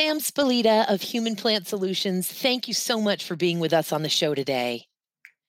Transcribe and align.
Sam 0.00 0.18
Spalita 0.18 0.90
of 0.90 1.02
Human 1.02 1.36
Plant 1.36 1.66
Solutions, 1.66 2.26
thank 2.26 2.66
you 2.66 2.72
so 2.72 3.02
much 3.02 3.22
for 3.22 3.36
being 3.36 3.60
with 3.60 3.74
us 3.74 3.92
on 3.92 4.02
the 4.02 4.08
show 4.08 4.34
today. 4.34 4.86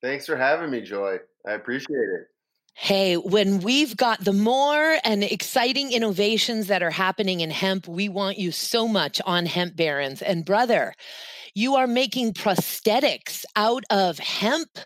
Thanks 0.02 0.26
for 0.26 0.36
having 0.36 0.70
me, 0.70 0.82
Joy. 0.82 1.20
I 1.48 1.54
appreciate 1.54 1.96
it. 1.96 2.28
Hey, 2.74 3.16
when 3.16 3.62
we've 3.62 3.96
got 3.96 4.26
the 4.26 4.34
more 4.34 4.98
and 5.06 5.24
exciting 5.24 5.94
innovations 5.94 6.68
that 6.68 6.84
are 6.84 6.92
happening 6.92 7.40
in 7.40 7.50
hemp, 7.50 7.88
we 7.88 8.10
want 8.10 8.40
you 8.40 8.52
so 8.52 8.90
much 8.90 9.22
on 9.26 9.46
Hemp 9.46 9.78
Barons. 9.78 10.22
And 10.22 10.44
brother, 10.44 10.96
you 11.56 11.76
are 11.76 11.88
making 11.88 12.34
prosthetics 12.34 13.46
out 13.56 13.86
of 13.90 14.20
hemp 14.20 14.80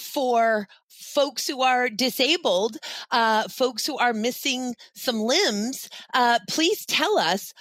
for 0.00 0.66
folks 0.88 1.46
who 1.46 1.62
are 1.62 1.88
disabled, 1.88 2.76
uh, 3.12 3.46
folks 3.46 3.86
who 3.86 3.96
are 3.98 4.14
missing 4.14 4.74
some 4.96 5.20
limbs. 5.20 5.88
Uh, 6.12 6.40
please 6.48 6.84
tell 6.86 7.18
us 7.18 7.52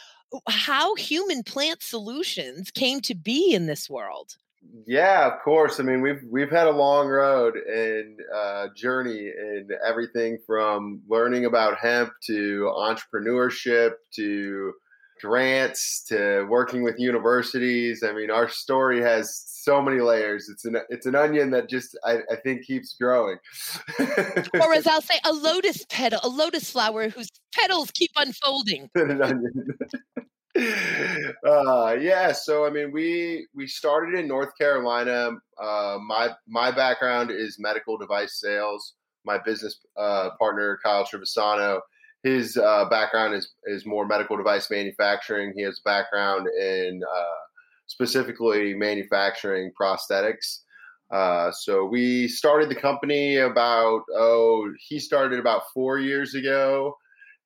how 0.49 0.95
human 0.95 1.43
plant 1.43 1.81
solutions 1.81 2.71
came 2.71 3.01
to 3.01 3.15
be 3.15 3.53
in 3.53 3.65
this 3.65 3.89
world. 3.89 4.37
Yeah, 4.85 5.27
of 5.27 5.41
course. 5.41 5.79
I 5.79 5.83
mean, 5.83 6.01
we've 6.01 6.21
we've 6.29 6.51
had 6.51 6.67
a 6.67 6.71
long 6.71 7.07
road 7.07 7.55
and 7.55 8.19
uh, 8.33 8.67
journey 8.75 9.27
in 9.27 9.69
everything 9.85 10.37
from 10.45 11.01
learning 11.09 11.45
about 11.45 11.79
hemp 11.79 12.11
to 12.27 12.71
entrepreneurship 12.77 13.93
to 14.15 14.73
grants 15.21 16.03
to 16.09 16.45
working 16.49 16.83
with 16.83 16.99
universities. 16.99 18.03
I 18.03 18.11
mean, 18.11 18.31
our 18.31 18.49
story 18.49 19.01
has 19.01 19.43
so 19.45 19.81
many 19.81 20.01
layers. 20.01 20.49
It's 20.49 20.65
an 20.65 20.77
it's 20.89 21.05
an 21.05 21.15
onion 21.15 21.51
that 21.51 21.69
just 21.69 21.97
I, 22.03 22.19
I 22.31 22.35
think 22.43 22.63
keeps 22.65 22.95
growing. 22.99 23.37
or 23.99 24.73
as 24.73 24.87
I'll 24.87 25.01
say, 25.01 25.19
a 25.23 25.31
lotus 25.31 25.85
petal, 25.89 26.19
a 26.23 26.29
lotus 26.29 26.69
flower 26.71 27.09
whose 27.09 27.29
petals 27.53 27.91
keep 27.91 28.11
unfolding. 28.15 28.89
an 28.95 29.21
onion. 29.21 29.67
uh, 31.47 31.95
yeah, 31.99 32.31
so 32.31 32.65
I 32.65 32.69
mean, 32.69 32.91
we 32.91 33.47
we 33.53 33.67
started 33.67 34.19
in 34.19 34.27
North 34.27 34.57
Carolina. 34.57 35.31
Uh, 35.61 35.97
my 36.05 36.29
my 36.47 36.71
background 36.71 37.31
is 37.31 37.57
medical 37.59 37.97
device 37.97 38.39
sales. 38.39 38.93
My 39.25 39.37
business 39.37 39.79
uh, 39.97 40.31
partner 40.39 40.79
Kyle 40.83 41.05
Trevisano 41.05 41.81
his 42.23 42.57
uh, 42.57 42.85
background 42.85 43.33
is 43.33 43.53
is 43.65 43.85
more 43.85 44.05
medical 44.05 44.37
device 44.37 44.69
manufacturing. 44.69 45.53
He 45.55 45.63
has 45.63 45.79
a 45.79 45.89
background 45.89 46.47
in 46.47 47.01
uh, 47.03 47.41
specifically 47.87 48.73
manufacturing 48.73 49.71
prosthetics. 49.79 50.59
Uh, 51.11 51.51
so 51.51 51.83
we 51.85 52.27
started 52.27 52.69
the 52.69 52.75
company 52.75 53.37
about 53.37 54.03
oh 54.15 54.71
he 54.87 54.99
started 54.99 55.39
about 55.39 55.63
four 55.73 55.99
years 55.99 56.35
ago, 56.35 56.95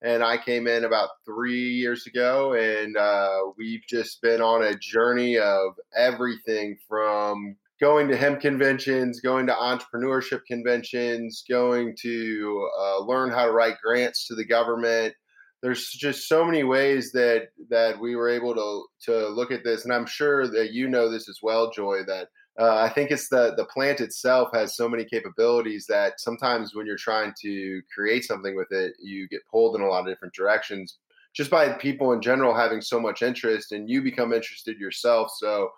and 0.05 0.23
I 0.23 0.37
came 0.37 0.67
in 0.67 0.83
about 0.83 1.09
three 1.25 1.73
years 1.73 2.05
ago, 2.05 2.53
and 2.53 2.95
uh, 2.95 3.39
we've 3.57 3.81
just 3.89 4.21
been 4.21 4.39
on 4.39 4.63
a 4.63 4.77
journey 4.77 5.39
of 5.39 5.73
everything 5.97 6.77
from 6.87 7.55
going 7.81 8.07
to 8.09 8.15
hemp 8.15 8.39
conventions, 8.39 9.19
going 9.19 9.47
to 9.47 9.53
entrepreneurship 9.53 10.41
conventions, 10.47 11.43
going 11.49 11.95
to 12.03 12.69
uh, 12.79 12.99
learn 13.03 13.31
how 13.31 13.45
to 13.45 13.51
write 13.51 13.77
grants 13.83 14.27
to 14.27 14.35
the 14.35 14.45
government. 14.45 15.15
There's 15.63 15.89
just 15.89 16.27
so 16.27 16.45
many 16.45 16.63
ways 16.63 17.11
that 17.13 17.47
that 17.71 17.99
we 17.99 18.15
were 18.15 18.29
able 18.29 18.53
to 18.53 19.11
to 19.11 19.29
look 19.29 19.51
at 19.51 19.63
this, 19.63 19.85
and 19.85 19.93
I'm 19.93 20.05
sure 20.05 20.47
that 20.47 20.71
you 20.71 20.87
know 20.87 21.09
this 21.09 21.27
as 21.27 21.39
well, 21.41 21.71
Joy. 21.71 22.03
That 22.05 22.27
uh, 22.59 22.77
I 22.77 22.89
think 22.89 23.11
it's 23.11 23.27
the 23.27 23.53
the 23.57 23.65
plant 23.65 23.99
itself 23.99 24.49
has 24.53 24.75
so 24.75 24.87
many 24.87 25.05
capabilities 25.05 25.85
that 25.87 26.19
sometimes 26.19 26.73
when 26.73 26.85
you're 26.85 26.95
trying 26.95 27.33
to 27.41 27.81
create 27.93 28.25
something 28.25 28.55
with 28.55 28.71
it, 28.71 28.93
you 28.99 29.27
get 29.27 29.45
pulled 29.51 29.75
in 29.75 29.81
a 29.81 29.87
lot 29.87 30.01
of 30.01 30.07
different 30.07 30.33
directions 30.33 30.97
just 31.33 31.51
by 31.51 31.69
people 31.73 32.13
in 32.13 32.21
general 32.21 32.55
having 32.55 32.79
so 32.79 32.99
much 32.99 33.21
interest, 33.21 33.73
and 33.73 33.89
you 33.89 34.01
become 34.01 34.31
interested 34.31 34.77
yourself. 34.77 35.31
So 35.37 35.71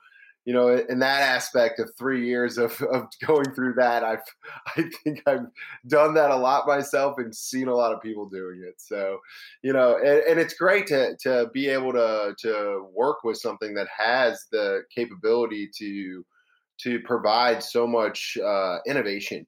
you 0.48 0.54
know, 0.54 0.70
in 0.70 1.00
that 1.00 1.24
aspect 1.24 1.78
of 1.78 1.92
three 1.98 2.26
years 2.26 2.58
of, 2.58 2.82
of 2.94 3.08
going 3.28 3.52
through 3.54 3.74
that, 3.74 4.06
I've, 4.06 4.24
I 4.78 4.90
think 5.04 5.22
I've 5.28 5.46
done 5.88 6.14
that 6.14 6.32
a 6.32 6.36
lot 6.38 6.66
myself 6.66 7.18
and 7.18 7.36
seen 7.36 7.68
a 7.68 7.76
lot 7.76 7.94
of 7.94 8.02
people 8.02 8.30
doing 8.30 8.64
it. 8.66 8.76
So, 8.78 9.20
you 9.62 9.74
know, 9.74 9.98
and, 9.98 10.24
and 10.24 10.40
it's 10.40 10.54
great 10.54 10.88
to, 10.88 11.18
to 11.24 11.50
be 11.54 11.68
able 11.68 11.92
to, 11.92 12.34
to 12.44 12.88
work 12.94 13.26
with 13.26 13.36
something 13.36 13.74
that 13.74 13.90
has 13.96 14.46
the 14.50 14.84
capability 14.96 15.70
to, 15.80 16.26
to 16.80 17.00
provide 17.02 17.64
so 17.64 17.88
much 17.88 18.38
uh, 18.44 18.78
innovation 18.86 19.46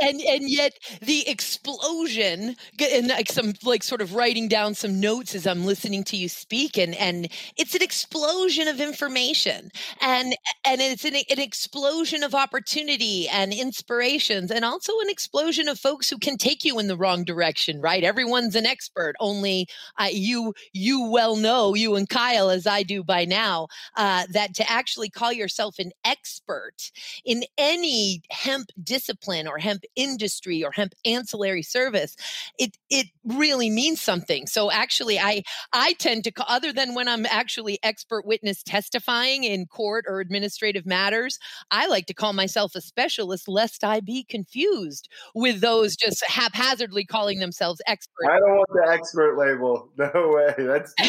and 0.00 0.20
and 0.20 0.48
yet 0.48 0.72
the 1.02 1.28
explosion 1.28 2.56
and 2.80 3.08
like 3.08 3.30
some 3.30 3.52
like 3.64 3.82
sort 3.82 4.00
of 4.00 4.14
writing 4.14 4.48
down 4.48 4.74
some 4.74 5.00
notes 5.00 5.34
as 5.34 5.46
i'm 5.46 5.64
listening 5.64 6.04
to 6.04 6.16
you 6.16 6.28
speak 6.28 6.78
and 6.78 6.94
and 6.96 7.28
it's 7.56 7.74
an 7.74 7.82
explosion 7.82 8.68
of 8.68 8.80
information 8.80 9.70
and 10.00 10.34
and 10.66 10.80
it's 10.80 11.04
an, 11.04 11.14
an 11.30 11.40
explosion 11.40 12.22
of 12.22 12.34
opportunity 12.34 13.28
and 13.28 13.52
inspirations 13.52 14.50
and 14.50 14.64
also 14.64 14.92
an 15.00 15.10
explosion 15.10 15.68
of 15.68 15.78
folks 15.78 16.08
who 16.08 16.18
can 16.18 16.36
take 16.36 16.64
you 16.64 16.78
in 16.78 16.88
the 16.88 16.96
wrong 16.96 17.24
direction 17.24 17.80
right? 17.80 18.04
Everyone's 18.04 18.54
an 18.54 18.66
expert 18.66 19.14
only 19.20 19.66
uh, 19.98 20.08
you 20.10 20.54
you 20.72 21.08
well 21.10 21.36
know 21.36 21.74
you 21.74 21.96
and 21.96 22.08
kyle 22.08 22.50
as 22.50 22.66
i 22.66 22.82
do 22.82 23.02
by 23.02 23.24
now 23.24 23.66
uh, 23.96 24.24
that 24.30 24.54
to 24.54 24.70
actually 24.70 25.08
call 25.08 25.32
yourself 25.32 25.78
an 25.78 25.90
expert 26.04 26.90
in 27.24 27.44
any 27.58 28.22
hemp 28.30 28.66
discipline 28.82 29.46
or 29.46 29.55
hemp 29.58 29.82
industry 29.94 30.64
or 30.64 30.72
hemp 30.72 30.94
ancillary 31.04 31.62
service, 31.62 32.16
it 32.58 32.76
it 32.90 33.06
really 33.24 33.70
means 33.70 34.00
something. 34.00 34.46
So 34.46 34.70
actually, 34.70 35.18
I 35.18 35.42
I 35.72 35.94
tend 35.94 36.24
to 36.24 36.32
other 36.46 36.72
than 36.72 36.94
when 36.94 37.08
I'm 37.08 37.26
actually 37.26 37.78
expert 37.82 38.26
witness 38.26 38.62
testifying 38.62 39.44
in 39.44 39.66
court 39.66 40.04
or 40.08 40.20
administrative 40.20 40.86
matters, 40.86 41.38
I 41.70 41.86
like 41.86 42.06
to 42.06 42.14
call 42.14 42.32
myself 42.32 42.74
a 42.74 42.80
specialist 42.80 43.48
lest 43.48 43.84
I 43.84 44.00
be 44.00 44.24
confused 44.24 45.08
with 45.34 45.60
those 45.60 45.96
just 45.96 46.24
haphazardly 46.26 47.04
calling 47.04 47.38
themselves 47.38 47.80
experts. 47.86 48.28
I 48.28 48.38
don't 48.38 48.56
want 48.56 48.68
the 48.72 48.92
expert 48.92 49.36
label. 49.36 49.90
No 49.98 50.10
way. 50.14 50.54
That's 50.58 50.94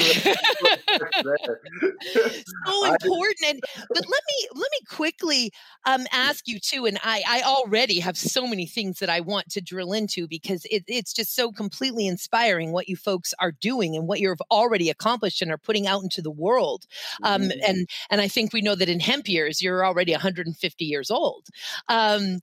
so 2.65 2.85
important. 2.85 3.35
And 3.47 3.59
but 3.89 4.05
let 4.07 4.21
me 4.27 4.47
let 4.53 4.71
me 4.71 4.79
quickly 4.89 5.51
um, 5.85 6.05
ask 6.11 6.47
you 6.47 6.59
too. 6.59 6.85
And 6.85 6.97
I 7.03 7.23
I 7.27 7.41
already 7.43 7.99
have 7.99 8.17
so 8.17 8.36
many 8.45 8.65
things 8.65 8.99
that 8.99 9.09
I 9.09 9.21
want 9.21 9.49
to 9.51 9.61
drill 9.61 9.93
into 9.93 10.27
because 10.27 10.65
it, 10.65 10.83
it's 10.87 11.13
just 11.13 11.35
so 11.35 11.51
completely 11.51 12.05
inspiring 12.05 12.71
what 12.71 12.89
you 12.89 12.95
folks 12.95 13.33
are 13.39 13.51
doing 13.53 13.95
and 13.95 14.07
what 14.07 14.19
you've 14.19 14.41
already 14.51 14.89
accomplished 14.89 15.41
and 15.41 15.51
are 15.51 15.57
putting 15.57 15.87
out 15.87 16.03
into 16.03 16.21
the 16.21 16.31
world. 16.31 16.85
Um, 17.23 17.43
mm-hmm. 17.43 17.59
And 17.65 17.89
and 18.09 18.21
I 18.21 18.27
think 18.27 18.53
we 18.53 18.61
know 18.61 18.75
that 18.75 18.89
in 18.89 18.99
hemp 18.99 19.27
years 19.29 19.61
you're 19.61 19.85
already 19.85 20.11
150 20.11 20.85
years 20.85 21.09
old. 21.09 21.47
Um, 21.87 22.39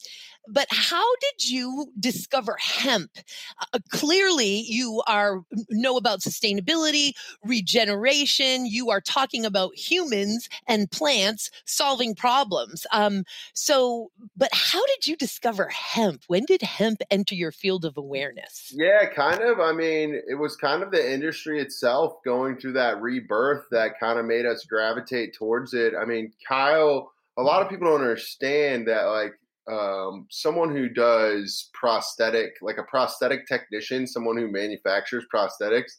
but 0.49 0.66
how 0.71 1.05
did 1.16 1.49
you 1.49 1.87
discover 1.99 2.56
hemp? 2.60 3.10
Uh, 3.72 3.78
clearly, 3.91 4.65
you 4.69 5.03
are 5.06 5.43
know 5.71 5.97
about 5.97 6.21
sustainability, 6.21 7.12
regeneration. 7.44 8.66
You 8.66 8.91
are 8.91 9.00
talking 9.00 9.44
about 9.44 9.75
humans 9.77 10.49
and 10.66 10.91
plants 10.91 11.50
solving 11.65 12.15
problems. 12.15 12.87
Um, 12.93 13.25
so, 13.55 14.10
but 14.37 14.50
how 14.53 14.84
did 14.87 15.06
you 15.06 15.16
discover 15.16 15.69
hemp? 15.69 16.25
When 16.26 16.44
did 16.44 16.62
hemp 16.62 17.00
enter 17.11 17.35
your 17.35 17.52
field 17.52 17.85
of 17.85 17.96
awareness? 17.96 18.73
Yeah, 18.75 19.06
kind 19.06 19.41
of. 19.41 19.61
I 19.61 19.73
mean, 19.73 20.20
it 20.29 20.35
was 20.35 20.56
kind 20.56 20.82
of 20.82 20.91
the 20.91 21.12
industry 21.12 21.61
itself 21.61 22.17
going 22.25 22.58
through 22.58 22.75
that 22.75 23.00
rebirth 23.00 23.64
that 23.70 23.99
kind 23.99 24.19
of 24.19 24.26
made 24.26 24.46
us 24.46 24.64
gravitate 24.64 25.35
towards 25.35 25.75
it. 25.75 25.94
I 26.00 26.05
mean, 26.05 26.32
Kyle 26.46 27.11
a 27.37 27.43
lot 27.43 27.62
of 27.62 27.69
people 27.69 27.88
don't 27.88 28.00
understand 28.00 28.88
that 28.88 29.05
like 29.05 29.35
um, 29.70 30.26
someone 30.31 30.75
who 30.75 30.88
does 30.88 31.70
prosthetic, 31.72 32.55
like 32.61 32.78
a 32.78 32.82
prosthetic 32.82 33.46
technician, 33.46 34.06
someone 34.06 34.37
who 34.37 34.50
manufactures 34.50 35.25
prosthetics, 35.34 35.93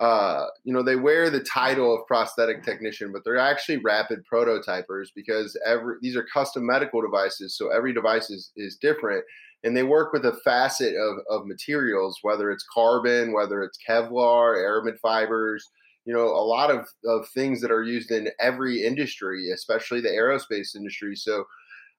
uh, 0.00 0.46
you 0.64 0.72
know, 0.72 0.82
they 0.82 0.96
wear 0.96 1.30
the 1.30 1.40
title 1.40 1.94
of 1.94 2.06
prosthetic 2.06 2.64
technician, 2.64 3.12
but 3.12 3.22
they're 3.24 3.38
actually 3.38 3.76
rapid 3.76 4.24
prototypers 4.30 5.08
because 5.14 5.56
every 5.64 5.96
these 6.02 6.16
are 6.16 6.26
custom 6.32 6.66
medical 6.66 7.00
devices, 7.00 7.56
so 7.56 7.68
every 7.68 7.94
device 7.94 8.28
is 8.28 8.50
is 8.56 8.76
different, 8.76 9.24
and 9.62 9.76
they 9.76 9.84
work 9.84 10.12
with 10.12 10.24
a 10.24 10.36
facet 10.44 10.94
of 10.96 11.18
of 11.30 11.46
materials, 11.46 12.18
whether 12.22 12.50
it's 12.50 12.66
carbon, 12.74 13.32
whether 13.32 13.62
it's 13.62 13.78
Kevlar, 13.88 14.56
aramid 14.56 14.98
fibers. 15.00 15.64
You 16.06 16.12
know, 16.12 16.26
a 16.26 16.44
lot 16.44 16.70
of, 16.70 16.86
of 17.06 17.26
things 17.28 17.62
that 17.62 17.70
are 17.70 17.82
used 17.82 18.10
in 18.10 18.28
every 18.38 18.84
industry, 18.84 19.50
especially 19.54 20.02
the 20.02 20.10
aerospace 20.10 20.76
industry. 20.76 21.16
So, 21.16 21.46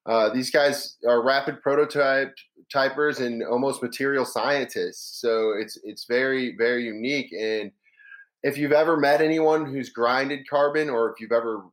uh, 0.06 0.30
these 0.34 0.52
guys 0.52 0.98
are 1.08 1.24
rapid 1.24 1.62
prototype 1.62 2.36
typers 2.74 3.20
and 3.20 3.44
almost 3.44 3.82
material 3.82 4.26
scientists. 4.26 5.20
So 5.22 5.54
it's 5.60 5.78
it's 5.84 6.06
very 6.06 6.56
very 6.58 6.86
unique. 6.86 7.32
And 7.34 7.72
if 8.44 8.58
you've 8.58 8.72
ever 8.72 8.98
met 8.98 9.22
anyone 9.22 9.66
who's 9.66 9.90
grinded 9.90 10.48
carbon, 10.48 10.90
or 10.90 11.12
if 11.12 11.20
you've 11.20 11.32
ever 11.32 11.64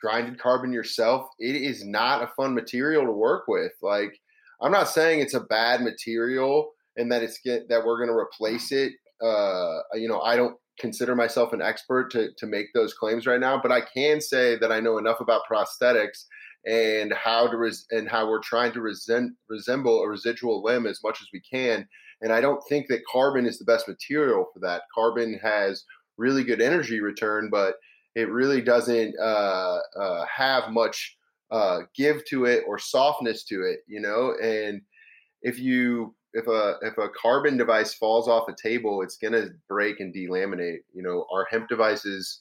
grinded 0.00 0.38
carbon 0.38 0.72
yourself, 0.72 1.28
it 1.38 1.56
is 1.56 1.84
not 1.84 2.22
a 2.22 2.32
fun 2.36 2.54
material 2.54 3.04
to 3.04 3.12
work 3.12 3.44
with. 3.48 3.72
Like 3.82 4.18
I'm 4.60 4.72
not 4.72 4.88
saying 4.88 5.20
it's 5.20 5.34
a 5.34 5.40
bad 5.40 5.80
material 5.80 6.72
and 6.96 7.10
that 7.10 7.22
it's 7.22 7.38
get, 7.38 7.68
that 7.68 7.84
we're 7.84 7.96
going 7.96 8.08
to 8.10 8.14
replace 8.14 8.72
it. 8.72 8.92
Uh, 9.22 9.78
you 9.94 10.08
know, 10.08 10.20
I 10.20 10.36
don't 10.36 10.56
consider 10.78 11.14
myself 11.14 11.52
an 11.54 11.62
expert 11.62 12.10
to 12.10 12.28
to 12.36 12.46
make 12.46 12.66
those 12.74 12.92
claims 12.92 13.26
right 13.26 13.40
now, 13.40 13.58
but 13.60 13.72
I 13.72 13.80
can 13.80 14.20
say 14.20 14.56
that 14.58 14.70
I 14.70 14.80
know 14.80 14.98
enough 14.98 15.20
about 15.20 15.42
prosthetics 15.50 16.24
and 16.66 17.12
how 17.12 17.46
to 17.46 17.56
res- 17.56 17.86
and 17.90 18.08
how 18.08 18.28
we're 18.28 18.40
trying 18.40 18.72
to 18.72 18.80
resent, 18.80 19.32
resemble 19.48 20.02
a 20.02 20.08
residual 20.08 20.62
limb 20.62 20.86
as 20.86 21.00
much 21.02 21.20
as 21.20 21.28
we 21.32 21.40
can. 21.40 21.88
And 22.22 22.32
I 22.32 22.40
don't 22.40 22.62
think 22.68 22.88
that 22.88 23.06
carbon 23.10 23.46
is 23.46 23.58
the 23.58 23.64
best 23.64 23.88
material 23.88 24.46
for 24.52 24.60
that. 24.60 24.82
Carbon 24.94 25.38
has 25.42 25.84
really 26.18 26.44
good 26.44 26.60
energy 26.60 27.00
return, 27.00 27.48
but 27.50 27.76
it 28.14 28.30
really 28.30 28.60
doesn't 28.60 29.14
uh, 29.18 29.78
uh, 29.98 30.24
have 30.26 30.70
much 30.70 31.16
uh, 31.50 31.80
give 31.94 32.24
to 32.26 32.44
it 32.44 32.64
or 32.66 32.78
softness 32.78 33.44
to 33.44 33.62
it, 33.62 33.80
you 33.86 34.00
know. 34.00 34.34
And 34.42 34.82
if 35.42 35.58
you 35.58 36.14
if 36.32 36.46
a 36.46 36.76
if 36.82 36.96
a 36.98 37.08
carbon 37.20 37.56
device 37.56 37.94
falls 37.94 38.28
off 38.28 38.48
a 38.48 38.54
table, 38.60 39.02
it's 39.02 39.16
gonna 39.16 39.46
break 39.68 40.00
and 40.00 40.14
delaminate. 40.14 40.80
You 40.92 41.02
know, 41.02 41.26
our 41.32 41.46
hemp 41.50 41.68
devices, 41.68 42.40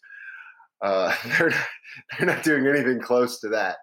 uh, 0.82 1.16
they're 1.38 1.50
not, 1.50 1.68
they're 2.18 2.28
not 2.28 2.44
doing 2.44 2.68
anything 2.68 3.00
close 3.00 3.40
to 3.40 3.50
that. 3.50 3.78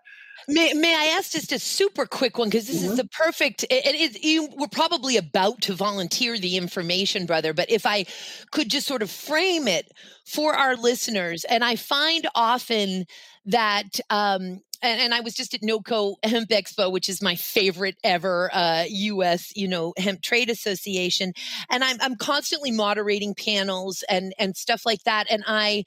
May, 0.49 0.73
may 0.75 0.95
I 0.95 1.17
ask 1.17 1.33
just 1.33 1.53
a 1.53 1.59
super 1.59 2.07
quick 2.07 2.39
one 2.39 2.49
because 2.49 2.67
this 2.67 2.83
mm-hmm. 2.83 2.93
is 2.93 2.97
the 2.97 3.09
perfect. 3.09 3.65
It, 3.65 4.15
it, 4.15 4.25
you 4.25 4.49
were 4.57 4.69
probably 4.69 5.17
about 5.17 5.63
to 5.63 5.75
volunteer 5.75 6.39
the 6.39 6.57
information, 6.57 7.27
brother, 7.27 7.53
but 7.53 7.71
if 7.71 7.87
I 7.87 8.07
could 8.51 8.71
just 8.71 8.87
sort 8.87 9.03
of 9.03 9.11
frame 9.11 9.67
it 9.67 9.91
for 10.25 10.55
our 10.55 10.77
listeners, 10.77 11.45
and 11.45 11.65
I 11.65 11.77
find 11.77 12.29
often 12.35 13.07
that 13.47 14.01
um, 14.11 14.61
and, 14.83 15.01
and, 15.01 15.15
I 15.15 15.21
was 15.21 15.35
just 15.35 15.55
at 15.55 15.63
NOCO 15.63 16.17
Hemp 16.23 16.51
Expo, 16.51 16.93
which 16.93 17.09
is 17.09 17.23
my 17.23 17.35
favorite 17.35 17.97
ever 18.05 18.51
uh, 18.53 18.85
U.S. 18.89 19.53
you 19.57 19.69
know 19.69 19.95
hemp 19.97 20.23
trade 20.23 20.51
association, 20.51 21.33
and 21.71 21.83
I'm 21.83 21.97
I'm 22.01 22.17
constantly 22.17 22.71
moderating 22.71 23.35
panels 23.35 24.05
and 24.09 24.33
and 24.39 24.57
stuff 24.57 24.83
like 24.85 25.03
that, 25.05 25.27
and 25.31 25.45
I 25.47 25.85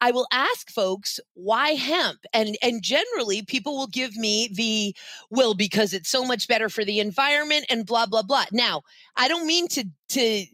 I 0.00 0.10
will 0.10 0.26
ask 0.32 0.70
folks 0.70 1.20
why 1.34 1.70
hemp, 1.70 2.20
and 2.32 2.56
and 2.62 2.82
generally 2.82 3.42
people 3.42 3.76
will 3.76 3.88
give 3.88 4.16
me 4.16 4.48
the 4.52 4.94
well 5.30 5.54
because 5.54 5.92
it's 5.92 6.10
so 6.10 6.24
much 6.24 6.48
better 6.48 6.68
for 6.68 6.84
the 6.84 7.00
environment 7.00 7.66
and 7.68 7.86
blah 7.86 8.06
blah 8.06 8.22
blah. 8.22 8.46
Now 8.52 8.82
I 9.16 9.28
don't 9.28 9.46
mean 9.46 9.68
to 9.68 9.84
to 10.10 10.44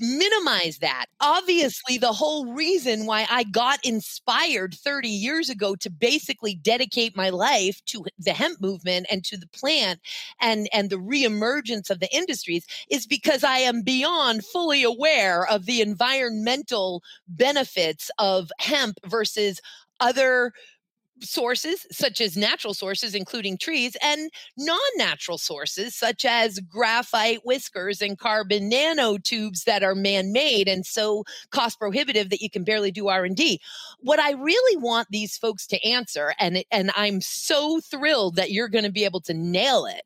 minimize 0.00 0.78
that. 0.78 1.06
Obviously, 1.20 1.98
the 1.98 2.12
whole 2.12 2.52
reason 2.52 3.06
why 3.06 3.26
I 3.30 3.44
got 3.44 3.84
inspired 3.84 4.74
30 4.74 5.08
years 5.08 5.50
ago 5.50 5.74
to 5.76 5.90
basically 5.90 6.54
dedicate 6.54 7.16
my 7.16 7.30
life 7.30 7.82
to 7.86 8.04
the 8.18 8.32
hemp 8.32 8.60
movement 8.60 9.06
and 9.10 9.22
to 9.24 9.36
the 9.36 9.48
plant 9.48 10.00
and, 10.40 10.68
and 10.72 10.88
the 10.88 10.96
reemergence 10.96 11.90
of 11.90 12.00
the 12.00 12.14
industries 12.14 12.66
is 12.90 13.06
because 13.06 13.44
I 13.44 13.58
am 13.58 13.82
beyond 13.82 14.44
fully 14.44 14.82
aware 14.82 15.46
of 15.46 15.66
the 15.66 15.82
environmental 15.82 17.02
benefits 17.28 18.10
of 18.18 18.50
hemp 18.58 18.83
versus 19.06 19.60
other 20.00 20.52
sources, 21.20 21.86
such 21.90 22.20
as 22.20 22.36
natural 22.36 22.74
sources, 22.74 23.14
including 23.14 23.56
trees, 23.56 23.96
and 24.02 24.30
non 24.58 24.78
natural 24.96 25.38
sources, 25.38 25.94
such 25.94 26.24
as 26.24 26.58
graphite 26.60 27.44
whiskers 27.44 28.02
and 28.02 28.18
carbon 28.18 28.70
nanotubes 28.70 29.64
that 29.64 29.82
are 29.82 29.94
man 29.94 30.32
made 30.32 30.68
and 30.68 30.84
so 30.84 31.24
cost 31.50 31.78
prohibitive 31.78 32.30
that 32.30 32.42
you 32.42 32.50
can 32.50 32.64
barely 32.64 32.90
do 32.90 33.08
R&D. 33.08 33.60
What 34.00 34.18
I 34.18 34.32
really 34.32 34.76
want 34.76 35.08
these 35.10 35.36
folks 35.36 35.66
to 35.68 35.84
answer, 35.86 36.34
and, 36.38 36.64
and 36.70 36.90
I'm 36.96 37.20
so 37.20 37.80
thrilled 37.80 38.36
that 38.36 38.50
you're 38.50 38.68
going 38.68 38.84
to 38.84 38.92
be 38.92 39.04
able 39.04 39.20
to 39.22 39.34
nail 39.34 39.86
it, 39.86 40.02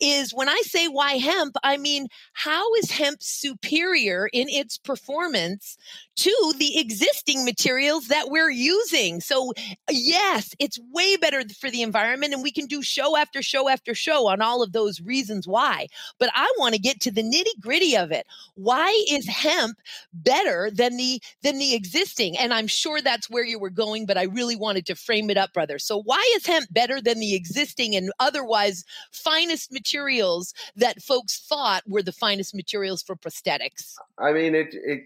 is 0.00 0.32
when 0.32 0.48
I 0.48 0.60
say 0.64 0.88
why 0.88 1.12
hemp, 1.14 1.56
I 1.62 1.76
mean, 1.76 2.08
how 2.32 2.74
is 2.74 2.90
hemp 2.90 3.22
superior 3.22 4.28
in 4.32 4.48
its 4.48 4.78
performance 4.78 5.76
to 6.16 6.54
the 6.58 6.78
existing 6.78 7.44
materials 7.44 8.08
that 8.08 8.28
we're 8.28 8.50
using? 8.50 9.20
So, 9.20 9.52
yes, 9.90 10.54
it's 10.58 10.78
way 10.92 11.16
better 11.16 11.42
for 11.58 11.70
the 11.70 11.82
environment 11.82 12.34
and 12.34 12.42
we 12.42 12.52
can 12.52 12.66
do 12.66 12.82
show 12.82 13.16
after 13.16 13.42
show 13.42 13.68
after 13.68 13.94
show 13.94 14.28
on 14.28 14.40
all 14.40 14.62
of 14.62 14.72
those 14.72 15.00
reasons 15.00 15.46
why. 15.46 15.88
But 16.18 16.30
i 16.34 16.52
want 16.58 16.74
to 16.74 16.80
get 16.80 17.00
to 17.00 17.10
the 17.10 17.22
nitty 17.22 17.60
gritty 17.60 17.96
of 17.96 18.10
it. 18.10 18.26
Why 18.54 18.90
is 19.10 19.26
hemp 19.26 19.78
better 20.12 20.70
than 20.72 20.96
the 20.96 21.20
than 21.42 21.58
the 21.58 21.74
existing? 21.74 22.36
And 22.38 22.52
i'm 22.52 22.66
sure 22.66 23.00
that's 23.00 23.30
where 23.30 23.44
you 23.44 23.58
were 23.58 23.70
going 23.70 24.06
but 24.06 24.18
i 24.18 24.24
really 24.24 24.56
wanted 24.56 24.86
to 24.86 24.94
frame 24.94 25.30
it 25.30 25.36
up 25.36 25.52
brother. 25.52 25.78
So 25.78 26.02
why 26.02 26.22
is 26.36 26.46
hemp 26.46 26.66
better 26.70 27.00
than 27.00 27.18
the 27.18 27.34
existing 27.34 27.96
and 27.96 28.12
otherwise 28.20 28.84
finest 29.10 29.72
materials 29.72 30.54
that 30.76 31.02
folks 31.02 31.40
thought 31.40 31.82
were 31.86 32.02
the 32.02 32.12
finest 32.12 32.54
materials 32.54 33.02
for 33.02 33.16
prosthetics? 33.16 33.94
I 34.18 34.32
mean 34.32 34.54
it, 34.54 34.74
it, 34.74 35.02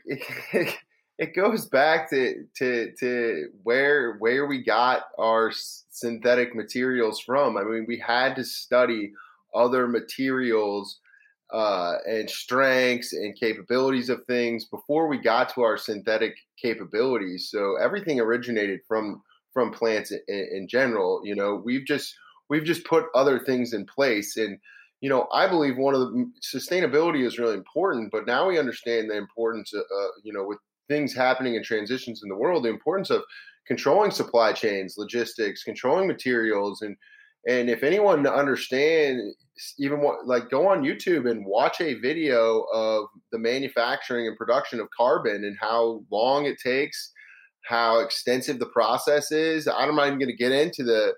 it 0.52 0.74
it 1.18 1.34
goes 1.34 1.66
back 1.66 2.10
to 2.10 2.44
to 2.56 2.92
to 2.98 3.48
where 3.62 4.16
where 4.18 4.46
we 4.46 4.62
got 4.62 5.04
our 5.18 5.50
synthetic 5.52 6.54
materials 6.54 7.20
from. 7.20 7.56
I 7.56 7.64
mean, 7.64 7.86
we 7.88 7.98
had 7.98 8.36
to 8.36 8.44
study 8.44 9.12
other 9.54 9.86
materials 9.86 11.00
uh, 11.52 11.94
and 12.06 12.28
strengths 12.28 13.12
and 13.12 13.38
capabilities 13.38 14.10
of 14.10 14.24
things 14.26 14.66
before 14.66 15.06
we 15.06 15.18
got 15.18 15.54
to 15.54 15.62
our 15.62 15.78
synthetic 15.78 16.34
capabilities. 16.60 17.48
So 17.50 17.76
everything 17.76 18.20
originated 18.20 18.80
from 18.86 19.22
from 19.54 19.72
plants 19.72 20.10
in, 20.10 20.20
in 20.28 20.68
general. 20.68 21.22
You 21.24 21.34
know, 21.34 21.62
we've 21.64 21.86
just 21.86 22.14
we've 22.50 22.64
just 22.64 22.84
put 22.84 23.06
other 23.14 23.38
things 23.38 23.72
in 23.72 23.86
place 23.86 24.36
and 24.36 24.58
you 25.02 25.10
know, 25.10 25.28
I 25.32 25.46
believe 25.46 25.76
one 25.76 25.94
of 25.94 26.00
the 26.00 26.30
sustainability 26.42 27.24
is 27.24 27.38
really 27.38 27.54
important, 27.54 28.10
but 28.10 28.26
now 28.26 28.48
we 28.48 28.58
understand 28.58 29.10
the 29.10 29.16
importance, 29.16 29.74
of, 29.74 29.82
uh, 29.82 30.08
you 30.24 30.32
know, 30.32 30.44
with 30.44 30.58
things 30.88 31.14
happening 31.14 31.56
and 31.56 31.64
transitions 31.64 32.22
in 32.22 32.28
the 32.28 32.36
world, 32.36 32.64
the 32.64 32.68
importance 32.68 33.10
of 33.10 33.22
controlling 33.66 34.10
supply 34.10 34.52
chains, 34.52 34.96
logistics, 34.96 35.62
controlling 35.62 36.06
materials, 36.06 36.82
and 36.82 36.96
and 37.48 37.70
if 37.70 37.84
anyone 37.84 38.26
understand, 38.26 39.20
even 39.78 40.00
what 40.00 40.26
like 40.26 40.50
go 40.50 40.66
on 40.68 40.82
YouTube 40.82 41.30
and 41.30 41.46
watch 41.46 41.80
a 41.80 41.94
video 41.94 42.62
of 42.72 43.06
the 43.30 43.38
manufacturing 43.38 44.26
and 44.26 44.36
production 44.36 44.80
of 44.80 44.88
carbon 44.96 45.44
and 45.44 45.56
how 45.60 46.02
long 46.10 46.46
it 46.46 46.58
takes, 46.58 47.12
how 47.64 48.00
extensive 48.00 48.58
the 48.58 48.66
process 48.66 49.30
is. 49.30 49.68
I'm 49.68 49.94
not 49.94 50.08
even 50.08 50.18
going 50.18 50.30
to 50.30 50.36
get 50.36 50.52
into 50.52 50.82
the 50.82 51.14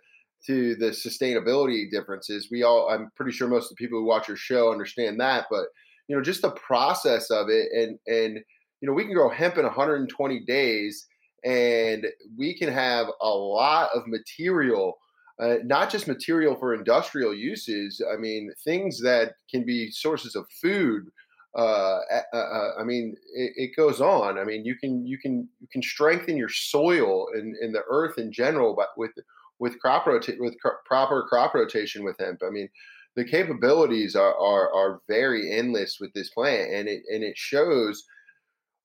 to 0.47 0.77
the 0.77 0.91
sustainability 0.91 1.91
differences. 1.91 2.49
We 2.51 2.63
all, 2.63 2.89
I'm 2.91 3.11
pretty 3.17 3.33
sure 3.33 3.49
most 3.49 3.65
of 3.65 3.71
the 3.71 3.85
people 3.85 3.99
who 3.99 4.05
watch 4.05 4.29
your 4.29 4.37
show 4.37 4.71
understand 4.71 5.19
that, 5.21 5.47
but 5.51 5.67
you 6.07 6.17
know, 6.17 6.23
just 6.23 6.43
the 6.43 6.53
process 6.53 7.31
of 7.31 7.49
it 7.49 7.69
and 7.73 7.99
and 8.07 8.39
you 8.81 8.89
know, 8.89 8.95
we 8.95 9.05
can 9.05 9.15
grow 9.15 9.29
hemp 9.29 9.59
in 9.59 9.65
120 9.65 10.41
days 10.41 11.07
and 11.45 12.07
we 12.37 12.57
can 12.57 12.69
have 12.69 13.07
a 13.21 13.29
lot 13.29 13.91
of 13.95 14.07
material, 14.07 14.99
uh, 15.41 15.57
not 15.65 15.91
just 15.91 16.09
material 16.09 16.57
for 16.57 16.75
industrial 16.75 17.35
uses. 17.35 18.03
I 18.13 18.17
mean, 18.17 18.53
things 18.65 19.01
that 19.03 19.35
can 19.51 19.65
be 19.65 19.91
sources 19.91 20.35
of 20.35 20.47
food. 20.61 21.11
Uh, 21.57 22.01
uh, 22.33 22.71
I 22.79 22.85
mean, 22.85 23.17
it, 23.35 23.53
it, 23.57 23.77
goes 23.77 24.01
on. 24.01 24.39
I 24.39 24.45
mean, 24.45 24.65
you 24.65 24.77
can 24.77 25.07
you 25.07 25.19
can 25.19 25.49
you 25.61 25.67
can 25.73 25.83
strengthen 25.83 26.37
your 26.37 26.51
soil 26.51 27.27
and, 27.33 27.57
and 27.57 27.75
the 27.75 27.83
earth 27.91 28.19
in 28.19 28.31
general, 28.31 28.75
but 28.77 28.89
with 28.97 29.13
with 29.59 29.79
crop 29.81 30.07
rota- 30.07 30.37
with 30.39 30.61
cr- 30.61 30.83
proper 30.85 31.27
crop 31.29 31.55
rotation 31.55 32.05
with 32.05 32.17
hemp. 32.19 32.43
I 32.47 32.51
mean, 32.51 32.69
the 33.17 33.25
capabilities 33.25 34.15
are, 34.15 34.37
are 34.37 34.73
are 34.73 35.01
very 35.09 35.51
endless 35.51 35.99
with 35.99 36.13
this 36.13 36.31
plant, 36.31 36.71
and 36.71 36.87
it 36.87 37.03
and 37.13 37.25
it 37.25 37.37
shows 37.37 38.05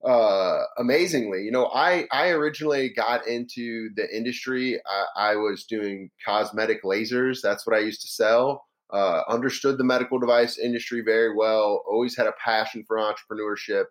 uh, 0.05 0.63
amazingly. 0.77 1.43
You 1.43 1.51
know, 1.51 1.67
I 1.67 2.05
I 2.11 2.29
originally 2.29 2.89
got 2.89 3.27
into 3.27 3.89
the 3.95 4.07
industry. 4.15 4.79
I, 4.85 5.31
I, 5.31 5.35
was 5.35 5.63
doing 5.63 6.09
cosmetic 6.25 6.83
lasers. 6.83 7.39
That's 7.41 7.65
what 7.65 7.75
I 7.75 7.79
used 7.79 8.01
to 8.01 8.07
sell. 8.07 8.65
Uh, 8.91 9.21
understood 9.29 9.77
the 9.77 9.83
medical 9.83 10.19
device 10.19 10.57
industry 10.57 11.01
very 11.01 11.33
well. 11.35 11.83
Always 11.89 12.17
had 12.17 12.27
a 12.27 12.33
passion 12.33 12.83
for 12.85 12.97
entrepreneurship. 12.97 13.85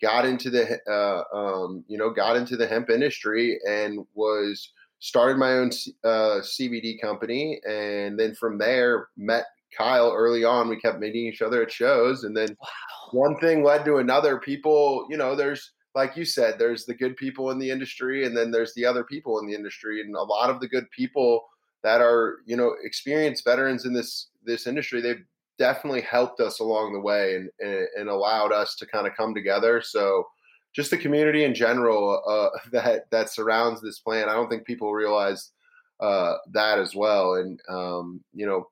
Got 0.00 0.26
into 0.26 0.50
the 0.50 0.80
uh, 0.90 1.22
um, 1.36 1.84
you 1.86 1.96
know 1.96 2.10
got 2.10 2.36
into 2.36 2.56
the 2.56 2.66
hemp 2.66 2.90
industry 2.90 3.58
and 3.66 4.00
was 4.14 4.72
started 5.02 5.36
my 5.36 5.52
own 5.54 5.70
uh, 6.04 6.40
CBD 6.40 7.00
company. 7.00 7.60
And 7.68 8.18
then 8.18 8.34
from 8.34 8.58
there 8.58 9.08
met 9.16 9.46
Kyle 9.76 10.12
early 10.12 10.44
on. 10.44 10.68
We 10.68 10.80
kept 10.80 11.00
meeting 11.00 11.26
each 11.26 11.42
other 11.42 11.62
at 11.62 11.72
shows, 11.72 12.24
and 12.24 12.36
then. 12.36 12.56
Wow 12.60 12.68
one 13.12 13.36
thing 13.38 13.62
led 13.62 13.84
to 13.84 13.96
another. 13.96 14.38
People, 14.38 15.06
you 15.08 15.16
know, 15.16 15.36
there's 15.36 15.72
like 15.94 16.16
you 16.16 16.24
said, 16.24 16.58
there's 16.58 16.86
the 16.86 16.94
good 16.94 17.16
people 17.16 17.50
in 17.50 17.58
the 17.58 17.70
industry, 17.70 18.24
and 18.24 18.34
then 18.34 18.50
there's 18.50 18.72
the 18.74 18.86
other 18.86 19.04
people 19.04 19.38
in 19.38 19.46
the 19.46 19.54
industry, 19.54 20.00
and 20.00 20.14
a 20.16 20.22
lot 20.22 20.48
of 20.48 20.58
the 20.58 20.68
good 20.68 20.90
people 20.90 21.44
that 21.82 22.00
are, 22.00 22.38
you 22.46 22.56
know, 22.56 22.74
experienced 22.82 23.44
veterans 23.44 23.84
in 23.84 23.92
this 23.92 24.28
this 24.44 24.66
industry, 24.66 25.00
they've 25.00 25.24
definitely 25.58 26.00
helped 26.00 26.40
us 26.40 26.60
along 26.60 26.92
the 26.92 27.00
way 27.00 27.36
and 27.36 27.50
and, 27.60 27.86
and 27.98 28.08
allowed 28.08 28.52
us 28.52 28.74
to 28.76 28.86
kind 28.86 29.06
of 29.06 29.14
come 29.14 29.34
together. 29.34 29.82
So 29.82 30.26
just 30.72 30.90
the 30.90 30.96
community 30.96 31.44
in 31.44 31.54
general 31.54 32.22
uh, 32.26 32.58
that 32.72 33.10
that 33.10 33.30
surrounds 33.30 33.82
this 33.82 33.98
plant, 33.98 34.30
I 34.30 34.34
don't 34.34 34.48
think 34.48 34.64
people 34.64 34.92
realize 34.92 35.50
uh, 36.00 36.36
that 36.52 36.78
as 36.78 36.94
well. 36.94 37.34
And 37.34 37.60
um, 37.68 38.24
you 38.34 38.46
know, 38.46 38.68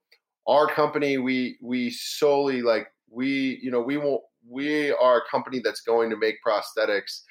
our 0.50 0.68
company, 0.68 1.18
we 1.18 1.58
we 1.62 1.90
solely 1.90 2.62
like 2.62 2.88
we 3.10 3.60
you 3.62 3.70
know 3.72 3.82
we 3.82 3.98
won't 3.98 4.22
we 4.48 4.92
are 4.92 5.18
a 5.18 5.30
company 5.30 5.60
that's 5.64 5.82
going 5.82 6.10
to 6.10 6.16
make 6.16 6.36
prosthetics 6.46 7.22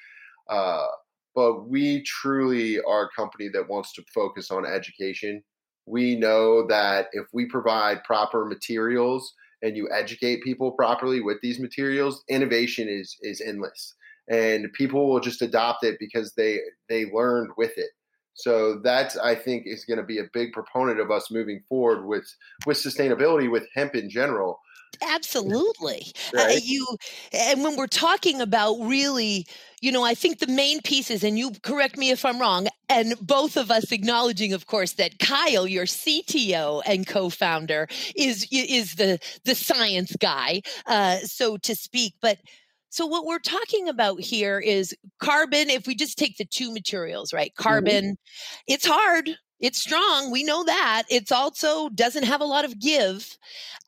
Uh, 0.50 0.88
but 1.34 1.68
we 1.68 2.02
truly 2.04 2.80
are 2.82 3.04
a 3.06 3.10
company 3.16 3.48
that 3.50 3.68
wants 3.68 3.94
to 3.94 4.04
focus 4.14 4.50
on 4.52 4.66
education. 4.66 5.42
We 5.86 6.16
know 6.16 6.66
that 6.68 7.08
if 7.14 7.26
we 7.32 7.46
provide 7.46 8.04
proper 8.04 8.46
materials 8.46 9.32
and 9.62 9.76
you 9.76 9.88
educate 9.92 10.42
people 10.44 10.72
properly 10.72 11.22
with 11.22 11.38
these 11.42 11.60
materials, 11.60 12.24
innovation 12.30 12.88
is 12.88 13.16
is 13.22 13.40
endless, 13.40 13.94
and 14.30 14.72
people 14.74 15.08
will 15.10 15.20
just 15.20 15.42
adopt 15.42 15.84
it 15.84 15.98
because 16.00 16.34
they 16.36 16.60
they 16.90 17.06
learned 17.12 17.52
with 17.58 17.74
it. 17.78 17.90
So 18.34 18.78
that's 18.78 19.16
I 19.16 19.34
think 19.34 19.64
is 19.66 19.84
going 19.84 19.98
to 19.98 20.04
be 20.04 20.18
a 20.18 20.24
big 20.32 20.52
proponent 20.52 21.00
of 21.00 21.10
us 21.10 21.30
moving 21.30 21.62
forward 21.68 22.06
with 22.06 22.32
with 22.66 22.76
sustainability 22.76 23.50
with 23.50 23.66
hemp 23.74 23.94
in 23.94 24.08
general. 24.08 24.60
Absolutely. 25.02 26.06
Right? 26.32 26.56
Uh, 26.56 26.60
you 26.62 26.86
and 27.32 27.64
when 27.64 27.76
we're 27.76 27.88
talking 27.88 28.40
about 28.40 28.74
really, 28.80 29.46
you 29.80 29.90
know, 29.90 30.04
I 30.04 30.14
think 30.14 30.38
the 30.38 30.46
main 30.46 30.80
pieces 30.80 31.24
and 31.24 31.36
you 31.36 31.50
correct 31.62 31.96
me 31.98 32.10
if 32.10 32.24
I'm 32.24 32.40
wrong 32.40 32.68
and 32.88 33.14
both 33.20 33.56
of 33.56 33.70
us 33.70 33.90
acknowledging 33.90 34.52
of 34.52 34.66
course 34.66 34.92
that 34.92 35.18
Kyle 35.18 35.66
your 35.66 35.86
CTO 35.86 36.82
and 36.86 37.04
co-founder 37.04 37.88
is 38.14 38.46
is 38.52 38.94
the 38.94 39.18
the 39.44 39.56
science 39.56 40.14
guy 40.20 40.62
uh 40.86 41.16
so 41.18 41.56
to 41.58 41.74
speak, 41.74 42.14
but 42.20 42.38
so 42.90 43.06
what 43.06 43.24
we're 43.24 43.38
talking 43.38 43.88
about 43.88 44.20
here 44.20 44.58
is 44.58 44.94
carbon. 45.20 45.70
If 45.70 45.86
we 45.86 45.94
just 45.94 46.18
take 46.18 46.36
the 46.36 46.44
two 46.44 46.72
materials, 46.72 47.32
right? 47.32 47.52
Mm-hmm. 47.52 47.62
Carbon, 47.62 48.04
mm-hmm. 48.04 48.62
it's 48.66 48.86
hard. 48.86 49.30
It's 49.60 49.80
strong. 49.80 50.30
We 50.30 50.42
know 50.42 50.64
that. 50.64 51.02
It's 51.10 51.30
also 51.30 51.90
doesn't 51.90 52.22
have 52.22 52.40
a 52.40 52.46
lot 52.46 52.64
of 52.64 52.80
give. 52.80 53.36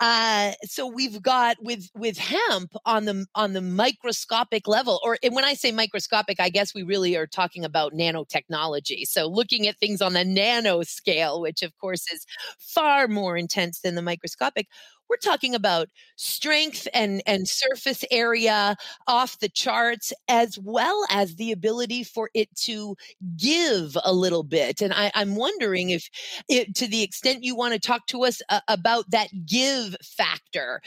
Uh, 0.00 0.52
so 0.64 0.86
we've 0.86 1.22
got 1.22 1.56
with 1.62 1.88
with 1.94 2.18
hemp 2.18 2.72
on 2.84 3.06
the 3.06 3.24
on 3.34 3.54
the 3.54 3.62
microscopic 3.62 4.68
level, 4.68 5.00
or 5.02 5.16
when 5.30 5.44
I 5.44 5.54
say 5.54 5.72
microscopic, 5.72 6.40
I 6.40 6.50
guess 6.50 6.74
we 6.74 6.82
really 6.82 7.16
are 7.16 7.26
talking 7.26 7.64
about 7.64 7.94
nanotechnology. 7.94 9.04
So 9.04 9.26
looking 9.26 9.66
at 9.66 9.78
things 9.78 10.02
on 10.02 10.12
the 10.12 10.26
nano 10.26 10.82
scale, 10.82 11.40
which 11.40 11.62
of 11.62 11.76
course 11.78 12.04
is 12.12 12.26
far 12.58 13.08
more 13.08 13.38
intense 13.38 13.80
than 13.80 13.94
the 13.94 14.02
microscopic 14.02 14.68
we're 15.12 15.30
talking 15.30 15.54
about 15.54 15.90
strength 16.16 16.88
and, 16.94 17.22
and 17.26 17.46
surface 17.46 18.02
area 18.10 18.74
off 19.06 19.38
the 19.40 19.48
charts, 19.50 20.10
as 20.26 20.58
well 20.58 21.04
as 21.10 21.36
the 21.36 21.52
ability 21.52 22.02
for 22.02 22.30
it 22.32 22.48
to 22.56 22.96
give 23.36 23.94
a 24.04 24.12
little 24.12 24.42
bit. 24.42 24.80
And 24.80 24.90
I, 24.94 25.12
am 25.14 25.36
wondering 25.36 25.90
if, 25.90 26.08
it, 26.48 26.74
to 26.76 26.86
the 26.86 27.02
extent 27.02 27.44
you 27.44 27.54
want 27.54 27.74
to 27.74 27.78
talk 27.78 28.06
to 28.06 28.24
us 28.24 28.40
uh, 28.48 28.60
about 28.68 29.10
that 29.10 29.28
give 29.44 29.94
factor, 30.02 30.80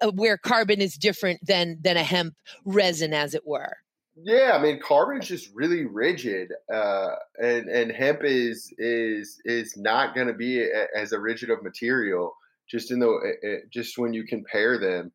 uh, 0.00 0.12
where 0.12 0.38
carbon 0.38 0.80
is 0.80 0.94
different 0.94 1.44
than 1.44 1.78
than 1.82 1.96
a 1.96 2.04
hemp 2.04 2.34
resin, 2.64 3.12
as 3.12 3.34
it 3.34 3.44
were. 3.44 3.78
Yeah, 4.14 4.52
I 4.54 4.62
mean, 4.62 4.78
carbon 4.78 5.20
is 5.20 5.26
just 5.26 5.50
really 5.54 5.86
rigid, 5.86 6.52
uh, 6.72 7.16
and 7.42 7.68
and 7.68 7.90
hemp 7.90 8.20
is 8.22 8.72
is 8.78 9.40
is 9.44 9.76
not 9.76 10.14
going 10.14 10.28
to 10.28 10.34
be 10.34 10.62
a, 10.62 10.86
as 10.96 11.10
a 11.10 11.18
rigid 11.18 11.50
of 11.50 11.64
material 11.64 12.36
just 12.72 12.90
in 12.90 12.98
the 12.98 13.08
eh, 13.08 13.46
eh, 13.46 13.58
just 13.70 13.98
when 13.98 14.12
you 14.12 14.24
compare 14.24 14.78
them. 14.78 15.12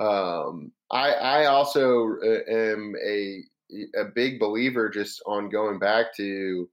Um, 0.00 0.72
I 0.90 1.10
I 1.10 1.44
also 1.46 2.16
uh, 2.24 2.50
am 2.50 2.94
a 3.04 3.42
a 3.96 4.04
big 4.14 4.38
believer 4.38 4.88
just 4.88 5.20
on 5.26 5.50
going 5.50 5.78
back 5.78 6.16
to 6.16 6.68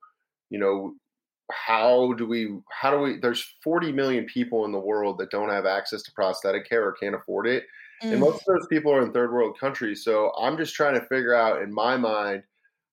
you 0.50 0.60
know 0.60 0.94
how 1.52 2.14
do 2.14 2.26
we 2.26 2.58
how 2.72 2.92
do 2.92 3.00
we 3.00 3.20
there's 3.20 3.56
40 3.64 3.92
million 3.92 4.26
people 4.26 4.66
in 4.66 4.72
the 4.72 4.80
world 4.80 5.18
that 5.18 5.32
don't 5.32 5.50
have 5.50 5.66
access 5.66 6.02
to 6.04 6.12
prosthetic 6.12 6.68
care 6.68 6.86
or 6.86 6.94
can't 6.94 7.16
afford 7.16 7.48
it 7.48 7.64
mm. 8.04 8.12
and 8.12 8.20
most 8.20 8.42
of 8.48 8.56
those 8.56 8.68
people 8.68 8.92
are 8.92 9.02
in 9.02 9.14
third 9.14 9.32
world 9.32 9.58
countries 9.60 10.04
so 10.04 10.32
i'm 10.38 10.58
just 10.58 10.76
trying 10.76 11.00
to 11.00 11.06
figure 11.06 11.34
out 11.34 11.62
in 11.62 11.74
my 11.74 11.96
mind 11.96 12.44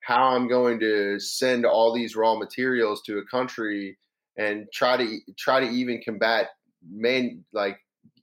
how 0.00 0.28
i'm 0.28 0.46
going 0.46 0.78
to 0.78 1.18
send 1.18 1.64
all 1.64 1.92
these 1.92 2.14
raw 2.14 2.36
materials 2.36 3.02
to 3.02 3.18
a 3.18 3.26
country 3.26 3.96
and 4.36 4.66
try 4.72 4.96
to 4.96 5.18
try 5.36 5.58
to 5.58 5.68
even 5.68 6.00
combat 6.04 6.50
main 6.90 7.44
like 7.52 7.78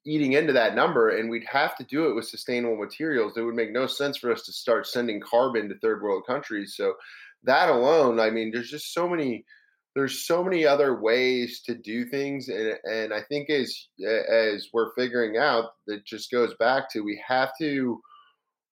eating 0.05 0.33
into 0.33 0.53
that 0.53 0.75
number 0.75 1.09
and 1.09 1.29
we'd 1.29 1.45
have 1.45 1.75
to 1.75 1.83
do 1.83 2.09
it 2.09 2.15
with 2.15 2.27
sustainable 2.27 2.75
materials 2.75 3.33
it 3.37 3.41
would 3.41 3.55
make 3.55 3.71
no 3.71 3.85
sense 3.85 4.17
for 4.17 4.31
us 4.31 4.43
to 4.43 4.51
start 4.51 4.87
sending 4.87 5.21
carbon 5.21 5.69
to 5.69 5.77
third 5.77 6.01
world 6.01 6.23
countries 6.25 6.75
so 6.75 6.93
that 7.43 7.69
alone 7.69 8.19
i 8.19 8.29
mean 8.29 8.51
there's 8.51 8.69
just 8.69 8.93
so 8.93 9.07
many 9.07 9.45
there's 9.93 10.25
so 10.25 10.43
many 10.43 10.65
other 10.65 10.99
ways 10.99 11.61
to 11.61 11.75
do 11.75 12.05
things 12.05 12.49
and 12.49 12.77
and 12.85 13.13
i 13.13 13.21
think 13.21 13.49
as 13.49 13.87
as 14.29 14.69
we're 14.73 14.93
figuring 14.95 15.37
out 15.37 15.73
that 15.85 16.03
just 16.05 16.31
goes 16.31 16.53
back 16.55 16.89
to 16.89 17.01
we 17.01 17.21
have 17.25 17.51
to 17.59 18.01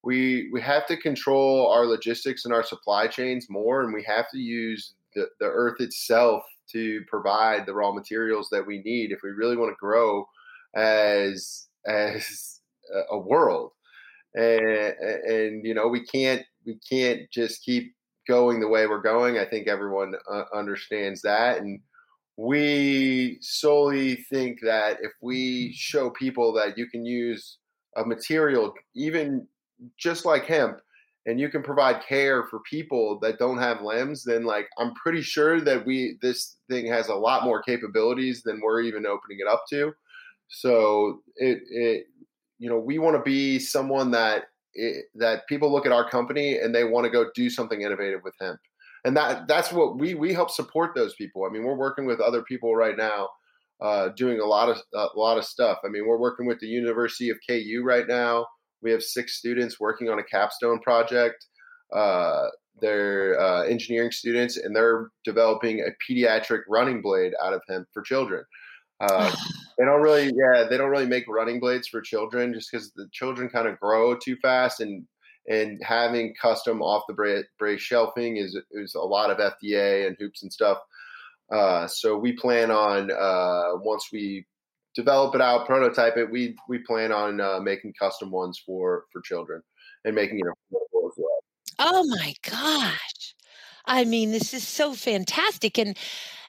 we 0.03 0.50
we 0.51 0.62
have 0.62 0.88
to 0.88 0.98
control 0.98 1.72
our 1.72 1.86
logistics 1.86 2.46
and 2.46 2.53
our 2.53 2.63
supply 2.63 3.05
chains 3.05 3.48
more 3.50 3.84
and 3.84 3.93
we 3.93 4.03
have 4.03 4.29
to 4.31 4.38
use 4.38 4.93
the, 5.13 5.27
the 5.39 5.46
earth 5.46 5.79
itself 5.79 6.43
to 6.71 7.01
provide 7.07 7.65
the 7.65 7.73
raw 7.73 7.91
materials 7.91 8.49
that 8.51 8.65
we 8.65 8.81
need 8.83 9.11
if 9.11 9.19
we 9.23 9.29
really 9.29 9.57
want 9.57 9.71
to 9.71 9.75
grow 9.79 10.25
as 10.75 11.67
as 11.85 12.59
a 13.11 13.17
world. 13.17 13.71
And, 14.35 14.95
and 15.27 15.65
you 15.65 15.73
know 15.73 15.88
we 15.88 16.05
can't 16.05 16.43
we 16.65 16.79
can't 16.88 17.21
just 17.31 17.63
keep 17.63 17.95
going 18.27 18.59
the 18.59 18.67
way 18.67 18.85
we're 18.85 19.01
going. 19.01 19.38
I 19.38 19.45
think 19.45 19.67
everyone 19.67 20.13
uh, 20.31 20.43
understands 20.53 21.21
that 21.23 21.59
and 21.59 21.79
we 22.39 23.38
solely 23.41 24.15
think 24.15 24.59
that 24.61 24.99
if 25.01 25.11
we 25.21 25.73
show 25.73 26.09
people 26.09 26.53
that 26.53 26.77
you 26.77 26.88
can 26.88 27.05
use 27.05 27.57
a 27.97 28.05
material 28.05 28.73
even 28.95 29.45
just 29.97 30.23
like 30.23 30.45
hemp 30.45 30.79
and 31.29 31.39
you 31.39 31.48
can 31.48 31.62
provide 31.62 32.01
care 32.01 32.43
for 32.45 32.59
people 32.62 33.19
that 33.19 33.38
don't 33.38 33.59
have 33.59 33.83
limbs, 33.83 34.24
then 34.24 34.45
like 34.45 34.67
I'm 34.79 34.95
pretty 34.95 35.21
sure 35.21 35.62
that 35.62 35.86
we 35.86 36.17
this 36.24 36.57
thing 36.67 36.88
has 36.88 37.07
a 37.07 37.13
lot 37.13 37.43
more 37.43 37.62
capabilities 37.62 38.41
than 38.41 38.59
we're 38.59 38.81
even 38.81 39.05
opening 39.05 39.38
it 39.39 39.48
up 39.48 39.63
to. 39.69 39.93
So 40.48 41.21
it 41.36 41.59
it 41.69 42.05
you 42.57 42.67
know 42.67 42.79
we 42.79 42.98
want 42.98 43.15
to 43.15 43.21
be 43.21 43.59
someone 43.59 44.09
that 44.12 44.45
it, 44.74 45.05
that 45.15 45.48
people 45.48 45.71
look 45.71 45.86
at 45.86 45.91
our 45.91 46.09
company 46.09 46.57
and 46.57 46.74
they 46.74 46.83
want 46.83 47.05
to 47.05 47.12
go 47.12 47.29
do 47.36 47.48
something 47.48 47.83
innovative 47.83 48.21
with 48.24 48.33
hemp, 48.41 48.59
and 49.05 49.15
that 49.15 49.48
that's 49.48 49.71
what 49.71 50.00
we 50.00 50.15
we 50.15 50.33
help 50.33 50.50
support 50.50 50.95
those 50.95 51.13
people. 51.13 51.45
I 51.45 51.50
mean, 51.50 51.63
we're 51.63 51.75
working 51.75 52.07
with 52.07 52.19
other 52.19 52.41
people 52.41 52.75
right 52.75 52.98
now. 52.98 53.29
Uh, 53.81 54.09
doing 54.17 54.41
a 54.41 54.45
lot 54.45 54.67
of 54.67 54.77
a 54.95 55.07
lot 55.15 55.38
of 55.38 55.45
stuff. 55.45 55.77
I 55.86 55.89
mean, 55.89 56.07
we're 56.07 56.17
working 56.17 56.48
with 56.48 56.59
the 56.59 56.67
University 56.67 57.29
of 57.29 57.38
KU 57.48 57.83
right 57.86 58.07
now. 58.07 58.48
We 58.81 58.91
have 58.91 59.03
six 59.03 59.38
students 59.38 59.79
working 59.79 60.09
on 60.09 60.19
a 60.19 60.24
capstone 60.24 60.79
project. 60.79 61.45
Uh, 61.93 62.48
they're 62.81 63.39
uh, 63.39 63.63
engineering 63.63 64.12
students, 64.12 64.57
and 64.57 64.75
they're 64.75 65.09
developing 65.25 65.81
a 65.81 66.12
pediatric 66.12 66.62
running 66.69 67.01
blade 67.01 67.33
out 67.43 67.53
of 67.53 67.62
hemp 67.67 67.88
for 67.93 68.01
children. 68.01 68.43
Uh, 69.00 69.33
they 69.77 69.86
don't 69.86 70.01
really, 70.01 70.25
yeah, 70.25 70.65
they 70.69 70.77
don't 70.77 70.89
really 70.89 71.05
make 71.05 71.25
running 71.27 71.59
blades 71.59 71.88
for 71.88 72.01
children 72.01 72.53
just 72.53 72.69
because 72.71 72.91
the 72.93 73.07
children 73.12 73.50
kind 73.50 73.67
of 73.67 73.79
grow 73.79 74.15
too 74.17 74.36
fast, 74.41 74.81
and 74.81 75.05
and 75.48 75.81
having 75.83 76.33
custom 76.39 76.81
off 76.81 77.03
the 77.07 77.43
brace 77.57 77.81
shelving 77.81 78.38
is 78.38 78.57
is 78.71 78.95
a 78.95 79.01
lot 79.01 79.31
of 79.31 79.38
FDA 79.38 80.07
and 80.07 80.15
hoops 80.19 80.43
and 80.43 80.51
stuff. 80.51 80.77
Uh, 81.51 81.88
so 81.88 82.17
we 82.17 82.33
plan 82.33 82.71
on 82.71 83.09
uh, 83.12 83.79
once 83.81 84.09
we 84.12 84.45
develop 85.00 85.34
it 85.34 85.41
out, 85.41 85.65
prototype 85.65 86.18
it. 86.18 86.29
We 86.29 86.58
we 86.68 86.79
plan 86.79 87.12
on 87.12 87.39
uh, 87.39 87.60
making 87.62 87.94
custom 87.94 88.32
ones 88.32 88.62
for 88.65 89.06
for 89.12 89.22
children 89.22 89.62
and 90.03 90.13
making 90.13 90.39
it 90.39 90.46
affordable 90.46 91.08
as 91.08 91.13
well. 91.18 91.39
Oh 91.79 92.06
my 92.08 92.34
gosh! 92.44 93.36
I 93.86 94.03
mean, 94.03 94.32
this 94.32 94.53
is 94.53 94.68
so 94.68 94.94
fantastic, 94.94 95.77
and 95.77 95.98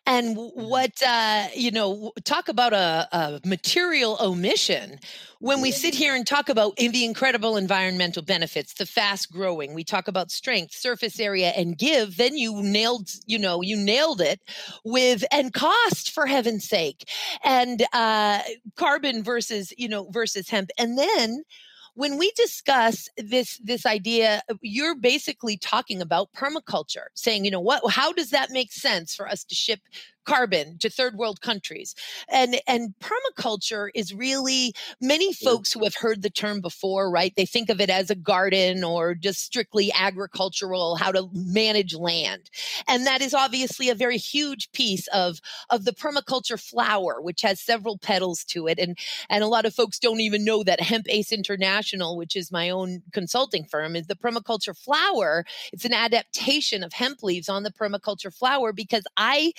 and 0.07 0.37
mm-hmm. 0.37 0.62
what 0.62 0.92
uh, 1.07 1.47
you 1.54 1.71
know 1.71 2.12
talk 2.25 2.49
about 2.49 2.73
a, 2.73 3.09
a, 3.12 3.40
material 3.45 4.16
omission. 4.21 4.99
When 5.38 5.62
we 5.62 5.71
sit 5.71 5.95
here 5.95 6.14
and 6.14 6.26
talk 6.26 6.50
about 6.50 6.76
the 6.76 7.04
incredible 7.04 7.57
environmental 7.57 8.23
benefits 8.23 8.75
the 8.75 8.85
fast 8.85 9.33
growing 9.33 9.73
we 9.73 9.85
talk 9.85 10.07
about 10.07 10.30
strength 10.30 10.75
surface 10.75 11.19
area 11.19 11.50
and 11.50 11.78
give 11.78 12.19
then 12.19 12.37
you 12.37 12.62
nailed 12.62 13.09
you 13.26 13.38
know 13.38 13.62
you 13.62 13.76
nailed 13.76 14.21
it 14.21 14.40
with 14.85 15.25
and 15.33 15.52
cost 15.52 16.11
for 16.11 16.26
heaven's 16.26 16.69
sake. 16.69 17.09
And 17.42 17.85
uh, 17.92 18.40
carbon 18.76 19.23
versus 19.23 19.73
you 19.76 19.88
know 19.88 20.09
versus 20.11 20.49
hemp. 20.49 20.71
And 20.78 20.99
then 20.99 21.42
when 22.00 22.16
we 22.16 22.33
discuss 22.35 23.09
this 23.19 23.59
this 23.59 23.85
idea 23.85 24.42
uh, 24.49 24.54
you're 24.62 24.95
basically 24.95 25.59
talking 25.59 26.00
about 26.00 26.33
permaculture 26.33 27.09
saying 27.14 27.45
you 27.45 27.50
know 27.50 27.61
what? 27.61 27.83
How 27.90 28.11
does 28.11 28.30
that 28.30 28.50
make 28.50 28.73
sense 28.73 29.14
for 29.14 29.28
us 29.28 29.45
to 29.45 29.54
ship 29.54 29.80
carbon 30.24 30.78
to 30.78 30.90
third 30.90 31.16
world 31.16 31.40
countries. 31.40 31.94
And 32.28 32.60
and 32.66 32.94
permaculture 33.00 33.88
is 33.94 34.14
really 34.14 34.74
many 35.00 35.32
folks 35.32 35.72
who 35.72 35.84
have 35.84 35.94
heard 35.96 36.22
the 36.22 36.30
term 36.30 36.60
before, 36.60 37.10
right? 37.10 37.32
They 37.36 37.46
think 37.46 37.68
of 37.68 37.80
it 37.80 37.90
as 37.90 38.10
a 38.10 38.14
garden 38.14 38.84
or 38.84 39.14
just 39.14 39.42
strictly 39.42 39.92
agricultural, 39.92 40.96
how 40.96 41.12
to 41.12 41.28
manage 41.32 41.94
land. 41.94 42.50
And 42.88 43.06
that 43.06 43.22
is 43.22 43.34
obviously 43.34 43.88
a 43.88 43.94
very 43.94 44.18
huge 44.18 44.70
piece 44.72 45.06
of 45.08 45.40
of 45.70 45.84
the 45.84 45.92
permaculture 45.92 46.60
flower, 46.60 47.20
which 47.20 47.42
has 47.42 47.60
several 47.60 47.98
petals 47.98 48.44
to 48.44 48.66
it. 48.66 48.78
And 48.78 48.98
and 49.28 49.42
a 49.42 49.48
lot 49.48 49.66
of 49.66 49.74
folks 49.74 49.98
don't 49.98 50.20
even 50.20 50.44
know 50.44 50.62
that 50.64 50.80
Hemp 50.80 51.06
Ace 51.08 51.32
International, 51.32 52.16
which 52.16 52.36
is 52.36 52.52
my 52.52 52.70
own 52.70 53.02
consulting 53.12 53.64
firm, 53.64 53.96
is 53.96 54.06
the 54.06 54.16
permaculture 54.16 54.76
flower. 54.76 55.44
It's 55.72 55.84
an 55.84 55.94
adaptation 55.94 56.82
of 56.82 56.92
hemp 56.92 57.22
leaves 57.22 57.48
on 57.48 57.62
the 57.62 57.72
permaculture 57.72 58.32
flower 58.34 58.72
because 58.72 59.04
I 59.16 59.52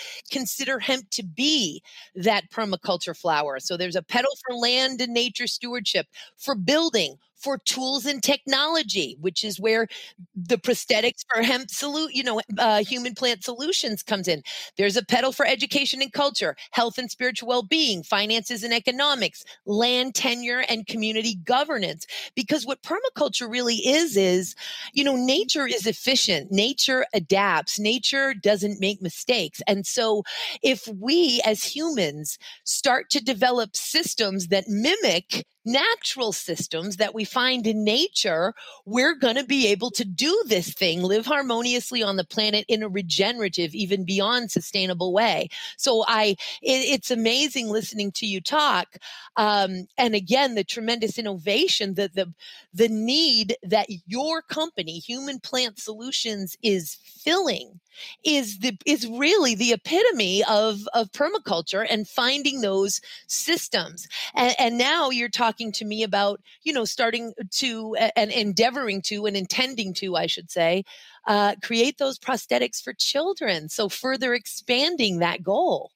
consider 0.51 0.79
hemp 0.79 1.09
to 1.11 1.23
be 1.23 1.81
that 2.15 2.49
permaculture 2.51 3.17
flower. 3.17 3.59
So 3.59 3.77
there's 3.77 3.95
a 3.95 4.01
petal 4.03 4.31
for 4.45 4.55
land 4.55 5.01
and 5.01 5.13
nature 5.13 5.47
stewardship, 5.47 6.07
for 6.37 6.55
building, 6.55 7.17
for 7.41 7.57
tools 7.57 8.05
and 8.05 8.21
technology, 8.21 9.17
which 9.19 9.43
is 9.43 9.59
where 9.59 9.87
the 10.35 10.57
prosthetics 10.57 11.25
for 11.33 11.41
hemp 11.41 11.69
salute, 11.69 12.13
you 12.13 12.23
know, 12.23 12.41
uh, 12.57 12.83
human 12.83 13.15
plant 13.15 13.43
solutions 13.43 14.03
comes 14.03 14.27
in. 14.27 14.43
There's 14.77 14.97
a 14.97 15.05
petal 15.05 15.31
for 15.31 15.45
education 15.45 16.01
and 16.01 16.11
culture, 16.13 16.55
health 16.71 16.97
and 16.97 17.09
spiritual 17.09 17.49
well-being, 17.49 18.03
finances 18.03 18.63
and 18.63 18.73
economics, 18.73 19.43
land 19.65 20.15
tenure 20.15 20.63
and 20.69 20.87
community 20.87 21.35
governance. 21.43 22.05
Because 22.35 22.65
what 22.65 22.83
permaculture 22.83 23.49
really 23.49 23.75
is 23.77 24.15
is, 24.15 24.55
you 24.93 25.03
know, 25.03 25.15
nature 25.15 25.67
is 25.67 25.87
efficient. 25.87 26.51
Nature 26.51 27.05
adapts. 27.13 27.79
Nature 27.79 28.33
doesn't 28.33 28.79
make 28.79 29.01
mistakes. 29.01 29.61
And 29.67 29.85
so 29.85 30.23
if 30.61 30.87
we 30.87 31.41
as 31.45 31.63
humans 31.63 32.37
start 32.63 33.09
to 33.11 33.23
develop 33.23 33.75
systems 33.75 34.47
that 34.47 34.67
mimic 34.67 35.45
natural 35.65 36.31
systems 36.31 36.97
that 36.97 37.13
we 37.13 37.23
find 37.23 37.67
in 37.67 37.83
nature, 37.83 38.53
we're 38.85 39.15
going 39.15 39.35
to 39.35 39.43
be 39.43 39.67
able 39.67 39.91
to 39.91 40.05
do 40.05 40.43
this 40.47 40.73
thing, 40.73 41.03
live 41.03 41.25
harmoniously 41.25 42.01
on 42.01 42.15
the 42.15 42.23
planet 42.23 42.65
in 42.67 42.83
a 42.83 42.89
regenerative, 42.89 43.73
even 43.73 44.05
beyond 44.05 44.51
sustainable 44.51 45.13
way. 45.13 45.49
So 45.77 46.03
I, 46.07 46.35
it, 46.61 46.89
it's 46.93 47.11
amazing 47.11 47.69
listening 47.69 48.11
to 48.13 48.25
you 48.25 48.41
talk. 48.41 48.97
Um, 49.37 49.87
and 49.97 50.15
again, 50.15 50.55
the 50.55 50.63
tremendous 50.63 51.17
innovation, 51.17 51.93
the, 51.93 52.09
the, 52.13 52.33
the 52.73 52.89
need 52.89 53.55
that 53.63 53.87
your 54.07 54.41
company, 54.41 54.99
Human 54.99 55.39
Plant 55.39 55.79
Solutions, 55.79 56.57
is 56.63 56.97
filling 57.03 57.79
is 58.23 58.59
the 58.59 58.77
is 58.85 59.07
really 59.07 59.55
the 59.55 59.73
epitome 59.73 60.43
of 60.49 60.87
of 60.93 61.11
permaculture 61.11 61.85
and 61.89 62.07
finding 62.07 62.61
those 62.61 63.01
systems 63.27 64.07
and, 64.35 64.55
and 64.59 64.77
now 64.77 65.09
you're 65.09 65.29
talking 65.29 65.50
to 65.57 65.85
me 65.85 66.03
about 66.03 66.39
you 66.63 66.73
know 66.73 66.85
starting 66.85 67.33
to 67.51 67.95
and 68.15 68.31
endeavoring 68.31 69.01
to 69.01 69.25
and 69.25 69.35
intending 69.35 69.93
to 69.93 70.15
i 70.15 70.25
should 70.25 70.49
say 70.49 70.83
uh, 71.27 71.53
create 71.61 71.99
those 71.99 72.17
prosthetics 72.17 72.81
for 72.81 72.93
children 72.93 73.69
so 73.69 73.87
further 73.89 74.33
expanding 74.33 75.19
that 75.19 75.43
goal 75.43 75.91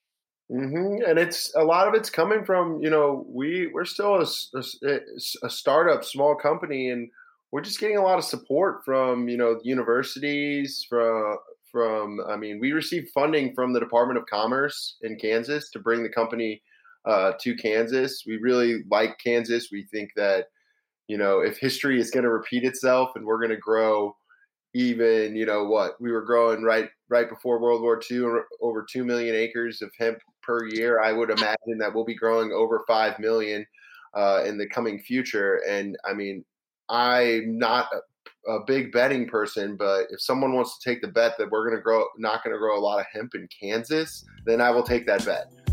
Mm-hmm. 0.51 1.09
And 1.09 1.17
it's 1.17 1.51
a 1.55 1.63
lot 1.63 1.87
of 1.87 1.95
it's 1.95 2.11
coming 2.11 2.45
from 2.45 2.79
you 2.79 2.91
know 2.91 3.25
we 3.27 3.65
we're 3.73 3.83
still 3.83 4.21
a, 4.21 4.27
a, 4.85 4.99
a, 5.41 5.49
startup, 5.49 6.03
small 6.03 6.35
company, 6.35 6.91
and 6.91 7.09
we're 7.51 7.61
just 7.61 7.79
getting 7.79 7.97
a 7.97 8.03
lot 8.03 8.19
of 8.19 8.25
support 8.25 8.85
from 8.85 9.27
you 9.27 9.37
know 9.37 9.59
universities, 9.63 10.85
from 10.87 11.37
from, 11.75 12.21
I 12.25 12.37
mean, 12.37 12.59
we 12.61 12.71
received 12.71 13.09
funding 13.09 13.53
from 13.53 13.73
the 13.73 13.81
Department 13.81 14.17
of 14.17 14.25
Commerce 14.27 14.95
in 15.01 15.17
Kansas 15.17 15.69
to 15.71 15.79
bring 15.79 16.03
the 16.03 16.09
company 16.09 16.61
uh, 17.05 17.33
to 17.41 17.55
Kansas. 17.55 18.23
We 18.25 18.37
really 18.37 18.83
like 18.89 19.17
Kansas. 19.23 19.69
We 19.71 19.83
think 19.91 20.11
that, 20.15 20.47
you 21.07 21.17
know, 21.17 21.39
if 21.39 21.57
history 21.57 21.99
is 21.99 22.11
going 22.11 22.23
to 22.23 22.31
repeat 22.31 22.63
itself 22.63 23.11
and 23.15 23.25
we're 23.25 23.39
going 23.39 23.49
to 23.49 23.57
grow 23.57 24.15
even, 24.73 25.35
you 25.35 25.45
know, 25.45 25.63
what 25.65 25.99
we 26.01 26.11
were 26.11 26.23
growing 26.23 26.63
right 26.63 26.89
right 27.09 27.29
before 27.29 27.59
World 27.59 27.81
War 27.81 28.01
II, 28.11 28.41
over 28.61 28.85
two 28.89 29.05
million 29.05 29.35
acres 29.35 29.81
of 29.81 29.91
hemp 29.97 30.17
per 30.41 30.67
year. 30.67 31.01
I 31.01 31.13
would 31.13 31.29
imagine 31.29 31.77
that 31.79 31.93
we'll 31.93 32.05
be 32.05 32.15
growing 32.15 32.51
over 32.51 32.83
five 32.87 33.17
million 33.19 33.65
uh, 34.15 34.43
in 34.45 34.57
the 34.57 34.67
coming 34.67 34.99
future. 34.99 35.61
And 35.67 35.95
I 36.05 36.13
mean, 36.13 36.43
I'm 36.89 37.57
not 37.57 37.87
a 38.47 38.59
big 38.65 38.91
betting 38.91 39.27
person, 39.27 39.75
but 39.75 40.05
if 40.09 40.21
someone 40.21 40.53
wants 40.53 40.77
to 40.77 40.89
take 40.89 41.01
the 41.01 41.07
bet 41.07 41.37
that 41.37 41.49
we're 41.49 41.67
going 41.67 41.77
to 41.77 41.83
grow, 41.83 42.05
not 42.17 42.43
going 42.43 42.53
to 42.53 42.59
grow 42.59 42.77
a 42.77 42.81
lot 42.81 42.99
of 42.99 43.05
hemp 43.11 43.33
in 43.35 43.47
Kansas, 43.59 44.25
then 44.45 44.61
I 44.61 44.71
will 44.71 44.83
take 44.83 45.05
that 45.07 45.25
bet. 45.25 45.64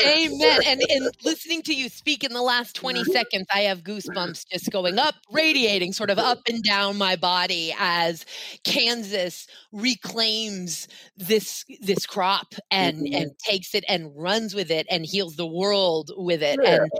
Amen. 0.00 0.60
And, 0.66 0.80
and 0.88 1.10
listening 1.24 1.62
to 1.62 1.74
you 1.74 1.88
speak 1.88 2.24
in 2.24 2.32
the 2.32 2.42
last 2.42 2.74
20 2.76 3.00
mm-hmm. 3.00 3.12
seconds, 3.12 3.46
I 3.52 3.60
have 3.60 3.82
goosebumps 3.82 4.48
just 4.50 4.70
going 4.70 4.98
up, 4.98 5.14
radiating 5.30 5.92
sort 5.92 6.10
of 6.10 6.18
up 6.18 6.40
and 6.48 6.62
down 6.62 6.98
my 6.98 7.16
body 7.16 7.74
as 7.78 8.24
Kansas 8.64 9.46
reclaims 9.72 10.88
this 11.16 11.64
this 11.80 12.06
crop 12.06 12.54
and 12.70 12.98
mm-hmm. 12.98 13.14
and 13.14 13.38
takes 13.38 13.74
it 13.74 13.84
and 13.88 14.10
runs 14.16 14.54
with 14.54 14.70
it 14.70 14.86
and 14.90 15.04
heals 15.04 15.36
the 15.36 15.46
world 15.46 16.10
with 16.16 16.42
it. 16.42 16.58
Yeah. 16.62 16.82
And 16.82 16.90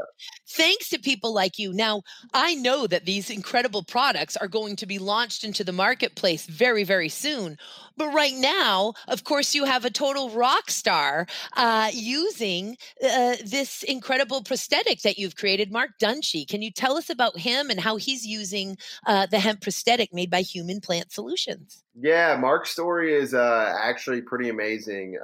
thanks 0.49 0.89
to 0.91 0.99
people 0.99 1.33
like 1.35 1.59
you. 1.59 1.73
Now, 1.73 2.03
I 2.33 2.55
know 2.55 2.87
that 2.87 3.05
these 3.05 3.31
incredible 3.31 3.83
products 3.83 4.37
are 4.37 4.49
going 4.49 4.77
to 4.77 4.87
be 4.87 4.99
launched 4.99 5.45
into 5.45 5.65
the 5.65 5.73
marketplace 5.73 6.47
very, 6.47 6.85
very 6.85 7.09
soon. 7.09 7.59
But 7.97 8.13
right 8.13 8.35
now, 8.35 8.93
of 9.09 9.25
course, 9.25 9.55
you 9.55 9.65
have 9.65 9.85
a 9.85 9.91
total 9.91 10.31
rock 10.31 10.71
star 10.71 11.27
uh, 11.57 11.91
using 11.93 12.77
uh, 13.03 13.37
this 13.45 13.83
incredible 13.83 14.43
prosthetic 14.43 15.01
that 15.03 15.19
you've 15.19 15.37
created, 15.37 15.73
Mark 15.73 15.91
Dunshee. 16.01 16.47
Can 16.47 16.63
you 16.63 16.71
tell 16.71 16.97
us 16.97 17.09
about 17.09 17.39
him 17.39 17.71
and 17.71 17.81
how 17.81 17.97
he's 17.97 18.27
using 18.27 18.77
uh, 19.07 19.27
the 19.27 19.39
hemp 19.39 19.63
prosthetic 19.63 20.13
made 20.13 20.31
by 20.31 20.43
Human 20.43 20.81
Plant 20.81 21.11
Solutions? 21.11 21.83
Yeah, 21.99 22.37
Mark's 22.37 22.71
story 22.71 23.15
is 23.15 23.33
uh, 23.33 23.75
actually 23.81 24.21
pretty 24.21 24.51
amazing. 24.51 25.17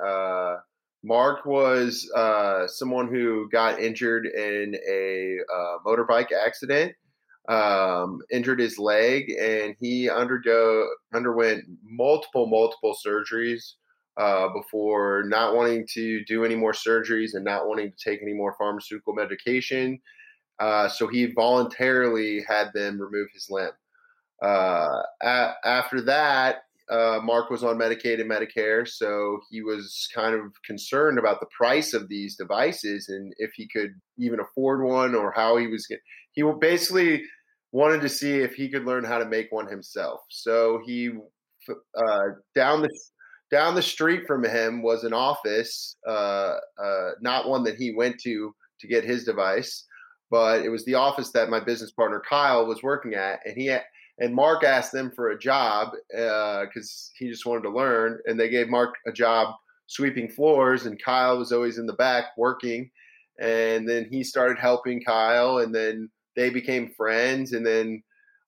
Uh, 1.03 1.15
Mark 1.15 1.47
was 1.47 2.11
uh, 2.17 2.67
someone 2.67 3.09
who 3.09 3.49
got 3.51 3.81
injured 3.81 4.27
in 4.27 4.77
a 4.91 5.38
motorbike 5.87 6.29
accident 6.33 6.95
um, 7.49 8.21
injured 8.31 8.61
his 8.61 8.79
leg, 8.79 9.31
and 9.41 9.77
he 9.81 10.09
undergo 10.09 10.88
underwent 11.15 11.65
multiple 11.83 12.47
multiple 12.47 12.97
surgeries 13.07 13.75
uh, 14.17 14.49
before 14.55 15.25
not 15.27 15.55
wanting 15.55 15.87
to 15.95 16.25
do 16.25 16.45
any 16.45 16.55
more 16.55 16.73
surgeries 16.73 17.35
and 17.35 17.45
not 17.45 17.67
wanting 17.67 17.93
to 17.93 18.11
take 18.11 18.23
any 18.23 18.35
more 18.35 18.55
pharmaceutical 18.59 19.15
medication. 19.15 19.99
Uh, 20.61 20.88
so 20.88 21.09
he 21.09 21.33
voluntarily 21.33 22.45
had 22.47 22.69
them 22.75 23.01
remove 23.01 23.29
his 23.35 23.49
limb. 23.51 23.73
Uh, 24.43 25.03
a- 25.23 25.55
after 25.65 26.01
that, 26.03 26.65
uh, 26.90 27.21
Mark 27.23 27.51
was 27.51 27.62
on 27.62 27.79
Medicaid 27.79 28.21
and 28.21 28.31
Medicare, 28.31 28.87
so 28.87 29.40
he 29.51 29.62
was 29.62 30.09
kind 30.14 30.35
of 30.35 30.53
concerned 30.66 31.18
about 31.18 31.40
the 31.40 31.47
price 31.57 31.95
of 31.95 32.09
these 32.09 32.37
devices 32.37 33.09
and 33.09 33.33
if 33.38 33.53
he 33.55 33.68
could 33.68 33.90
even 34.18 34.40
afford 34.40 34.85
one 34.85 35.14
or 35.14 35.33
how 35.35 35.57
he 35.57 35.66
was. 35.66 35.87
Get- 35.87 36.01
he 36.33 36.42
basically 36.61 37.23
wanted 37.73 38.01
to 38.03 38.09
see 38.09 38.38
if 38.38 38.55
he 38.55 38.68
could 38.68 38.85
learn 38.85 39.05
how 39.05 39.18
to 39.18 39.27
make 39.27 39.51
one 39.51 39.66
himself. 39.66 40.21
So 40.29 40.81
he 40.87 41.11
uh, 41.97 42.29
down 42.55 42.83
the 42.83 42.90
down 43.51 43.75
the 43.75 43.83
street 43.83 44.27
from 44.27 44.45
him 44.45 44.83
was 44.83 45.05
an 45.05 45.12
office, 45.12 45.97
uh, 46.09 46.57
uh, 46.83 47.11
not 47.21 47.49
one 47.49 47.62
that 47.64 47.77
he 47.77 47.95
went 47.95 48.18
to 48.21 48.55
to 48.81 48.88
get 48.88 49.05
his 49.05 49.25
device, 49.25 49.87
but 50.31 50.64
it 50.64 50.71
was 50.71 50.85
the 50.85 50.95
office 50.95 51.31
that 51.33 51.51
my 51.51 51.61
business 51.61 51.92
partner 51.92 52.23
Kyle 52.29 52.66
was 52.66 52.83
working 52.83 53.14
at, 53.14 53.40
and 53.45 53.55
he 53.57 53.66
had, 53.66 53.85
and 54.18 54.35
Mark 54.35 54.64
asked 54.64 54.92
them 54.92 55.11
for 55.11 55.31
a 55.31 55.38
job 55.38 55.92
because 56.11 57.11
uh, 57.11 57.16
he 57.18 57.29
just 57.29 57.46
wanted 57.46 57.62
to 57.62 57.70
learn, 57.70 58.18
and 58.27 58.38
they 58.38 58.48
gave 58.48 58.68
Mark 58.68 58.94
a 59.07 59.12
job 59.12 59.55
sweeping 59.87 60.29
floors, 60.29 60.87
and 60.87 61.03
Kyle 61.03 61.38
was 61.38 61.53
always 61.53 61.79
in 61.79 61.87
the 61.87 61.92
back 61.94 62.27
working, 62.37 62.90
and 63.40 63.88
then 63.88 64.07
he 64.11 64.22
started 64.22 64.59
helping 64.59 65.03
Kyle, 65.03 65.59
and 65.59 65.75
then 65.75 66.11
they 66.37 66.51
became 66.51 66.92
friends, 66.96 67.53
and 67.53 67.66
then 67.66 68.03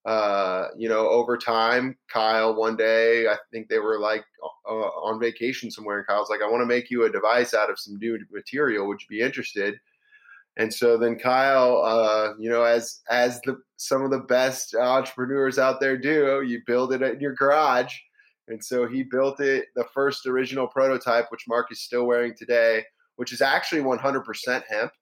uh, 0.05 0.69
you 0.77 0.89
know, 0.89 1.09
over 1.09 1.39
time, 1.39 1.97
Kyle, 2.13 2.55
one 2.55 2.77
day, 2.77 3.27
I 3.27 3.37
think 3.51 3.69
they 3.69 3.79
were 3.79 3.99
like 3.99 4.25
uh, 4.69 4.73
on 4.73 5.19
vacation 5.19 5.71
somewhere, 5.71 5.99
and 5.99 6.07
Kyle's 6.07 6.29
like, 6.29 6.43
I 6.43 6.51
want 6.51 6.61
to 6.61 6.67
make 6.67 6.91
you 6.91 7.05
a 7.05 7.13
device 7.13 7.55
out 7.55 7.71
of 7.71 7.79
some 7.79 7.97
new 7.99 8.19
material. 8.31 8.87
Would 8.87 9.01
you 9.01 9.07
be 9.09 9.25
interested? 9.25 9.77
And 10.57 10.73
so 10.73 10.97
then 10.97 11.19
Kyle, 11.19 11.83
uh, 11.83 12.35
you 12.39 12.49
know, 12.49 12.63
as 12.63 13.01
as 13.11 13.41
the 13.43 13.59
some 13.77 14.03
of 14.03 14.11
the 14.11 14.21
best 14.21 14.75
entrepreneurs 14.75 15.59
out 15.59 15.81
there 15.81 15.99
do, 15.99 16.43
you 16.47 16.61
build 16.67 16.93
it 16.93 17.03
in 17.03 17.21
your 17.21 17.35
garage. 17.35 17.95
And 18.49 18.63
so 18.63 18.87
he 18.87 19.03
built 19.03 19.41
it, 19.41 19.67
the 19.75 19.87
first 19.95 20.27
original 20.27 20.69
prototype, 20.69 21.27
which 21.31 21.49
Mark 21.49 21.73
is 21.73 21.83
still 21.83 22.07
wearing 22.07 22.35
today, 22.37 22.85
which 23.17 23.33
is 23.33 23.41
actually 23.41 23.81
100% 23.81 24.63
hemp. 24.69 24.93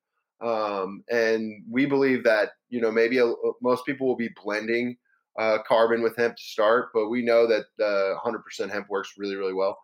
Um, 0.40 1.02
and 1.10 1.62
we 1.70 1.86
believe 1.86 2.24
that 2.24 2.50
you 2.68 2.80
know 2.80 2.90
maybe 2.90 3.18
a, 3.18 3.32
most 3.60 3.84
people 3.84 4.06
will 4.06 4.16
be 4.16 4.30
blending 4.42 4.96
uh, 5.38 5.58
carbon 5.66 6.02
with 6.02 6.16
hemp 6.16 6.36
to 6.36 6.42
start, 6.42 6.88
but 6.94 7.08
we 7.08 7.22
know 7.22 7.46
that 7.46 7.66
the 7.78 8.16
100% 8.24 8.70
hemp 8.70 8.88
works 8.88 9.14
really, 9.16 9.36
really 9.36 9.54
well. 9.54 9.78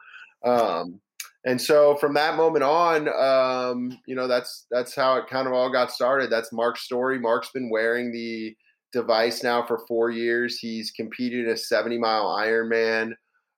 Um, 0.45 1.01
and 1.45 1.61
so 1.61 1.97
from 1.97 2.15
that 2.15 2.37
moment 2.37 2.65
on, 2.65 3.09
um, 3.09 3.99
you 4.07 4.15
know, 4.15 4.27
that's 4.27 4.67
that's 4.71 4.95
how 4.95 5.17
it 5.17 5.29
kind 5.29 5.47
of 5.47 5.53
all 5.53 5.71
got 5.71 5.93
started. 5.93 6.31
That's 6.31 6.53
Mark's 6.53 6.83
story. 6.83 7.19
Mark's 7.19 7.51
been 7.51 7.71
wearing 7.71 8.13
the 8.13 8.57
device 8.93 9.43
now 9.43 9.65
for 9.65 9.81
four 9.87 10.11
years. 10.11 10.59
He's 10.59 10.91
competed 10.91 11.47
in 11.47 11.53
a 11.53 11.57
70 11.57 11.99
mile 11.99 12.27
Ironman. 12.27 13.13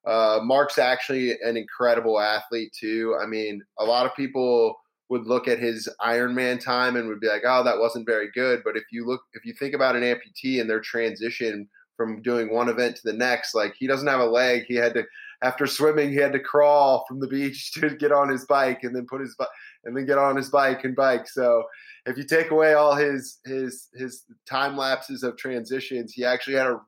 Uh, 0.06 0.40
Mark's 0.42 0.78
actually 0.78 1.32
an 1.42 1.56
incredible 1.56 2.20
athlete 2.20 2.72
too. 2.78 3.16
I 3.20 3.26
mean, 3.26 3.62
a 3.78 3.84
lot 3.84 4.06
of 4.06 4.14
people 4.14 4.76
would 5.08 5.26
look 5.26 5.48
at 5.48 5.58
his 5.58 5.88
Ironman 6.00 6.62
time 6.62 6.96
and 6.96 7.08
would 7.08 7.20
be 7.20 7.28
like, 7.28 7.42
"Oh, 7.44 7.64
that 7.64 7.78
wasn't 7.78 8.06
very 8.06 8.30
good." 8.32 8.62
But 8.64 8.76
if 8.76 8.84
you 8.92 9.06
look, 9.06 9.22
if 9.32 9.44
you 9.44 9.54
think 9.54 9.74
about 9.74 9.96
an 9.96 10.02
amputee 10.02 10.60
and 10.60 10.70
their 10.70 10.80
transition 10.80 11.68
from 11.96 12.22
doing 12.22 12.50
one 12.50 12.68
event 12.68 12.96
to 12.96 13.02
the 13.04 13.12
next, 13.12 13.54
like 13.54 13.74
he 13.78 13.86
doesn't 13.86 14.06
have 14.06 14.20
a 14.20 14.24
leg, 14.24 14.64
he 14.68 14.76
had 14.76 14.94
to 14.94 15.04
after 15.42 15.66
swimming, 15.66 16.10
he 16.10 16.16
had 16.16 16.32
to 16.32 16.40
crawl 16.40 17.04
from 17.08 17.20
the 17.20 17.26
beach 17.26 17.72
to 17.74 17.90
get 17.96 18.12
on 18.12 18.28
his 18.28 18.44
bike 18.46 18.80
and 18.82 18.94
then 18.94 19.06
put 19.06 19.20
his 19.20 19.36
and 19.84 19.96
then 19.96 20.06
get 20.06 20.18
on 20.18 20.36
his 20.36 20.50
bike 20.50 20.84
and 20.84 20.94
bike. 20.94 21.26
So 21.28 21.64
if 22.06 22.16
you 22.16 22.24
take 22.24 22.50
away 22.50 22.74
all 22.74 22.94
his 22.94 23.38
his 23.44 23.88
his 23.94 24.24
time 24.48 24.76
lapses 24.76 25.22
of 25.22 25.36
transitions, 25.36 26.12
he 26.12 26.24
actually 26.24 26.56
had 26.56 26.66
a 26.66 26.80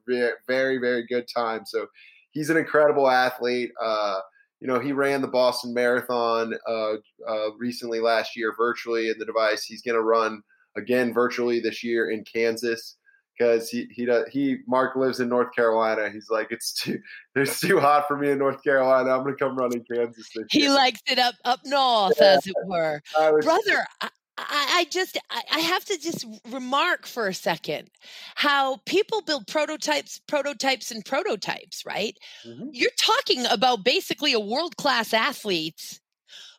very 0.47 0.79
very 0.79 1.07
good 1.07 1.27
time. 1.35 1.63
So 1.67 1.87
he's 2.33 2.51
an 2.51 2.57
incredible 2.57 3.09
athlete. 3.11 3.71
Uh, 3.81 4.21
you 4.61 4.69
know, 4.69 4.79
he 4.79 4.93
ran 4.93 5.23
the 5.23 5.29
Boston 5.29 5.75
Marathon 5.75 6.55
uh, 6.69 6.95
uh, 7.29 7.53
recently 7.59 7.99
last 7.99 8.37
year 8.37 8.55
virtually 8.57 9.09
in 9.09 9.19
the 9.19 9.25
device. 9.25 9.65
He's 9.65 9.83
going 9.83 9.97
to 9.97 10.03
run 10.03 10.41
again 10.77 11.13
virtually 11.13 11.59
this 11.59 11.83
year 11.83 12.11
in 12.11 12.25
Kansas 12.25 12.97
because 13.43 13.69
he 13.69 13.89
he 13.91 14.05
does, 14.05 14.27
he 14.29 14.59
Mark 14.67 14.97
lives 14.97 15.21
in 15.21 15.29
North 15.29 15.55
Carolina. 15.55 16.11
He's 16.11 16.31
like 16.31 16.49
it's 16.51 16.73
too 16.73 17.01
it's 17.35 17.61
too 17.61 17.79
hot 17.79 18.07
for 18.09 18.17
me 18.17 18.31
in 18.31 18.39
North 18.39 18.63
Carolina. 18.63 19.11
I'm 19.11 19.25
gonna 19.25 19.37
come 19.37 19.57
run 19.57 19.73
in 19.73 19.85
Kansas. 19.85 20.29
he 20.51 20.63
year. 20.63 20.71
likes 20.75 21.01
it 21.11 21.19
up 21.19 21.35
up 21.45 21.61
north, 21.65 22.15
yeah. 22.19 22.37
as 22.37 22.47
it 22.47 22.55
were, 22.65 23.01
was, 23.19 23.45
brother. 23.45 23.87
I, 24.01 24.09
I 24.39 24.87
just 24.91 25.19
I 25.31 25.61
have 25.61 25.85
to 25.87 25.99
just 25.99 26.25
remark 26.51 27.07
for 27.07 27.29
a 27.29 27.35
second 27.35 27.91
how 28.35 28.79
people 28.87 29.21
build 29.23 29.47
prototypes, 29.47 30.21
prototypes, 30.27 30.91
and 30.91 31.05
prototypes. 31.05 31.85
Right? 31.85 32.17
Mm-hmm. 32.47 32.69
You're 32.73 32.91
talking 32.99 33.45
about 33.47 33.85
basically 33.85 34.33
a 34.33 34.41
world 34.41 34.77
class 34.77 35.13
athlete 35.13 36.01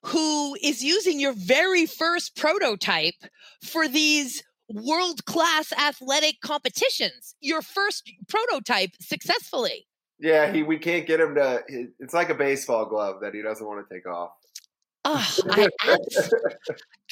who 0.05 0.55
is 0.61 0.83
using 0.83 1.19
your 1.19 1.33
very 1.33 1.85
first 1.85 2.35
prototype 2.35 3.15
for 3.63 3.87
these 3.87 4.43
world 4.73 5.25
class 5.25 5.71
athletic 5.73 6.41
competitions. 6.41 7.35
Your 7.39 7.61
first 7.61 8.11
prototype 8.27 8.91
successfully. 8.99 9.87
Yeah, 10.19 10.51
he 10.51 10.63
we 10.63 10.77
can't 10.77 11.05
get 11.05 11.19
him 11.19 11.35
to. 11.35 11.63
It's 11.99 12.13
like 12.13 12.29
a 12.29 12.35
baseball 12.35 12.85
glove 12.85 13.21
that 13.21 13.33
he 13.33 13.41
doesn't 13.41 13.65
want 13.65 13.87
to 13.87 13.93
take 13.93 14.07
off. 14.07 14.31
Oh, 15.05 15.35
I 15.49 15.67
abs- 15.85 16.33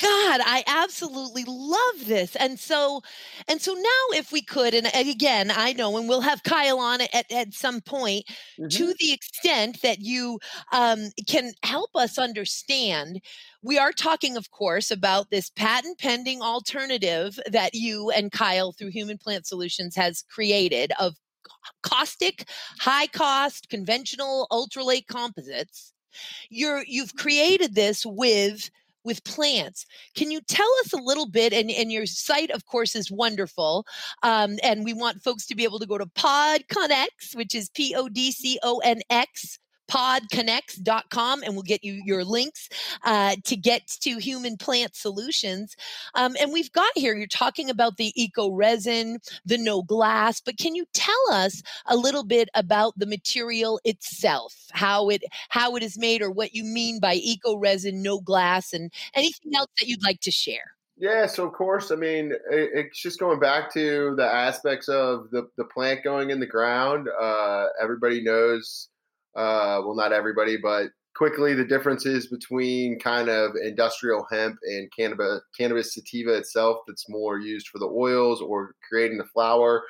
God, 0.02 0.42
I 0.44 0.64
absolutely 0.66 1.44
love 1.46 2.06
this. 2.06 2.36
And 2.38 2.58
so, 2.58 3.02
and 3.48 3.62
so 3.62 3.74
now 3.74 4.18
if 4.18 4.32
we 4.32 4.42
could, 4.42 4.74
and 4.74 4.88
again, 4.96 5.52
I 5.54 5.74
know, 5.74 5.98
and 5.98 6.08
we'll 6.08 6.22
have 6.22 6.44
Kyle 6.44 6.80
on 6.80 7.02
at, 7.02 7.32
at 7.32 7.54
some 7.54 7.82
point 7.82 8.26
mm-hmm. 8.60 8.68
to 8.70 8.94
the 9.00 9.12
extent 9.12 9.82
that 9.82 10.00
you 10.00 10.40
um, 10.72 11.12
can 11.28 11.52
help 11.64 11.90
us 11.96 12.18
understand. 12.18 13.22
We 13.62 13.78
are 13.78 13.92
talking, 13.92 14.38
of 14.38 14.52
course, 14.52 14.90
about 14.90 15.30
this 15.30 15.50
patent 15.50 16.00
pending 16.00 16.42
alternative 16.42 17.40
that 17.48 17.74
you 17.74 18.10
and 18.10 18.32
Kyle 18.32 18.72
through 18.72 18.92
Human 18.92 19.18
Plant 19.18 19.46
Solutions 19.46 19.96
has 19.96 20.24
created 20.34 20.94
of 21.00 21.16
caustic, 21.84 22.48
high 22.80 23.08
cost, 23.08 23.70
conventional 23.70 24.48
ultralight 24.52 25.08
composites 25.08 25.94
you're 26.50 26.84
you've 26.88 27.16
created 27.16 27.76
this 27.76 28.06
with 28.06 28.70
with 29.04 29.24
plants. 29.24 29.86
Can 30.16 30.32
you 30.32 30.42
tell 30.42 30.70
us 30.86 30.94
a 30.94 30.98
little 30.98 31.28
bit? 31.28 31.54
And, 31.54 31.72
and 31.72 31.92
your 31.92 32.06
site, 32.06 32.52
of 32.52 32.66
course, 32.66 32.96
is 32.96 33.12
wonderful. 33.12 33.86
Um, 34.24 34.58
and 34.64 34.86
we 34.86 34.94
want 34.94 35.24
folks 35.24 35.46
to 35.48 35.56
be 35.56 35.64
able 35.64 35.80
to 35.80 35.88
go 35.88 35.98
to 35.98 36.06
Pod 36.06 36.64
PodConX, 36.70 37.36
which 37.36 37.56
is 37.56 37.70
P 37.70 37.96
O 37.96 38.10
D 38.10 38.32
C 38.32 38.60
O 38.64 38.80
N 38.84 39.02
X 39.10 39.60
podconx.com 39.92 41.44
and 41.44 41.54
we'll 41.54 41.64
get 41.64 41.84
you 41.84 42.02
your 42.06 42.24
links 42.24 42.70
uh, 43.04 43.36
to 43.44 43.58
get 43.58 43.88
to 43.88 44.18
human 44.18 44.56
plant 44.56 44.96
solutions. 44.96 45.76
Um, 46.16 46.36
and 46.40 46.54
we've 46.54 46.72
got 46.72 46.92
here, 46.96 47.14
you're 47.14 47.28
talking 47.28 47.70
about 47.70 47.98
the 47.98 48.14
eco 48.16 48.52
resin, 48.52 49.20
the 49.46 49.58
no 49.58 49.84
glass, 49.84 50.40
but 50.40 50.58
can 50.58 50.76
you 50.76 50.86
tell 50.94 51.32
us 51.32 51.62
a 51.88 51.98
little 51.98 52.24
bit 52.24 52.50
about 52.56 52.98
the 52.98 53.06
material 53.06 53.82
itself, 53.84 54.56
how 54.72 55.10
it 55.10 55.24
how 55.50 55.76
it 55.76 55.84
is 55.84 55.98
made 55.98 56.22
or 56.22 56.32
what 56.32 56.56
you 56.56 56.64
mean 56.64 57.00
by 57.00 57.16
eco 57.16 57.58
resin, 57.58 58.02
no 58.02 58.22
glass, 58.22 58.72
and 58.72 58.94
anything 59.14 59.52
else 59.56 59.70
that 59.80 59.88
you'd 59.88 60.04
like 60.04 60.22
to 60.22 60.32
share? 60.32 60.76
Yeah, 60.98 61.26
so 61.26 61.48
of 61.48 61.54
course, 61.54 61.90
I 61.90 61.96
mean, 61.96 62.32
it's 62.52 63.02
just 63.02 63.20
going 63.20 63.40
back 63.40 63.74
to 63.74 64.14
the 64.16 64.26
aspects 64.26 64.88
of 64.88 65.32
the, 65.32 65.48
the 65.58 65.64
plant 65.64 66.04
going 66.04 66.30
in 66.30 66.40
the 66.40 66.46
ground. 66.46 67.10
Uh, 67.10 67.68
everybody 67.82 68.22
knows 68.22 68.90
uh, 69.36 69.82
well, 69.86 69.96
not 69.96 70.12
everybody, 70.12 70.58
but 70.58 70.88
quickly 71.16 71.54
the 71.54 71.66
differences 71.66 72.28
between 72.28 73.00
kind 73.00 73.30
of 73.30 73.52
industrial 73.62 74.26
hemp 74.32 74.58
and 74.64 74.92
cannabis, 74.98 75.42
cannabis 75.58 75.94
sativa 75.94 76.34
itself 76.34 76.78
that's 76.88 77.10
more 77.10 77.40
used 77.40 77.68
for 77.68 77.80
the 77.80 77.88
oils 77.88 78.42
or 78.42 78.76
creating 78.88 79.18
the 79.18 79.26
flower. 79.26 79.84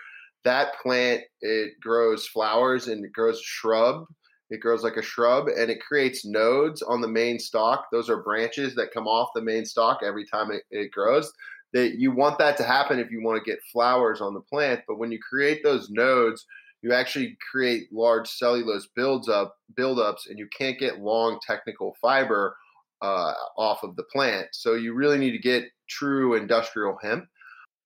That 0.44 0.74
plant, 0.82 1.22
it 1.42 1.80
grows 1.80 2.28
flowers 2.28 2.88
and 2.88 3.06
it 3.06 3.14
grows 3.14 3.38
a 3.38 3.44
shrub. 3.44 4.06
It 4.50 4.60
grows 4.60 4.84
like 4.84 4.98
a 4.98 5.02
shrub 5.02 5.48
and 5.48 5.72
it 5.72 5.80
creates 5.80 6.26
nodes 6.26 6.82
on 6.82 7.00
the 7.00 7.08
main 7.08 7.40
stalk. 7.40 7.86
Those 7.92 8.10
are 8.10 8.24
branches 8.24 8.76
that 8.76 8.92
come 8.92 9.08
off 9.08 9.30
the 9.34 9.42
main 9.42 9.66
stalk 9.66 10.00
every 10.04 10.26
time 10.26 10.52
it, 10.52 10.64
it 10.72 10.92
grows. 10.92 11.32
That 11.74 12.00
you 12.00 12.12
want 12.12 12.38
that 12.40 12.58
to 12.58 12.64
happen 12.64 13.00
if 13.00 13.12
you 13.12 13.24
want 13.24 13.42
to 13.42 13.50
get 13.50 13.64
flowers 13.72 14.20
on 14.20 14.34
the 14.34 14.42
plant. 14.42 14.82
But 14.88 14.98
when 14.98 15.10
you 15.10 15.20
create 15.20 15.64
those 15.64 15.90
nodes, 15.90 16.46
you 16.82 16.94
actually 16.94 17.38
create 17.52 17.92
large 17.92 18.28
cellulose 18.28 18.88
builds 18.96 19.30
up 19.30 19.56
buildups 19.78 20.30
and 20.30 20.38
you 20.38 20.48
can't 20.58 20.80
get 20.80 21.00
long 21.00 21.40
technical 21.46 21.96
fiber 22.02 22.56
uh, 23.02 23.34
off 23.58 23.84
of 23.84 23.96
the 23.96 24.04
plant 24.04 24.48
so 24.52 24.74
you 24.74 24.94
really 24.94 25.18
need 25.18 25.32
to 25.32 25.40
get 25.40 25.66
true 25.88 26.36
industrial 26.36 26.98
hemp 27.02 27.26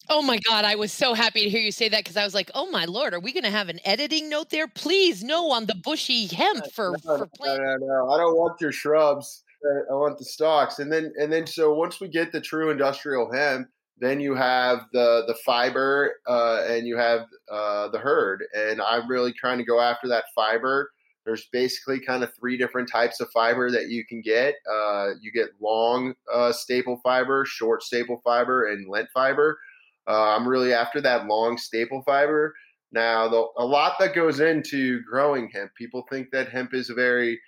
Oh 0.07 0.21
my 0.21 0.37
God, 0.37 0.65
I 0.65 0.75
was 0.75 0.91
so 0.91 1.13
happy 1.13 1.43
to 1.43 1.49
hear 1.49 1.61
you 1.61 1.71
say 1.71 1.89
that 1.89 2.03
because 2.03 2.17
I 2.17 2.23
was 2.23 2.35
like, 2.35 2.51
oh 2.53 2.69
my 2.69 2.85
Lord, 2.85 3.13
are 3.13 3.19
we 3.19 3.33
going 3.33 3.43
to 3.43 3.49
have 3.49 3.69
an 3.69 3.79
editing 3.85 4.29
note 4.29 4.49
there? 4.51 4.67
Please, 4.67 5.23
no 5.23 5.49
on 5.51 5.65
the 5.65 5.75
bushy 5.75 6.27
hemp 6.27 6.71
for, 6.71 6.91
no, 7.05 7.17
for 7.17 7.27
plant. 7.35 7.63
No, 7.63 7.77
no, 7.77 7.87
no. 7.87 8.11
I 8.11 8.17
don't 8.17 8.37
want 8.37 8.61
your 8.61 8.71
shrubs. 8.71 9.43
I 9.65 9.93
want 9.93 10.19
the 10.19 10.25
stalks. 10.25 10.77
And 10.79 10.91
then, 10.91 11.11
and 11.19 11.33
then, 11.33 11.47
so 11.47 11.73
once 11.73 11.99
we 11.99 12.07
get 12.07 12.31
the 12.31 12.41
true 12.41 12.69
industrial 12.69 13.31
hemp, 13.33 13.67
then 13.97 14.19
you 14.19 14.35
have 14.35 14.85
the 14.91 15.23
the 15.27 15.35
fiber 15.45 16.15
uh, 16.27 16.63
and 16.67 16.87
you 16.87 16.97
have 16.97 17.21
uh, 17.51 17.87
the 17.89 17.99
hurd. 17.99 18.43
and 18.53 18.81
i'm 18.81 19.07
really 19.07 19.33
trying 19.33 19.57
to 19.57 19.63
go 19.63 19.79
after 19.79 20.07
that 20.07 20.25
fiber. 20.33 20.91
There's 21.25 21.47
basically 21.51 21.99
kind 21.99 22.23
of 22.23 22.31
three 22.35 22.55
different 22.55 22.87
types 22.87 23.19
of 23.19 23.31
fiber 23.31 23.71
that 23.71 23.89
you 23.89 24.05
can 24.05 24.21
get. 24.21 24.53
Uh, 24.71 25.13
you 25.19 25.31
get 25.31 25.49
long 25.59 26.13
uh, 26.31 26.51
staple 26.51 26.99
fiber 27.03 27.45
short 27.45 27.81
staple 27.81 28.21
fiber 28.23 28.67
and 28.67 28.87
lent 28.87 29.09
fiber. 29.13 29.59
Uh, 30.07 30.35
i'm 30.35 30.47
really 30.47 30.73
after 30.73 31.01
that 31.01 31.27
long 31.27 31.57
staple 31.57 32.03
fiber. 32.03 32.53
Now 32.91 33.27
the, 33.27 33.47
a 33.57 33.65
lot 33.65 33.97
that 33.99 34.13
goes 34.13 34.39
into 34.39 35.01
growing 35.01 35.49
hemp. 35.53 35.71
People 35.75 36.05
think 36.11 36.29
that 36.31 36.49
hemp 36.49 36.73
is 36.73 36.89
a 36.89 36.93
very 36.93 37.39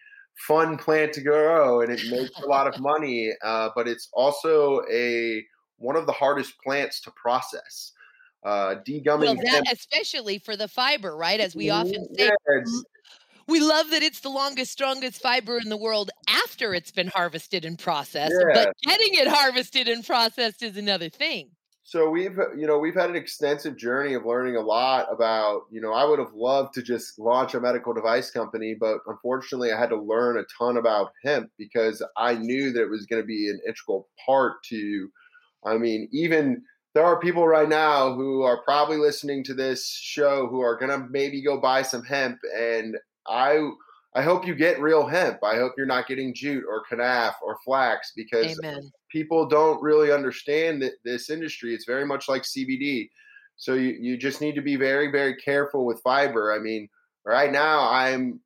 fun 0.48 0.78
plant 0.78 1.14
to 1.14 1.22
grow 1.22 1.82
and 1.82 1.92
it 1.92 2.02
makes 2.12 2.40
a 2.42 2.46
lot 2.46 2.68
of 2.68 2.80
money 2.80 3.32
uh, 3.44 3.70
but 3.76 3.88
it's 3.88 4.08
also 4.14 4.82
a 4.92 5.44
one 5.78 5.96
of 5.96 6.06
the 6.06 6.12
hardest 6.12 6.54
plants 6.64 7.02
to 7.02 7.12
process. 7.12 7.94
Uh, 8.46 8.76
degumming. 8.88 9.26
Well, 9.26 9.36
that 9.36 9.64
especially 9.72 10.40
for 10.40 10.56
the 10.56 10.68
fiber, 10.68 11.18
right? 11.18 11.40
As 11.40 11.56
we 11.56 11.70
often 11.70 12.06
say, 12.16 12.30
yes. 12.48 12.84
we 13.48 13.60
love 13.60 13.90
that 13.90 14.04
it's 14.04 14.20
the 14.22 14.30
longest, 14.30 14.72
strongest 14.72 15.22
fiber 15.22 15.58
in 15.58 15.70
the 15.70 15.78
world 15.78 16.12
after 16.30 16.74
it's 16.74 16.92
been 16.92 17.08
harvested 17.08 17.66
and 17.66 17.78
processed. 17.78 18.36
Yeah. 18.40 18.66
But 18.66 18.74
getting 18.84 19.16
it 19.16 19.28
harvested 19.28 19.88
and 19.88 20.06
processed 20.06 20.64
is 20.64 20.78
another 20.78 21.10
thing. 21.10 21.50
So 21.88 22.10
we've, 22.10 22.38
you 22.58 22.68
know, 22.68 22.80
we've 22.80 22.96
had 22.96 23.10
an 23.10 23.16
extensive 23.16 23.78
journey 23.78 24.14
of 24.14 24.26
learning 24.26 24.58
a 24.58 24.62
lot 24.62 25.08
about, 25.10 25.62
you 25.72 25.80
know, 25.80 25.94
I 25.94 26.04
would 26.04 26.20
have 26.20 26.34
loved 26.34 26.74
to 26.74 26.82
just 26.82 27.18
launch 27.18 27.54
a 27.54 27.62
medical 27.62 27.94
device 27.94 28.30
company, 28.30 28.76
but 28.78 28.98
unfortunately 29.08 29.72
I 29.72 29.80
had 29.80 29.90
to 29.92 29.96
learn 29.96 30.38
a 30.38 30.44
ton 30.58 30.76
about 30.76 31.14
hemp 31.24 31.50
because 31.58 32.04
I 32.18 32.34
knew 32.36 32.74
that 32.74 32.82
it 32.82 32.90
was 32.90 33.06
going 33.06 33.22
to 33.22 33.26
be 33.26 33.50
an 33.50 33.62
integral 33.66 34.10
part 34.26 34.62
to 34.66 35.10
I 35.66 35.78
mean, 35.78 36.08
even 36.12 36.64
there 36.94 37.06
are 37.06 37.20
people 37.20 37.48
right 37.48 37.70
now 37.70 38.14
who 38.14 38.42
are 38.42 38.64
probably 38.64 38.98
listening 38.98 39.44
to 39.46 39.54
this 39.54 39.88
show 39.88 40.48
who 40.48 40.62
are 40.62 40.78
gonna 40.78 41.08
maybe 41.10 41.44
go 41.44 41.60
buy 41.60 41.82
some 41.82 42.04
hemp, 42.04 42.40
and 42.56 42.98
I 43.28 43.70
I 44.16 44.24
hope 44.24 44.48
you 44.48 44.56
get 44.56 44.82
real 44.82 45.06
hemp. 45.06 45.44
I 45.44 45.58
hope 45.58 45.74
you're 45.78 45.86
not 45.86 46.08
getting 46.08 46.34
jute 46.34 46.64
or 46.68 46.84
kenaf 46.90 47.34
or 47.44 47.60
flax 47.64 48.14
because 48.16 48.60
Amen. 48.64 48.82
people 49.12 49.48
don't 49.48 49.82
really 49.82 50.12
understand 50.12 50.82
that 50.82 50.94
this 51.06 51.30
industry. 51.30 51.76
It's 51.76 51.86
very 51.86 52.06
much 52.06 52.28
like 52.28 52.42
CBD. 52.42 53.10
So 53.58 53.76
you, 53.76 53.96
you 54.00 54.18
just 54.18 54.42
need 54.42 54.56
to 54.56 54.62
be 54.62 54.76
very, 54.76 55.12
very 55.12 55.36
careful 55.36 55.86
with 55.86 56.02
fiber. 56.02 56.52
I 56.52 56.58
mean, 56.58 56.90
right 57.26 57.52
now 57.52 57.90
I'm, 57.90 58.40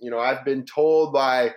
you 0.00 0.10
know, 0.10 0.18
I've 0.18 0.46
been 0.46 0.64
told 0.64 1.12
by 1.12 1.52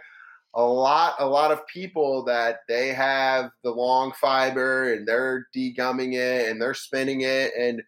a 0.53 0.63
lot, 0.63 1.15
a 1.19 1.25
lot 1.25 1.51
of 1.51 1.65
people 1.67 2.23
that 2.25 2.59
they 2.67 2.89
have 2.89 3.51
the 3.63 3.71
long 3.71 4.11
fiber 4.19 4.93
and 4.93 5.07
they're 5.07 5.47
degumming 5.55 6.13
it 6.13 6.49
and 6.49 6.61
they're 6.61 6.73
spinning 6.73 7.21
it. 7.21 7.53
And, 7.57 7.81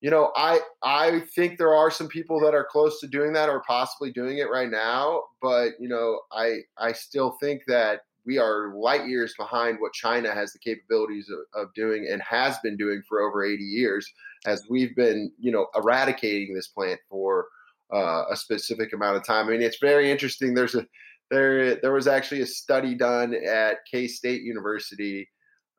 you 0.00 0.10
know, 0.10 0.32
I, 0.34 0.60
I 0.82 1.22
think 1.34 1.58
there 1.58 1.74
are 1.74 1.90
some 1.90 2.08
people 2.08 2.40
that 2.40 2.54
are 2.54 2.66
close 2.70 3.00
to 3.00 3.08
doing 3.08 3.32
that 3.34 3.50
or 3.50 3.62
possibly 3.66 4.10
doing 4.10 4.38
it 4.38 4.50
right 4.50 4.70
now. 4.70 5.24
But, 5.42 5.72
you 5.78 5.88
know, 5.88 6.20
I, 6.32 6.58
I 6.78 6.92
still 6.92 7.36
think 7.40 7.62
that 7.66 8.00
we 8.24 8.38
are 8.38 8.74
light 8.74 9.06
years 9.06 9.34
behind 9.38 9.78
what 9.80 9.92
China 9.92 10.32
has 10.32 10.52
the 10.52 10.58
capabilities 10.58 11.30
of, 11.30 11.62
of, 11.62 11.74
doing 11.74 12.06
and 12.10 12.22
has 12.22 12.58
been 12.58 12.76
doing 12.76 13.02
for 13.08 13.20
over 13.20 13.42
80 13.42 13.62
years, 13.62 14.06
as 14.46 14.62
we've 14.68 14.94
been, 14.94 15.32
you 15.38 15.50
know, 15.50 15.66
eradicating 15.74 16.54
this 16.54 16.68
plant 16.68 17.00
for 17.08 17.46
uh, 17.92 18.24
a 18.30 18.36
specific 18.36 18.92
amount 18.92 19.16
of 19.16 19.24
time. 19.24 19.48
I 19.48 19.52
mean, 19.52 19.62
it's 19.62 19.78
very 19.80 20.10
interesting. 20.10 20.52
There's 20.52 20.74
a 20.74 20.86
there 21.30 21.76
there 21.76 21.92
was 21.92 22.06
actually 22.06 22.40
a 22.42 22.46
study 22.46 22.94
done 22.94 23.34
at 23.34 23.78
K 23.90 24.08
State 24.08 24.42
University 24.42 25.28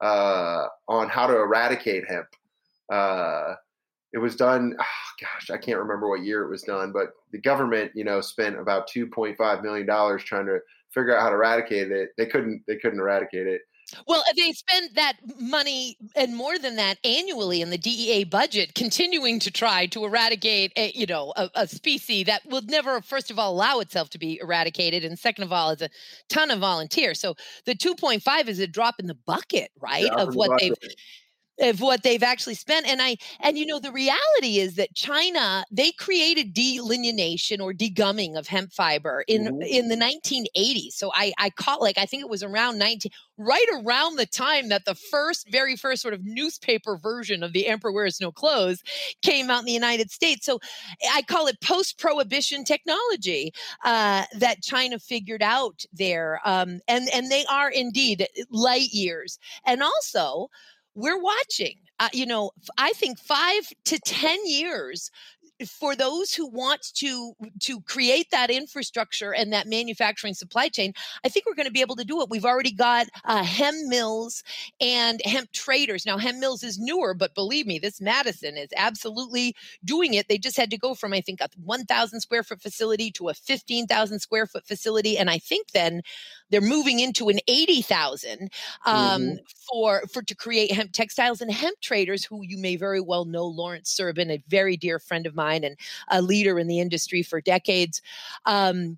uh, 0.01 0.65
on 0.87 1.09
how 1.09 1.27
to 1.27 1.35
eradicate 1.35 2.05
hemp. 2.07 2.27
Uh, 2.91 3.55
it 4.13 4.17
was 4.17 4.35
done. 4.35 4.75
Oh, 4.79 4.85
gosh, 5.21 5.49
I 5.51 5.57
can't 5.57 5.79
remember 5.79 6.09
what 6.09 6.23
year 6.23 6.43
it 6.43 6.49
was 6.49 6.63
done, 6.63 6.91
but 6.91 7.09
the 7.31 7.39
government, 7.39 7.91
you 7.93 8.03
know, 8.03 8.21
spent 8.21 8.59
about 8.59 8.89
2.5 8.89 9.63
million 9.63 9.85
dollars 9.85 10.23
trying 10.23 10.47
to 10.47 10.59
figure 10.93 11.15
out 11.15 11.21
how 11.21 11.29
to 11.29 11.35
eradicate 11.35 11.91
it. 11.91 12.09
They 12.17 12.25
couldn't. 12.25 12.63
They 12.67 12.77
couldn't 12.77 12.99
eradicate 12.99 13.47
it. 13.47 13.61
Well, 14.07 14.23
uh, 14.27 14.33
they 14.35 14.51
spend 14.51 14.95
that 14.95 15.13
money 15.39 15.97
and 16.15 16.35
more 16.35 16.57
than 16.57 16.75
that 16.77 16.97
annually 17.03 17.61
in 17.61 17.69
the 17.69 17.77
DEA 17.77 18.23
budget, 18.25 18.75
continuing 18.75 19.39
to 19.39 19.51
try 19.51 19.85
to 19.87 20.05
eradicate, 20.05 20.71
a, 20.75 20.91
you 20.93 21.05
know, 21.05 21.33
a, 21.35 21.49
a, 21.55 21.67
species 21.67 22.25
that 22.25 22.41
will 22.45 22.61
never, 22.63 23.01
first 23.01 23.31
of 23.31 23.39
all, 23.39 23.53
allow 23.53 23.79
itself 23.79 24.09
to 24.11 24.17
be 24.17 24.39
eradicated, 24.41 25.03
and 25.05 25.17
second 25.17 25.43
of 25.43 25.53
all, 25.53 25.71
is 25.71 25.81
a 25.81 25.89
ton 26.29 26.51
of 26.51 26.59
volunteers. 26.59 27.19
So 27.19 27.35
the 27.65 27.75
2.5 27.75 28.47
is 28.47 28.59
a 28.59 28.67
drop 28.67 28.95
in 28.99 29.07
the 29.07 29.15
bucket, 29.15 29.71
right, 29.79 30.05
yeah, 30.05 30.21
of 30.21 30.35
what 30.35 30.59
they've 30.59 30.73
of 31.61 31.81
what 31.81 32.03
they've 32.03 32.23
actually 32.23 32.55
spent 32.55 32.87
and 32.87 33.01
i 33.01 33.15
and 33.41 33.57
you 33.57 33.65
know 33.65 33.79
the 33.79 33.91
reality 33.91 34.57
is 34.59 34.75
that 34.75 34.93
china 34.95 35.63
they 35.71 35.91
created 35.93 36.53
delineation 36.53 37.61
or 37.61 37.73
degumming 37.73 38.37
of 38.37 38.47
hemp 38.47 38.71
fiber 38.71 39.23
in 39.27 39.45
mm-hmm. 39.45 39.61
in 39.61 39.87
the 39.87 39.95
1980s 39.95 40.93
so 40.93 41.11
i 41.13 41.33
i 41.37 41.49
caught 41.49 41.81
like 41.81 41.97
i 41.97 42.05
think 42.05 42.21
it 42.21 42.29
was 42.29 42.43
around 42.43 42.77
19 42.77 43.11
right 43.37 43.65
around 43.81 44.17
the 44.17 44.25
time 44.25 44.69
that 44.69 44.85
the 44.85 44.95
first 44.95 45.49
very 45.49 45.75
first 45.75 46.01
sort 46.01 46.13
of 46.13 46.23
newspaper 46.23 46.97
version 46.97 47.43
of 47.43 47.53
the 47.53 47.67
emperor 47.67 47.91
wears 47.91 48.19
no 48.19 48.31
clothes 48.31 48.81
came 49.21 49.49
out 49.49 49.59
in 49.59 49.65
the 49.65 49.71
united 49.71 50.11
states 50.11 50.45
so 50.45 50.59
i 51.13 51.21
call 51.23 51.47
it 51.47 51.59
post-prohibition 51.61 52.63
technology 52.63 53.51
uh, 53.85 54.23
that 54.37 54.61
china 54.61 54.99
figured 54.99 55.43
out 55.43 55.83
there 55.93 56.39
um, 56.45 56.79
and 56.87 57.07
and 57.13 57.31
they 57.31 57.45
are 57.49 57.69
indeed 57.69 58.27
light 58.51 58.89
years 58.91 59.39
and 59.65 59.81
also 59.81 60.49
we're 60.99 61.21
watching. 61.21 61.75
Uh, 61.99 62.09
you 62.13 62.25
know, 62.25 62.51
I 62.77 62.91
think 62.93 63.19
five 63.19 63.69
to 63.85 63.99
10 63.99 64.39
years 64.45 65.11
for 65.67 65.95
those 65.95 66.33
who 66.33 66.47
want 66.47 66.81
to 66.93 67.33
to 67.59 67.81
create 67.81 68.31
that 68.31 68.49
infrastructure 68.49 69.33
and 69.33 69.51
that 69.51 69.67
manufacturing 69.67 70.33
supply 70.33 70.69
chain 70.69 70.93
i 71.25 71.29
think 71.29 71.45
we're 71.45 71.55
going 71.55 71.65
to 71.65 71.71
be 71.71 71.81
able 71.81 71.95
to 71.95 72.05
do 72.05 72.21
it 72.21 72.29
we've 72.29 72.45
already 72.45 72.71
got 72.71 73.07
uh, 73.25 73.43
hemp 73.43 73.77
mills 73.87 74.43
and 74.79 75.21
hemp 75.25 75.51
traders 75.51 76.05
now 76.05 76.17
hemp 76.17 76.37
mills 76.37 76.63
is 76.63 76.79
newer 76.79 77.13
but 77.13 77.35
believe 77.35 77.67
me 77.67 77.77
this 77.77 77.99
madison 77.99 78.57
is 78.57 78.69
absolutely 78.77 79.55
doing 79.83 80.13
it 80.13 80.27
they 80.29 80.37
just 80.37 80.57
had 80.57 80.69
to 80.71 80.77
go 80.77 80.93
from 80.93 81.13
i 81.13 81.21
think 81.21 81.41
a 81.41 81.49
1000 81.63 82.21
square 82.21 82.43
foot 82.43 82.61
facility 82.61 83.11
to 83.11 83.27
a 83.27 83.33
15000 83.33 84.19
square 84.19 84.45
foot 84.45 84.65
facility 84.65 85.17
and 85.17 85.29
i 85.29 85.37
think 85.37 85.71
then 85.71 86.01
they're 86.49 86.61
moving 86.61 86.99
into 86.99 87.29
an 87.29 87.39
80,000 87.47 88.49
um, 88.85 89.21
mm-hmm. 89.21 89.35
for 89.67 90.03
for 90.11 90.21
to 90.21 90.35
create 90.35 90.71
hemp 90.71 90.91
textiles 90.91 91.41
and 91.41 91.51
hemp 91.51 91.79
traders 91.81 92.25
who 92.25 92.43
you 92.43 92.57
may 92.57 92.75
very 92.75 93.01
well 93.01 93.25
know 93.25 93.45
Lawrence 93.45 93.89
Serbin, 93.89 94.31
a 94.31 94.43
very 94.47 94.77
dear 94.77 94.99
friend 94.99 95.25
of 95.25 95.35
mine 95.35 95.63
and 95.63 95.77
a 96.09 96.21
leader 96.21 96.59
in 96.59 96.67
the 96.67 96.79
industry 96.79 97.23
for 97.23 97.41
decades. 97.41 98.01
Um, 98.45 98.97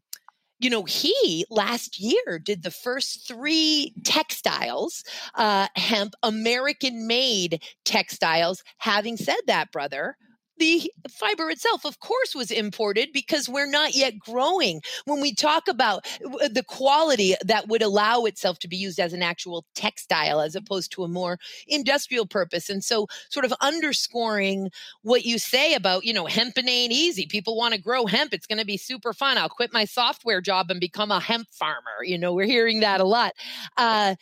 you 0.59 0.69
know, 0.69 0.83
he 0.83 1.43
last 1.49 1.99
year 1.99 2.39
did 2.41 2.61
the 2.61 2.71
first 2.71 3.27
three 3.27 3.93
textiles, 4.03 5.03
uh, 5.33 5.67
hemp 5.75 6.13
American 6.21 7.07
made 7.07 7.63
textiles. 7.83 8.63
Having 8.77 9.17
said 9.17 9.41
that, 9.47 9.71
brother, 9.71 10.17
the 10.57 10.91
fiber 11.09 11.49
itself, 11.49 11.85
of 11.85 11.99
course, 11.99 12.35
was 12.35 12.51
imported 12.51 13.09
because 13.13 13.49
we're 13.49 13.69
not 13.69 13.95
yet 13.95 14.19
growing. 14.19 14.81
When 15.05 15.19
we 15.19 15.33
talk 15.33 15.67
about 15.67 16.05
the 16.21 16.63
quality 16.67 17.35
that 17.43 17.67
would 17.67 17.81
allow 17.81 18.25
itself 18.25 18.59
to 18.59 18.67
be 18.67 18.77
used 18.77 18.99
as 18.99 19.13
an 19.13 19.23
actual 19.23 19.65
textile 19.75 20.41
as 20.41 20.55
opposed 20.55 20.91
to 20.93 21.03
a 21.03 21.07
more 21.07 21.39
industrial 21.67 22.25
purpose. 22.25 22.69
And 22.69 22.83
so, 22.83 23.07
sort 23.29 23.45
of 23.45 23.53
underscoring 23.61 24.69
what 25.01 25.25
you 25.25 25.39
say 25.39 25.73
about, 25.73 26.03
you 26.05 26.13
know, 26.13 26.25
hemp 26.25 26.57
ain't 26.57 26.91
easy. 26.91 27.25
People 27.25 27.55
want 27.55 27.73
to 27.73 27.81
grow 27.81 28.05
hemp. 28.05 28.33
It's 28.33 28.47
going 28.47 28.59
to 28.59 28.65
be 28.65 28.77
super 28.77 29.13
fun. 29.13 29.37
I'll 29.37 29.49
quit 29.49 29.73
my 29.73 29.85
software 29.85 30.41
job 30.41 30.69
and 30.69 30.79
become 30.79 31.11
a 31.11 31.19
hemp 31.19 31.47
farmer. 31.51 32.03
You 32.03 32.17
know, 32.17 32.33
we're 32.33 32.45
hearing 32.45 32.81
that 32.81 32.99
a 32.99 33.05
lot. 33.05 33.33
Uh, 33.77 34.15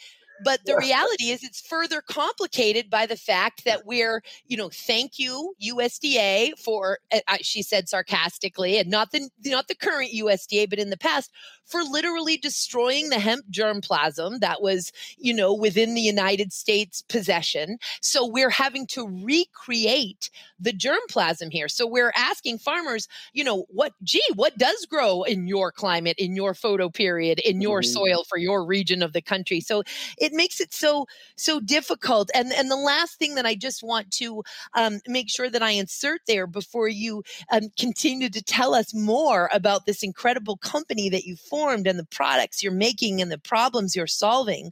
but 0.43 0.59
the 0.65 0.73
yeah. 0.73 0.77
reality 0.77 1.29
is 1.29 1.43
it's 1.43 1.61
further 1.61 2.01
complicated 2.01 2.89
by 2.89 3.05
the 3.05 3.15
fact 3.15 3.65
that 3.65 3.85
we're, 3.85 4.21
you 4.47 4.57
know, 4.57 4.69
thank 4.69 5.19
you 5.19 5.53
USDA 5.61 6.57
for 6.57 6.99
uh, 7.11 7.37
she 7.41 7.61
said 7.61 7.89
sarcastically 7.89 8.77
and 8.77 8.89
not 8.89 9.11
the 9.11 9.29
not 9.45 9.67
the 9.67 9.75
current 9.75 10.11
USDA 10.13 10.69
but 10.69 10.79
in 10.79 10.89
the 10.89 10.97
past 10.97 11.31
for 11.69 11.83
literally 11.83 12.37
destroying 12.37 13.09
the 13.09 13.19
hemp 13.19 13.45
germplasm 13.51 14.39
that 14.39 14.61
was, 14.61 14.91
you 15.17 15.33
know, 15.33 15.53
within 15.53 15.93
the 15.93 16.01
United 16.01 16.51
States 16.51 17.01
possession. 17.03 17.77
So 18.01 18.25
we're 18.25 18.49
having 18.49 18.87
to 18.87 19.07
recreate 19.23 20.29
the 20.59 20.73
germplasm 20.73 21.51
here. 21.51 21.67
So 21.67 21.85
we're 21.85 22.11
asking 22.15 22.57
farmers, 22.57 23.07
you 23.33 23.43
know, 23.43 23.65
what 23.69 23.93
gee, 24.03 24.21
what 24.35 24.57
does 24.57 24.85
grow 24.85 25.23
in 25.23 25.47
your 25.47 25.71
climate, 25.71 26.17
in 26.17 26.35
your 26.35 26.53
photo 26.53 26.89
period, 26.89 27.39
in 27.39 27.61
your 27.61 27.81
mm-hmm. 27.81 27.93
soil 27.93 28.23
for 28.27 28.37
your 28.37 28.65
region 28.65 29.03
of 29.03 29.13
the 29.13 29.21
country. 29.21 29.61
So 29.61 29.83
it 30.17 30.33
makes 30.33 30.59
it 30.59 30.73
so 30.73 31.05
so 31.35 31.59
difficult. 31.59 32.29
And 32.33 32.51
and 32.51 32.69
the 32.69 32.75
last 32.75 33.19
thing 33.19 33.35
that 33.35 33.45
I 33.45 33.55
just 33.55 33.83
want 33.83 34.11
to 34.13 34.43
um, 34.73 34.99
make 35.07 35.29
sure 35.29 35.49
that 35.49 35.63
I 35.63 35.71
insert 35.71 36.21
there 36.27 36.47
before 36.47 36.87
you 36.87 37.23
um, 37.51 37.69
continue 37.77 38.29
to 38.29 38.41
tell 38.41 38.73
us 38.73 38.93
more 38.93 39.49
about 39.53 39.85
this 39.85 40.03
incredible 40.03 40.57
company 40.57 41.09
that 41.09 41.25
you 41.25 41.35
formed 41.35 41.58
and 41.67 41.99
the 41.99 42.05
products 42.05 42.63
you're 42.63 42.71
making 42.71 43.21
and 43.21 43.31
the 43.31 43.37
problems 43.37 43.95
you're 43.95 44.07
solving 44.07 44.71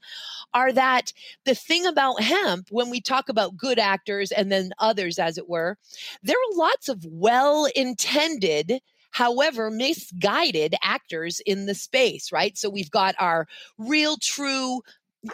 are 0.53 0.71
that 0.71 1.13
the 1.45 1.55
thing 1.55 1.85
about 1.85 2.21
hemp 2.21 2.67
when 2.71 2.89
we 2.89 3.01
talk 3.01 3.29
about 3.29 3.57
good 3.57 3.79
actors 3.79 4.31
and 4.31 4.51
then 4.51 4.71
others 4.79 5.19
as 5.19 5.37
it 5.37 5.49
were 5.49 5.77
there 6.23 6.35
are 6.35 6.57
lots 6.57 6.89
of 6.89 7.05
well 7.05 7.67
intended 7.75 8.79
however 9.11 9.71
misguided 9.71 10.75
actors 10.83 11.39
in 11.45 11.65
the 11.65 11.73
space, 11.73 12.31
right? 12.31 12.55
So 12.55 12.69
we've 12.69 12.91
got 12.91 13.15
our 13.17 13.47
real, 13.77 14.17
true 14.17 14.81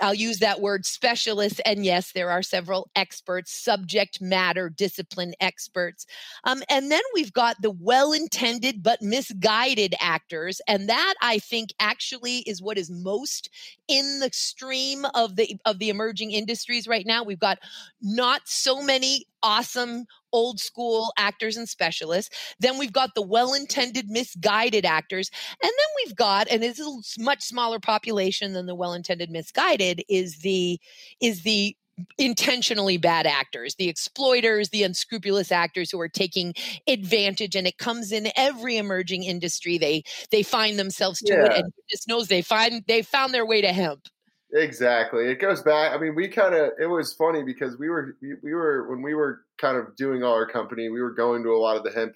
I'll 0.01 0.13
use 0.13 0.39
that 0.39 0.61
word 0.61 0.85
specialists. 0.85 1.61
And 1.65 1.85
yes, 1.85 2.11
there 2.11 2.29
are 2.29 2.41
several 2.41 2.89
experts, 2.95 3.51
subject 3.51 4.21
matter 4.21 4.69
discipline 4.69 5.33
experts. 5.39 6.05
Um, 6.43 6.63
and 6.69 6.91
then 6.91 7.01
we've 7.13 7.33
got 7.33 7.61
the 7.61 7.71
well 7.71 8.13
intended 8.13 8.83
but 8.83 9.01
misguided 9.01 9.95
actors. 9.99 10.61
And 10.67 10.89
that 10.89 11.15
I 11.21 11.39
think 11.39 11.73
actually 11.79 12.39
is 12.39 12.61
what 12.61 12.77
is 12.77 12.89
most 12.89 13.49
in 13.87 14.19
the 14.19 14.29
stream 14.31 15.05
of 15.13 15.35
the 15.35 15.57
of 15.65 15.79
the 15.79 15.89
emerging 15.89 16.31
industries 16.31 16.87
right 16.87 17.05
now. 17.05 17.23
We've 17.23 17.39
got 17.39 17.59
not 18.01 18.41
so 18.45 18.81
many 18.81 19.25
awesome 19.43 20.05
old 20.31 20.59
school 20.59 21.13
actors 21.17 21.55
and 21.55 21.69
specialists. 21.69 22.35
Then 22.59 22.77
we've 22.77 22.91
got 22.91 23.15
the 23.15 23.21
well 23.21 23.53
intended, 23.53 24.09
misguided 24.09 24.85
actors. 24.85 25.29
And 25.61 25.69
then 25.69 25.87
we've 26.03 26.15
got, 26.15 26.47
and 26.49 26.63
it's 26.63 26.79
a 26.79 27.21
much 27.21 27.43
smaller 27.43 27.79
population 27.79 28.53
than 28.53 28.65
the 28.65 28.75
well 28.75 28.93
intended, 28.93 29.29
misguided, 29.29 30.03
is 30.09 30.39
the, 30.39 30.79
is 31.21 31.43
the 31.43 31.77
intentionally 32.17 32.97
bad 32.97 33.27
actors 33.27 33.75
the 33.75 33.87
exploiters 33.87 34.69
the 34.69 34.81
unscrupulous 34.81 35.51
actors 35.51 35.91
who 35.91 36.01
are 36.01 36.09
taking 36.09 36.51
advantage 36.87 37.55
and 37.55 37.67
it 37.67 37.77
comes 37.77 38.11
in 38.11 38.31
every 38.35 38.77
emerging 38.77 39.21
industry 39.21 39.77
they 39.77 40.03
they 40.31 40.41
find 40.41 40.79
themselves 40.79 41.19
to 41.19 41.33
yeah. 41.33 41.45
it 41.45 41.51
and 41.59 41.73
just 41.91 42.07
knows 42.07 42.29
they 42.29 42.41
find 42.41 42.83
they 42.87 43.03
found 43.03 43.31
their 43.31 43.45
way 43.45 43.61
to 43.61 43.71
hemp 43.71 44.07
Exactly. 44.55 45.29
It 45.31 45.39
goes 45.39 45.63
back. 45.63 45.93
I 45.93 45.97
mean, 45.97 46.13
we 46.13 46.27
kind 46.27 46.53
of. 46.53 46.71
It 46.79 46.85
was 46.85 47.13
funny 47.13 47.41
because 47.43 47.77
we 47.79 47.89
were 47.89 48.15
we, 48.21 48.35
we, 48.43 48.53
were 48.53 48.87
when 48.87 49.01
we 49.01 49.15
were 49.15 49.41
kind 49.57 49.77
of 49.77 49.95
doing 49.95 50.23
our 50.23 50.45
company, 50.45 50.89
we 50.89 51.01
were 51.01 51.11
going 51.13 51.41
to 51.43 51.49
a 51.49 51.57
lot 51.57 51.75
of 51.75 51.83
the 51.83 51.89
hemp 51.91 52.13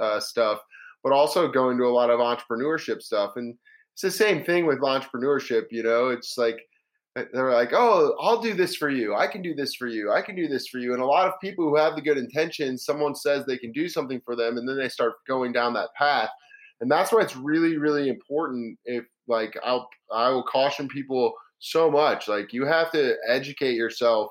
uh, 0.00 0.18
stuff, 0.18 0.60
but 1.04 1.12
also 1.12 1.48
going 1.48 1.76
to 1.76 1.84
a 1.84 1.92
lot 1.92 2.08
of 2.08 2.20
entrepreneurship 2.20 3.02
stuff. 3.02 3.32
And 3.36 3.54
it's 3.92 4.00
the 4.02 4.10
same 4.10 4.42
thing 4.44 4.64
with 4.64 4.78
entrepreneurship. 4.80 5.64
You 5.70 5.82
know, 5.82 6.08
it's 6.08 6.38
like 6.38 6.58
they're 7.14 7.52
like, 7.52 7.72
"Oh, 7.74 8.16
I'll 8.18 8.40
do 8.40 8.54
this 8.54 8.74
for 8.74 8.88
you. 8.88 9.14
I 9.14 9.26
can 9.26 9.42
do 9.42 9.54
this 9.54 9.74
for 9.74 9.88
you. 9.88 10.10
I 10.10 10.22
can 10.22 10.34
do 10.34 10.48
this 10.48 10.68
for 10.68 10.78
you." 10.78 10.94
And 10.94 11.02
a 11.02 11.06
lot 11.06 11.28
of 11.28 11.34
people 11.42 11.68
who 11.68 11.76
have 11.76 11.96
the 11.96 12.02
good 12.02 12.16
intentions, 12.16 12.86
someone 12.86 13.14
says 13.14 13.44
they 13.44 13.58
can 13.58 13.72
do 13.72 13.90
something 13.90 14.22
for 14.24 14.36
them, 14.36 14.56
and 14.56 14.66
then 14.66 14.78
they 14.78 14.88
start 14.88 15.16
going 15.28 15.52
down 15.52 15.74
that 15.74 15.92
path. 15.98 16.30
And 16.80 16.90
that's 16.90 17.12
why 17.12 17.20
it's 17.20 17.36
really, 17.36 17.76
really 17.76 18.08
important. 18.08 18.78
If 18.86 19.04
like 19.28 19.56
I'll, 19.62 19.88
I 20.12 20.30
will 20.30 20.42
caution 20.44 20.88
people 20.88 21.34
so 21.62 21.90
much. 21.90 22.28
Like 22.28 22.52
you 22.52 22.66
have 22.66 22.90
to 22.92 23.14
educate 23.26 23.74
yourself, 23.74 24.30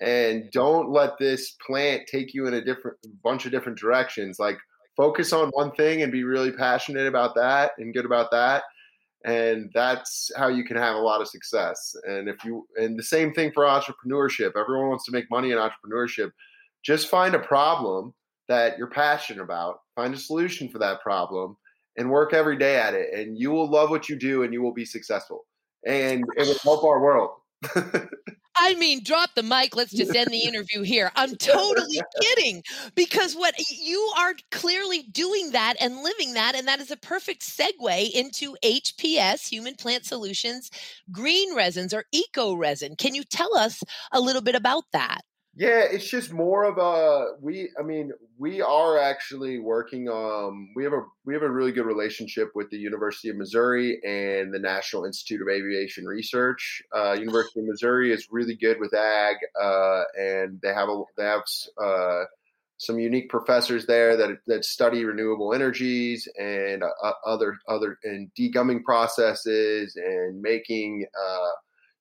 and 0.00 0.50
don't 0.50 0.90
let 0.90 1.18
this 1.18 1.56
plant 1.64 2.08
take 2.10 2.34
you 2.34 2.46
in 2.46 2.54
a 2.54 2.64
different 2.64 2.96
bunch 3.22 3.46
of 3.46 3.52
different 3.52 3.78
directions. 3.78 4.38
Like 4.38 4.58
focus 4.96 5.32
on 5.32 5.50
one 5.50 5.70
thing 5.72 6.02
and 6.02 6.10
be 6.10 6.24
really 6.24 6.50
passionate 6.50 7.06
about 7.06 7.34
that 7.36 7.72
and 7.78 7.94
good 7.94 8.04
about 8.04 8.30
that. 8.32 8.64
And 9.24 9.70
that's 9.74 10.30
how 10.36 10.48
you 10.48 10.64
can 10.64 10.76
have 10.76 10.96
a 10.96 11.00
lot 11.00 11.20
of 11.20 11.28
success. 11.28 11.94
And 12.04 12.28
if 12.28 12.44
you 12.44 12.66
and 12.76 12.98
the 12.98 13.04
same 13.04 13.32
thing 13.32 13.52
for 13.52 13.64
entrepreneurship. 13.64 14.52
Everyone 14.56 14.88
wants 14.88 15.04
to 15.06 15.12
make 15.12 15.30
money 15.30 15.52
in 15.52 15.58
entrepreneurship. 15.58 16.32
Just 16.82 17.08
find 17.08 17.34
a 17.34 17.38
problem 17.38 18.12
that 18.48 18.76
you're 18.76 18.90
passionate 18.90 19.42
about. 19.42 19.80
Find 19.96 20.12
a 20.12 20.18
solution 20.18 20.68
for 20.68 20.78
that 20.78 21.00
problem 21.00 21.56
and 21.96 22.10
work 22.10 22.34
every 22.34 22.58
day 22.58 22.76
at 22.76 22.92
it. 22.92 23.14
And 23.14 23.38
you 23.38 23.50
will 23.50 23.70
love 23.70 23.88
what 23.88 24.08
you 24.08 24.16
do 24.16 24.42
and 24.42 24.52
you 24.52 24.60
will 24.60 24.74
be 24.74 24.84
successful 24.84 25.46
and 25.86 26.24
it 26.36 26.46
will 26.46 26.58
help 26.62 26.84
our 26.84 27.00
world 27.00 27.30
I 28.56 28.74
mean, 28.74 29.02
drop 29.02 29.34
the 29.34 29.42
mic. 29.42 29.74
Let's 29.74 29.92
just 29.92 30.14
end 30.14 30.30
the 30.30 30.44
interview 30.44 30.82
here. 30.82 31.10
I'm 31.16 31.34
totally 31.36 32.00
kidding 32.20 32.62
because 32.94 33.34
what 33.34 33.54
you 33.68 33.98
are 34.16 34.34
clearly 34.52 35.02
doing 35.10 35.50
that 35.50 35.74
and 35.80 36.02
living 36.02 36.34
that. 36.34 36.54
And 36.54 36.68
that 36.68 36.80
is 36.80 36.90
a 36.90 36.96
perfect 36.96 37.42
segue 37.42 38.10
into 38.12 38.56
HPS, 38.64 39.48
Human 39.48 39.74
Plant 39.74 40.04
Solutions, 40.04 40.70
green 41.10 41.54
resins 41.54 41.92
or 41.92 42.04
eco 42.12 42.54
resin. 42.54 42.94
Can 42.96 43.14
you 43.14 43.24
tell 43.24 43.56
us 43.56 43.82
a 44.12 44.20
little 44.20 44.42
bit 44.42 44.54
about 44.54 44.84
that? 44.92 45.22
Yeah, 45.56 45.82
it's 45.88 46.08
just 46.08 46.32
more 46.32 46.64
of 46.64 46.78
a 46.78 47.34
we. 47.40 47.70
I 47.78 47.82
mean, 47.82 48.10
we 48.38 48.60
are 48.60 48.98
actually 48.98 49.60
working. 49.60 50.08
Um, 50.08 50.70
we 50.74 50.82
have 50.82 50.92
a 50.92 51.02
we 51.24 51.32
have 51.32 51.44
a 51.44 51.50
really 51.50 51.70
good 51.70 51.86
relationship 51.86 52.50
with 52.56 52.70
the 52.70 52.76
University 52.76 53.28
of 53.28 53.36
Missouri 53.36 54.00
and 54.04 54.52
the 54.52 54.58
National 54.58 55.04
Institute 55.04 55.40
of 55.40 55.48
Aviation 55.48 56.06
Research. 56.06 56.82
Uh, 56.92 57.12
University 57.12 57.60
of 57.60 57.66
Missouri 57.66 58.12
is 58.12 58.26
really 58.32 58.56
good 58.56 58.78
with 58.80 58.94
ag, 58.94 59.36
uh, 59.60 60.02
and 60.18 60.60
they 60.60 60.74
have 60.74 60.88
a 60.88 61.02
they 61.16 61.24
have 61.24 61.42
uh, 61.80 62.24
some 62.78 62.98
unique 62.98 63.28
professors 63.28 63.86
there 63.86 64.16
that 64.16 64.38
that 64.48 64.64
study 64.64 65.04
renewable 65.04 65.54
energies 65.54 66.26
and 66.36 66.82
uh, 66.82 67.12
other 67.24 67.56
other 67.68 67.96
and 68.02 68.28
degumming 68.36 68.82
processes 68.82 69.94
and 69.94 70.42
making 70.42 71.06
uh, 71.16 71.50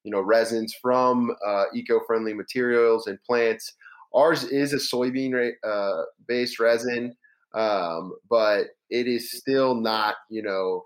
you 0.04 0.12
know 0.12 0.22
resins 0.22 0.76
from 0.82 1.32
uh, 1.46 1.66
eco-friendly 1.74 2.34
materials 2.34 3.08
and 3.08 3.22
plants. 3.24 3.74
Ours 4.14 4.44
is 4.44 4.74
a 4.74 4.78
soybean 4.78 5.52
uh, 5.64 6.02
based 6.28 6.60
resin, 6.60 7.16
um, 7.56 8.14
but 8.30 8.68
it 8.90 9.08
is 9.08 9.32
still 9.32 9.76
not 9.76 10.16
you 10.30 10.44
know 10.44 10.86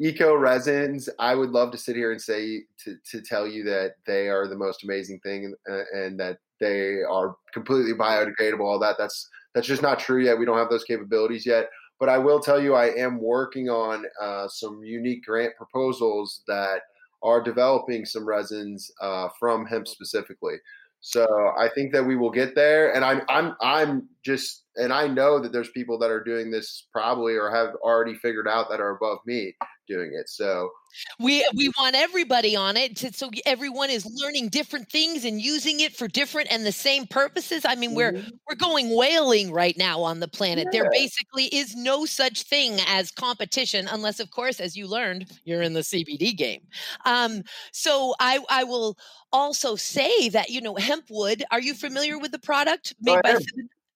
eco 0.00 0.34
resins. 0.34 1.08
I 1.18 1.34
would 1.34 1.50
love 1.50 1.70
to 1.72 1.78
sit 1.78 1.96
here 1.96 2.10
and 2.10 2.20
say 2.20 2.62
to, 2.84 2.96
to 3.10 3.22
tell 3.22 3.46
you 3.46 3.62
that 3.64 3.92
they 4.06 4.28
are 4.28 4.48
the 4.48 4.56
most 4.56 4.82
amazing 4.82 5.20
thing 5.20 5.44
and, 5.44 5.54
uh, 5.70 5.84
and 5.94 6.18
that 6.18 6.38
they 6.60 7.02
are 7.02 7.36
completely 7.52 7.92
biodegradable. 7.92 8.60
All 8.60 8.78
that 8.80 8.96
that's 8.98 9.28
that's 9.54 9.66
just 9.66 9.82
not 9.82 9.98
true 9.98 10.22
yet. 10.22 10.38
We 10.38 10.44
don't 10.44 10.58
have 10.58 10.70
those 10.70 10.84
capabilities 10.84 11.46
yet. 11.46 11.68
But 12.00 12.08
I 12.08 12.18
will 12.18 12.40
tell 12.40 12.60
you, 12.60 12.74
I 12.74 12.86
am 12.86 13.20
working 13.20 13.70
on 13.70 14.04
uh, 14.20 14.48
some 14.48 14.82
unique 14.82 15.24
grant 15.24 15.54
proposals 15.56 16.42
that 16.48 16.80
are 17.24 17.42
developing 17.42 18.04
some 18.04 18.26
resins 18.26 18.92
uh, 19.00 19.28
from 19.40 19.66
hemp 19.66 19.88
specifically. 19.88 20.56
So 21.00 21.26
I 21.58 21.68
think 21.74 21.92
that 21.92 22.04
we 22.04 22.16
will 22.16 22.30
get 22.30 22.54
there, 22.54 22.94
and 22.94 23.04
I'm 23.04 23.22
I'm 23.28 23.54
I'm 23.60 24.08
just 24.24 24.64
and 24.76 24.92
I 24.92 25.06
know 25.06 25.38
that 25.38 25.52
there's 25.52 25.70
people 25.70 25.98
that 25.98 26.10
are 26.10 26.22
doing 26.22 26.50
this 26.50 26.86
probably 26.92 27.34
or 27.34 27.50
have 27.50 27.74
already 27.82 28.14
figured 28.14 28.48
out 28.48 28.70
that 28.70 28.80
are 28.80 28.96
above 28.96 29.18
me 29.26 29.54
doing 29.86 30.12
it. 30.14 30.28
So 30.28 30.70
we 31.18 31.46
we 31.56 31.70
want 31.78 31.96
everybody 31.96 32.54
on 32.56 32.76
it 32.76 32.96
to, 32.98 33.12
so 33.12 33.30
everyone 33.46 33.90
is 33.90 34.06
learning 34.06 34.48
different 34.48 34.90
things 34.90 35.24
and 35.24 35.40
using 35.40 35.80
it 35.80 35.94
for 35.94 36.08
different 36.08 36.50
and 36.50 36.64
the 36.64 36.72
same 36.72 37.06
purposes. 37.06 37.64
I 37.64 37.74
mean, 37.74 37.90
mm-hmm. 37.90 37.96
we're 37.96 38.24
we're 38.48 38.56
going 38.56 38.90
whaling 38.90 39.50
right 39.52 39.76
now 39.76 40.02
on 40.02 40.20
the 40.20 40.28
planet. 40.28 40.68
Yeah. 40.72 40.82
There 40.82 40.90
basically 40.90 41.46
is 41.46 41.74
no 41.74 42.06
such 42.06 42.42
thing 42.42 42.78
as 42.86 43.10
competition 43.10 43.88
unless 43.90 44.20
of 44.20 44.30
course 44.30 44.60
as 44.60 44.76
you 44.76 44.86
learned, 44.86 45.30
you're 45.44 45.62
in 45.62 45.72
the 45.72 45.80
CBD 45.80 46.36
game. 46.36 46.62
Um, 47.04 47.42
so 47.72 48.14
I 48.20 48.40
I 48.48 48.64
will 48.64 48.96
also 49.32 49.74
say 49.76 50.28
that 50.30 50.50
you 50.50 50.60
know 50.60 50.76
hempwood, 50.76 51.44
are 51.50 51.60
you 51.60 51.74
familiar 51.74 52.18
with 52.18 52.32
the 52.32 52.38
product 52.38 52.94
made 53.00 53.20
by 53.22 53.38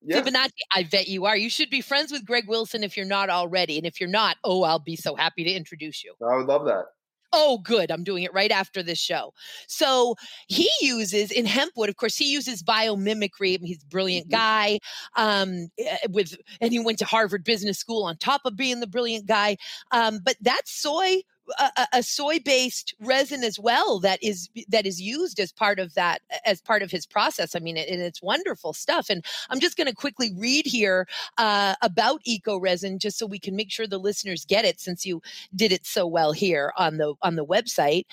yeah. 0.03 0.21
Fibonacci, 0.21 0.51
I 0.75 0.85
bet 0.85 1.09
you 1.09 1.27
are. 1.27 1.37
You 1.37 1.51
should 1.51 1.71
be 1.71 1.81
friends 1.81 2.13
with 2.13 2.25
Greg 2.25 2.49
Wilson 2.49 2.85
if 2.85 2.97
you're 2.97 3.07
not 3.07 3.31
already. 3.31 3.77
And 3.77 3.87
if 3.87 4.01
you're 4.01 4.09
not, 4.09 4.37
oh, 4.45 4.63
I'll 4.63 4.79
be 4.79 4.97
so 4.97 5.17
happy 5.17 5.45
to 5.45 5.51
introduce 5.51 6.05
you. 6.05 6.15
I 6.23 6.37
would 6.37 6.47
love 6.47 6.65
that. 6.67 6.85
Oh, 7.33 7.59
good. 7.59 7.91
I'm 7.91 8.05
doing 8.05 8.23
it 8.23 8.33
right 8.33 8.51
after 8.51 8.83
this 8.83 8.99
show. 8.99 9.35
So 9.67 10.17
he 10.47 10.71
uses 10.81 11.31
in 11.31 11.45
hempwood, 11.45 11.91
of 11.91 11.97
course, 11.97 12.17
he 12.17 12.33
uses 12.33 12.63
biomimicry. 12.63 13.59
He's 13.63 13.83
a 13.83 13.87
brilliant 13.87 14.29
mm-hmm. 14.29 14.37
guy. 14.37 14.79
Um, 15.17 15.69
eh, 15.79 15.99
with 16.09 16.35
and 16.61 16.73
he 16.73 16.79
went 16.79 16.99
to 17.01 17.05
Harvard 17.05 17.45
Business 17.45 17.79
School 17.79 18.05
on 18.05 18.17
top 18.17 18.43
of 18.45 18.57
being 18.57 18.81
the 18.81 18.87
brilliant 18.87 19.27
guy. 19.27 19.57
Um, 19.91 20.21
but 20.25 20.37
that 20.41 20.63
soy 20.65 21.21
a, 21.59 21.87
a 21.95 22.03
soy-based 22.03 22.95
resin 23.01 23.43
as 23.43 23.59
well 23.59 23.99
that 24.01 24.23
is 24.23 24.49
that 24.69 24.87
is 24.87 25.01
used 25.01 25.41
as 25.41 25.53
part 25.53 25.79
of 25.79 25.95
that 25.95 26.21
as 26.45 26.61
part 26.61 26.83
of 26.83 26.91
his 26.91 27.07
process. 27.07 27.55
I 27.55 27.59
mean, 27.59 27.77
it, 27.77 27.89
and 27.89 28.01
it's 28.01 28.23
wonderful 28.23 28.73
stuff. 28.73 29.09
And 29.11 29.25
I'm 29.51 29.61
just 29.61 29.77
going 29.77 29.87
to 29.87 29.95
quickly 29.95 30.33
read 30.37 30.67
here 30.67 31.07
uh, 31.39 31.75
about 31.83 32.21
eco 32.25 32.59
resin, 32.59 32.99
just 32.99 33.19
so 33.19 33.27
we 33.27 33.39
can 33.39 33.57
make 33.57 33.71
sure 33.71 33.87
the 33.87 33.99
listeners 33.99 34.45
get 34.45 34.65
it, 34.65 34.81
since 34.81 35.05
you 35.07 35.23
did 35.55 35.73
it 35.73 35.87
so 35.87 36.07
well 36.07 36.33
here 36.33 36.73
on 36.77 36.97
the 36.99 37.15
on 37.23 37.37
the 37.37 37.47
website. 37.47 38.05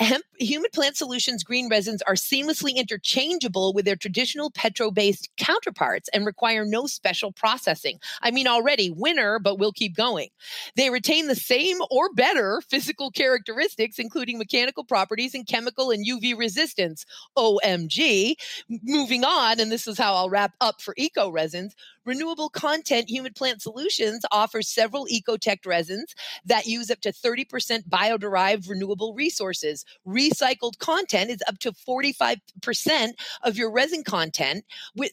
Hemp, 0.00 0.24
human 0.38 0.70
plant 0.74 0.96
solutions 0.96 1.44
green 1.44 1.68
resins 1.68 2.02
are 2.02 2.14
seamlessly 2.14 2.74
interchangeable 2.74 3.72
with 3.72 3.84
their 3.84 3.94
traditional 3.94 4.50
petro-based 4.50 5.28
counterparts 5.36 6.08
and 6.12 6.26
require 6.26 6.64
no 6.64 6.86
special 6.86 7.30
processing. 7.30 8.00
I 8.20 8.32
mean, 8.32 8.48
already 8.48 8.90
winner, 8.90 9.38
but 9.38 9.58
we'll 9.58 9.72
keep 9.72 9.94
going. 9.94 10.30
They 10.74 10.90
retain 10.90 11.28
the 11.28 11.36
same 11.36 11.78
or 11.92 12.12
better 12.12 12.60
physical 12.68 13.12
characteristics, 13.12 14.00
including 14.00 14.36
mechanical 14.36 14.82
properties 14.82 15.32
and 15.32 15.46
chemical 15.46 15.92
and 15.92 16.04
UV 16.04 16.36
resistance. 16.36 17.06
OMG. 17.38 18.34
Moving 18.82 19.24
on, 19.24 19.60
and 19.60 19.70
this 19.70 19.86
is 19.86 19.96
how 19.96 20.14
I'll 20.14 20.30
wrap 20.30 20.54
up 20.60 20.82
for 20.82 20.94
eco 20.96 21.30
resins. 21.30 21.74
Renewable 22.04 22.50
Content 22.50 23.08
Human 23.08 23.32
Plant 23.32 23.62
Solutions 23.62 24.26
offers 24.30 24.68
several 24.68 25.06
ecotech 25.06 25.64
resins 25.64 26.14
that 26.44 26.66
use 26.66 26.90
up 26.90 27.00
to 27.00 27.12
30% 27.12 27.88
bio-derived 27.88 28.68
renewable 28.68 29.14
resources. 29.14 29.83
Recycled 30.06 30.78
content 30.78 31.30
is 31.30 31.42
up 31.48 31.58
to 31.60 31.72
45% 31.72 33.12
of 33.42 33.56
your 33.56 33.70
resin 33.70 34.02
content 34.04 34.64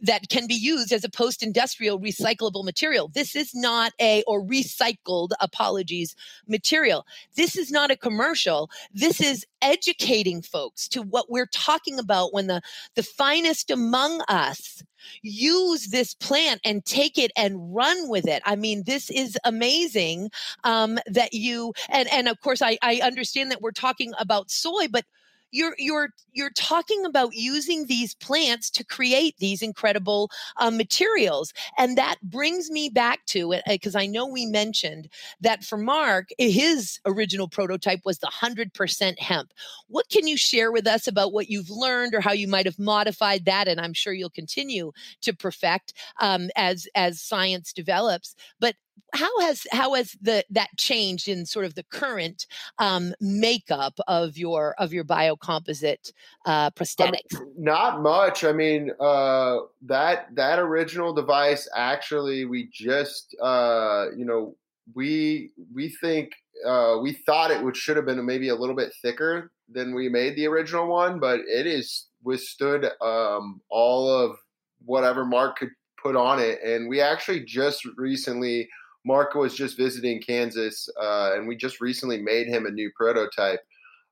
that 0.02 0.30
can 0.30 0.48
be 0.48 0.56
used 0.56 0.92
as 0.92 1.04
a 1.04 1.10
post-industrial 1.10 2.00
recyclable 2.00 2.64
material. 2.64 3.10
This 3.10 3.36
is 3.36 3.54
not 3.54 3.94
a 4.00 4.24
or 4.28 4.44
recycled 4.44 5.30
apologies 5.40 6.16
material. 6.48 7.06
This 7.36 7.56
is 7.56 7.72
not 7.72 7.92
a 7.92 7.98
commercial. 7.98 8.70
This 8.94 9.22
is 9.22 9.46
educating 9.62 10.42
folks 10.42 10.88
to 10.90 11.02
what 11.02 11.30
we're 11.30 11.46
talking 11.48 12.00
about 12.00 12.34
when 12.34 12.48
the 12.48 12.62
the 12.96 13.04
finest 13.04 13.70
among 13.72 14.22
us 14.28 14.84
use 15.22 15.88
this 15.88 16.14
plant 16.14 16.62
and 16.66 16.84
take 16.86 17.18
it 17.18 17.32
and 17.36 17.74
run 17.74 18.10
with 18.10 18.28
it. 18.28 18.42
I 18.46 18.56
mean, 18.56 18.84
this 18.86 19.10
is 19.10 19.38
amazing 19.44 20.32
um, 20.64 21.00
that 21.08 21.34
you 21.34 21.74
and 21.90 22.12
and 22.12 22.28
of 22.28 22.40
course 22.42 22.62
I, 22.62 22.78
I 22.82 23.02
understand 23.04 23.52
that 23.52 23.62
we're 23.62 23.72
talking 23.72 24.14
about 24.20 24.52
soy, 24.52 24.88
but 24.90 25.06
you're 25.52 25.76
you're 25.78 26.10
you're 26.32 26.52
talking 26.52 27.06
about 27.06 27.34
using 27.34 27.86
these 27.86 28.16
plants 28.16 28.70
to 28.72 28.84
create 28.84 29.36
these 29.38 29.62
incredible 29.62 30.30
uh, 30.58 30.72
materials 30.72 31.54
and 31.78 31.98
that 31.98 32.18
brings 32.24 32.70
me 32.70 32.90
back 32.90 33.26
to 33.26 33.52
it 33.52 33.64
because 33.68 33.96
i 33.96 34.06
know 34.06 34.26
we 34.26 34.46
mentioned 34.46 35.10
that 35.42 35.64
for 35.64 35.78
mark 35.78 36.30
his 36.38 37.00
original 37.06 37.48
prototype 37.48 38.02
was 38.06 38.20
the 38.20 38.28
100% 38.28 39.20
hemp. 39.20 39.54
What 39.88 40.10
can 40.10 40.28
you 40.28 40.38
share 40.38 40.72
with 40.72 40.88
us 40.88 41.08
about 41.08 41.34
what 41.34 41.50
you've 41.50 41.70
learned 41.70 42.16
or 42.16 42.22
how 42.22 42.32
you 42.32 42.48
might 42.48 42.66
have 42.66 42.80
modified 42.80 43.46
that 43.46 43.68
and 43.68 43.80
i'm 43.80 43.94
sure 43.94 44.14
you'll 44.14 44.30
continue 44.30 44.92
to 45.22 45.34
perfect 45.34 45.94
um, 46.20 46.50
as 46.56 46.88
as 46.96 47.22
science 47.22 47.74
develops 47.74 48.36
but 48.60 48.76
how 49.14 49.42
has 49.42 49.68
how 49.72 49.94
has 49.94 50.16
the 50.22 50.44
that 50.50 50.70
changed 50.78 51.28
in 51.28 51.46
sort 51.46 51.66
of 51.66 51.76
the 51.76 51.84
current 51.84 52.48
um, 52.80 53.14
makeup 53.20 54.00
of 54.08 54.38
your 54.38 54.74
of 54.78 54.94
your 54.94 55.04
biocomposite 55.04 56.12
uh, 56.46 56.70
prosthetics? 56.72 57.42
not 57.58 58.02
much. 58.02 58.44
I 58.44 58.54
mean, 58.54 58.92
uh, 59.00 59.58
that 59.84 60.34
that 60.36 60.60
original 60.60 61.14
device 61.14 61.68
actually 61.76 62.46
we 62.46 62.70
just 62.72 63.36
uh, 63.42 64.06
you 64.16 64.26
know 64.26 64.56
we 64.96 65.52
we 65.74 65.90
think 65.90 66.32
uh, 66.66 66.98
we 67.02 67.14
thought 67.14 67.52
it 67.52 67.62
would 67.62 67.76
should 67.76 67.98
have 67.98 68.06
been 68.06 68.26
maybe 68.26 68.50
a 68.50 68.56
little 68.56 68.76
bit 68.76 68.94
thicker 69.02 69.52
than 69.70 69.96
we 69.96 70.10
made 70.10 70.36
the 70.36 70.48
original 70.48 70.88
one, 70.88 71.20
but 71.20 71.40
it 71.42 71.66
is 71.66 72.08
withstood 72.24 72.90
um, 73.02 73.62
all 73.70 74.10
of 74.10 74.38
whatever 74.86 75.26
Mark 75.26 75.58
could 75.58 75.72
put 76.02 76.16
on 76.16 76.40
it. 76.40 76.60
And 76.64 76.90
we 76.90 77.02
actually 77.02 77.42
just 77.42 77.86
recently, 77.98 78.68
Mark 79.06 79.36
was 79.36 79.56
just 79.56 79.78
visiting 79.78 80.22
Kansas, 80.22 80.88
uh, 81.02 81.32
and 81.36 81.48
we 81.48 81.56
just 81.56 81.82
recently 81.82 82.22
made 82.22 82.48
him 82.48 82.66
a 82.66 82.72
new 82.72 82.92
prototype 82.96 83.62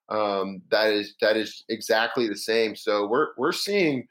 um, 0.10 0.62
that 0.72 0.92
is 0.92 1.16
that 1.22 1.38
is 1.38 1.64
exactly 1.70 2.28
the 2.28 2.36
same. 2.36 2.76
So 2.76 3.08
we're 3.08 3.28
we're 3.38 3.52
seeing 3.52 4.08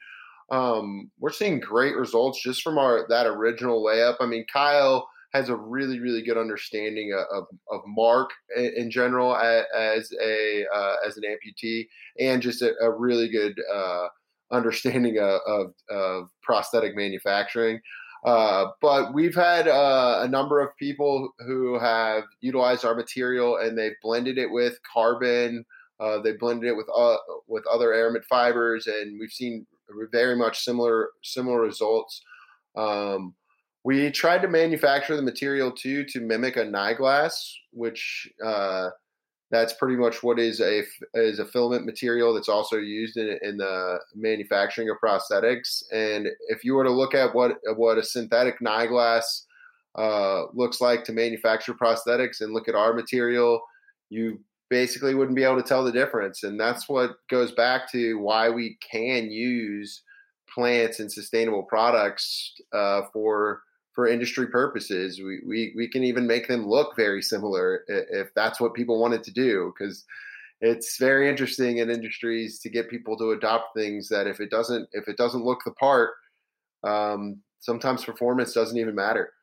um, 0.49 1.11
we're 1.19 1.31
seeing 1.31 1.59
great 1.59 1.95
results 1.95 2.41
just 2.41 2.61
from 2.61 2.77
our 2.77 3.05
that 3.09 3.27
original 3.27 3.83
layup. 3.83 4.15
I 4.19 4.25
mean, 4.25 4.45
Kyle 4.51 5.07
has 5.33 5.49
a 5.49 5.55
really 5.55 5.99
really 5.99 6.23
good 6.23 6.37
understanding 6.37 7.13
of 7.31 7.45
of 7.69 7.81
Mark 7.85 8.31
in, 8.55 8.89
general 8.89 9.35
as 9.35 10.11
a 10.23 10.65
uh, 10.73 10.95
as 11.05 11.17
an 11.17 11.23
amputee, 11.23 11.87
and 12.19 12.41
just 12.41 12.61
a, 12.61 12.73
a 12.81 12.89
really 12.89 13.29
good 13.29 13.59
uh, 13.73 14.07
understanding 14.51 15.19
of, 15.19 15.41
of, 15.45 15.73
of, 15.89 16.29
prosthetic 16.41 16.95
manufacturing. 16.95 17.79
Uh, 18.25 18.65
but 18.81 19.13
we've 19.13 19.35
had 19.35 19.67
uh, 19.67 20.19
a 20.23 20.27
number 20.27 20.59
of 20.59 20.75
people 20.77 21.29
who 21.39 21.79
have 21.79 22.23
utilized 22.41 22.83
our 22.83 22.95
material 22.95 23.57
and 23.57 23.77
they've 23.77 23.95
blended 24.01 24.37
it 24.37 24.51
with 24.51 24.77
carbon. 24.91 25.65
Uh, 25.99 26.19
they 26.21 26.33
blended 26.33 26.69
it 26.69 26.75
with 26.77 26.87
uh, 26.95 27.17
with 27.47 27.63
other 27.67 27.93
aramid 27.93 28.23
fibers, 28.25 28.87
and 28.87 29.19
we've 29.19 29.31
seen 29.31 29.65
very 30.11 30.35
much 30.35 30.59
similar 30.59 31.09
similar 31.23 31.61
results. 31.61 32.21
Um, 32.77 33.33
we 33.83 34.11
tried 34.11 34.41
to 34.41 34.47
manufacture 34.47 35.15
the 35.15 35.21
material 35.21 35.71
too 35.71 36.05
to 36.05 36.19
mimic 36.19 36.57
a 36.57 36.65
Nyglass, 36.65 37.57
which 37.71 38.29
uh, 38.45 38.89
that's 39.51 39.73
pretty 39.73 39.95
much 39.95 40.21
what 40.21 40.39
is 40.39 40.59
a 40.59 40.83
is 41.15 41.39
a 41.39 41.45
filament 41.45 41.85
material 41.85 42.33
that's 42.33 42.49
also 42.49 42.77
used 42.77 43.17
in, 43.17 43.39
in 43.41 43.57
the 43.57 43.99
manufacturing 44.15 44.89
of 44.89 44.97
prosthetics. 45.03 45.83
And 45.91 46.27
if 46.49 46.63
you 46.63 46.75
were 46.75 46.83
to 46.83 46.91
look 46.91 47.15
at 47.15 47.33
what 47.33 47.57
what 47.75 47.97
a 47.97 48.03
synthetic 48.03 48.61
Nyglass 48.61 49.47
uh, 49.95 50.45
looks 50.53 50.81
like 50.81 51.03
to 51.05 51.13
manufacture 51.13 51.73
prosthetics, 51.73 52.41
and 52.41 52.53
look 52.53 52.67
at 52.67 52.75
our 52.75 52.93
material, 52.93 53.61
you 54.09 54.39
basically 54.69 55.15
wouldn't 55.15 55.35
be 55.35 55.43
able 55.43 55.61
to 55.61 55.67
tell 55.67 55.83
the 55.83 55.91
difference. 55.91 56.43
And 56.43 56.59
that's 56.59 56.87
what 56.87 57.15
goes 57.27 57.51
back 57.53 57.91
to 57.91 58.19
why 58.19 58.49
we 58.49 58.77
can 58.79 59.31
use 59.31 60.03
plants 60.53 60.99
and 60.99 61.11
sustainable 61.11 61.63
products 61.63 62.53
uh, 62.71 63.01
for 63.11 63.63
for 63.99 64.07
industry 64.07 64.47
purposes. 64.47 65.19
We, 65.19 65.41
we, 65.45 65.73
we 65.75 65.89
can 65.89 66.05
even 66.05 66.25
make 66.25 66.47
them 66.47 66.65
look 66.65 66.95
very 66.95 67.21
similar 67.21 67.83
if 67.89 68.33
that's 68.33 68.57
what 68.57 68.73
people 68.73 68.97
wanted 68.97 69.23
to 69.23 69.31
do, 69.31 69.73
because 69.77 70.05
it's 70.61 70.97
very 70.97 71.27
interesting 71.29 71.79
in 71.79 71.89
industries 71.89 72.59
to 72.59 72.69
get 72.69 72.89
people 72.89 73.17
to 73.17 73.31
adopt 73.31 73.75
things 73.75 74.07
that 74.07 74.25
if 74.25 74.39
it 74.39 74.49
doesn't 74.49 74.87
if 74.93 75.09
it 75.09 75.17
doesn't 75.17 75.43
look 75.43 75.59
the 75.65 75.71
part, 75.71 76.11
um, 76.85 77.41
sometimes 77.59 78.05
performance 78.05 78.53
doesn't 78.53 78.77
even 78.77 78.95
matter. 78.95 79.33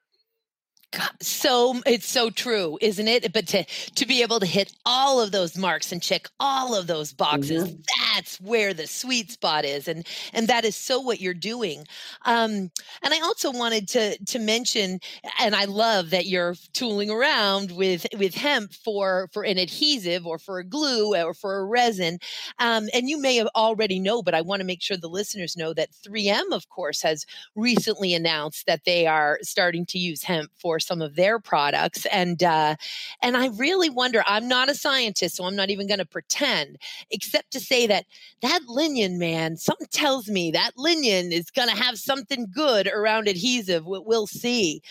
God, 0.93 1.11
so 1.21 1.79
it's 1.85 2.09
so 2.09 2.31
true, 2.31 2.79
isn't 2.81 3.09
it? 3.09 3.31
But 3.35 3.49
to 3.49 3.65
to 3.65 4.07
be 4.07 4.23
able 4.23 4.41
to 4.41 4.47
hit 4.47 4.73
all 4.87 5.21
of 5.21 5.33
those 5.33 5.59
marks 5.59 5.93
and 5.93 6.01
check 6.01 6.29
all 6.41 6.75
of 6.75 6.87
those 6.87 7.13
boxes, 7.13 7.65
mm-hmm. 7.65 7.83
That's 8.17 8.41
where 8.41 8.73
the 8.73 8.87
sweet 8.87 9.31
spot 9.31 9.65
is, 9.65 9.89
and 9.89 10.07
and 10.33 10.49
that 10.49 10.65
is 10.65 10.75
so 10.75 11.01
what 11.01 11.21
you're 11.21 11.35
doing. 11.35 11.85
Um, 12.25 12.71
and 13.03 13.13
I 13.13 13.21
also 13.21 13.51
wanted 13.51 13.89
to 13.89 14.17
to 14.25 14.39
mention, 14.39 15.01
and 15.39 15.55
I 15.55 15.67
love 15.67 16.11
that 16.11 16.27
you're 16.27 16.55
tooling 16.73 17.11
around 17.11 17.73
with 17.73 18.07
with 18.19 18.35
hemp 18.35 18.73
for 18.73 19.29
for 19.33 19.45
an 19.45 19.59
adhesive 19.59 20.27
or 20.27 20.39
for 20.39 20.59
a 20.59 20.65
glue 20.65 21.15
or 21.15 21.35
for 21.35 21.59
a 21.59 21.65
resin. 21.65 22.19
Um, 22.59 22.89
and 22.95 23.09
you 23.09 23.21
may 23.21 23.37
have 23.37 23.49
already 23.55 23.99
know, 23.99 24.23
but 24.23 24.35
I 24.35 24.41
want 24.41 24.61
to 24.61 24.67
make 24.67 24.83
sure 24.83 24.97
the 24.97 25.09
listeners 25.09 25.57
know 25.57 25.75
that 25.75 25.91
3M, 26.07 26.53
of 26.53 26.69
course, 26.71 27.03
has 27.03 27.27
recently 27.55 28.15
announced 28.15 28.67
that 28.67 28.85
they 28.85 29.07
are 29.07 29.39
starting 29.43 29.85
to 29.87 29.99
use 29.99 30.23
hemp 30.23 30.51
for 30.59 30.81
some 30.81 31.03
of 31.03 31.17
their 31.17 31.39
products. 31.39 32.07
And 32.07 32.43
uh, 32.43 32.77
and 33.21 33.37
I 33.37 33.49
really 33.49 33.91
wonder. 33.91 34.25
I'm 34.27 34.49
not 34.49 34.71
a 34.71 34.75
scientist, 34.75 35.37
so 35.37 35.45
I'm 35.45 35.57
not 35.57 35.69
even 35.69 35.87
going 35.87 35.99
to 35.99 36.07
pretend, 36.07 36.79
except 37.11 37.51
to 37.53 37.61
say 37.61 37.87
that 37.89 38.06
that 38.43 38.61
lignin 38.69 39.19
man, 39.19 39.57
something 39.57 39.89
tells 39.91 40.29
me 40.29 40.51
that 40.53 40.73
lignin 40.77 41.33
is 41.33 41.51
going 41.51 41.69
to 41.69 41.75
have 41.77 41.99
something 41.99 42.47
good 42.55 42.87
around 42.89 43.29
adhesive. 43.29 43.85
We'll 43.87 44.27
see 44.27 44.83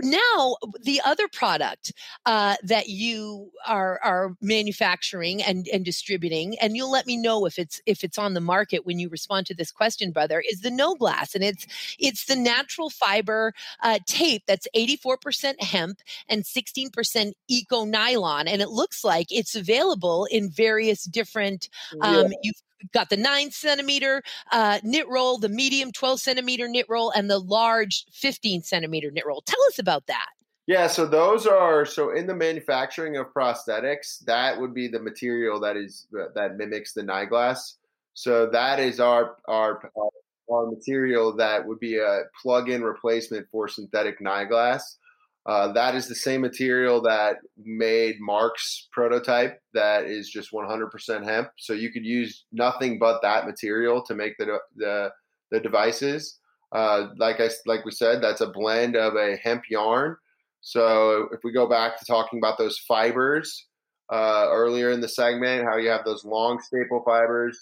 now 0.00 0.56
the 0.82 1.00
other 1.04 1.28
product 1.28 1.92
uh, 2.26 2.56
that 2.62 2.88
you 2.88 3.50
are 3.66 4.00
are 4.02 4.36
manufacturing 4.40 5.42
and 5.42 5.68
and 5.68 5.84
distributing 5.84 6.58
and 6.58 6.76
you'll 6.76 6.90
let 6.90 7.06
me 7.06 7.16
know 7.16 7.46
if 7.46 7.58
it's 7.58 7.80
if 7.86 8.04
it's 8.04 8.18
on 8.18 8.34
the 8.34 8.40
market 8.40 8.84
when 8.84 8.98
you 8.98 9.08
respond 9.08 9.46
to 9.46 9.54
this 9.54 9.70
question 9.70 10.10
brother 10.10 10.42
is 10.50 10.60
the 10.60 10.70
no 10.70 10.94
glass 10.94 11.34
and 11.34 11.42
it's 11.42 11.66
it's 11.98 12.26
the 12.26 12.36
natural 12.36 12.90
fiber 12.90 13.52
uh, 13.82 13.98
tape 14.06 14.42
that's 14.46 14.68
84% 14.76 15.60
hemp 15.62 16.00
and 16.28 16.44
16% 16.44 17.32
eco 17.48 17.84
nylon 17.84 18.48
and 18.48 18.60
it 18.62 18.68
looks 18.68 19.04
like 19.04 19.26
it's 19.30 19.54
available 19.54 20.26
in 20.30 20.50
various 20.50 21.04
different 21.04 21.68
um, 22.00 22.26
yeah. 22.26 22.38
you've 22.42 22.62
got 22.92 23.10
the 23.10 23.16
nine 23.16 23.50
centimeter 23.50 24.22
uh, 24.52 24.80
knit 24.82 25.08
roll, 25.08 25.38
the 25.38 25.48
medium 25.48 25.92
12 25.92 26.20
centimeter 26.20 26.68
knit 26.68 26.86
roll, 26.88 27.10
and 27.10 27.30
the 27.30 27.38
large 27.38 28.06
15 28.12 28.62
centimeter 28.62 29.10
knit 29.10 29.26
roll. 29.26 29.42
Tell 29.42 29.62
us 29.68 29.78
about 29.78 30.06
that. 30.06 30.28
Yeah, 30.66 30.88
so 30.88 31.06
those 31.06 31.46
are 31.46 31.84
so 31.84 32.10
in 32.10 32.26
the 32.26 32.34
manufacturing 32.34 33.16
of 33.16 33.32
prosthetics, 33.32 34.24
that 34.24 34.60
would 34.60 34.74
be 34.74 34.88
the 34.88 34.98
material 34.98 35.60
that 35.60 35.76
is 35.76 36.06
that 36.34 36.56
mimics 36.56 36.92
the 36.92 37.04
Nyglass. 37.04 37.76
So 38.14 38.46
that 38.50 38.80
is 38.80 38.98
our 38.98 39.36
our 39.46 39.90
our 40.52 40.66
material 40.66 41.36
that 41.36 41.64
would 41.64 41.78
be 41.78 41.98
a 41.98 42.22
plug-in 42.42 42.82
replacement 42.82 43.46
for 43.50 43.68
synthetic 43.68 44.20
Nyglass. 44.20 44.98
Uh, 45.46 45.72
that 45.72 45.94
is 45.94 46.08
the 46.08 46.14
same 46.14 46.40
material 46.40 47.00
that 47.00 47.36
made 47.64 48.16
Mark's 48.20 48.88
prototype 48.90 49.60
that 49.74 50.04
is 50.04 50.28
just 50.28 50.50
100% 50.52 51.24
hemp. 51.24 51.50
So 51.56 51.72
you 51.72 51.92
could 51.92 52.04
use 52.04 52.46
nothing 52.50 52.98
but 52.98 53.22
that 53.22 53.46
material 53.46 54.02
to 54.02 54.14
make 54.14 54.36
the 54.38 54.58
the, 54.74 55.12
the 55.52 55.60
devices. 55.60 56.40
Uh, 56.72 57.08
like 57.16 57.40
I 57.40 57.48
like 57.64 57.84
we 57.84 57.92
said, 57.92 58.20
that's 58.20 58.40
a 58.40 58.48
blend 58.48 58.96
of 58.96 59.14
a 59.14 59.36
hemp 59.36 59.64
yarn. 59.70 60.16
So 60.62 61.28
if 61.32 61.40
we 61.44 61.52
go 61.52 61.68
back 61.68 61.96
to 61.98 62.04
talking 62.04 62.40
about 62.40 62.58
those 62.58 62.78
fibers 62.80 63.66
uh, 64.12 64.46
earlier 64.50 64.90
in 64.90 65.00
the 65.00 65.08
segment, 65.08 65.64
how 65.64 65.76
you 65.76 65.90
have 65.90 66.04
those 66.04 66.24
long 66.24 66.60
staple 66.60 67.04
fibers, 67.04 67.56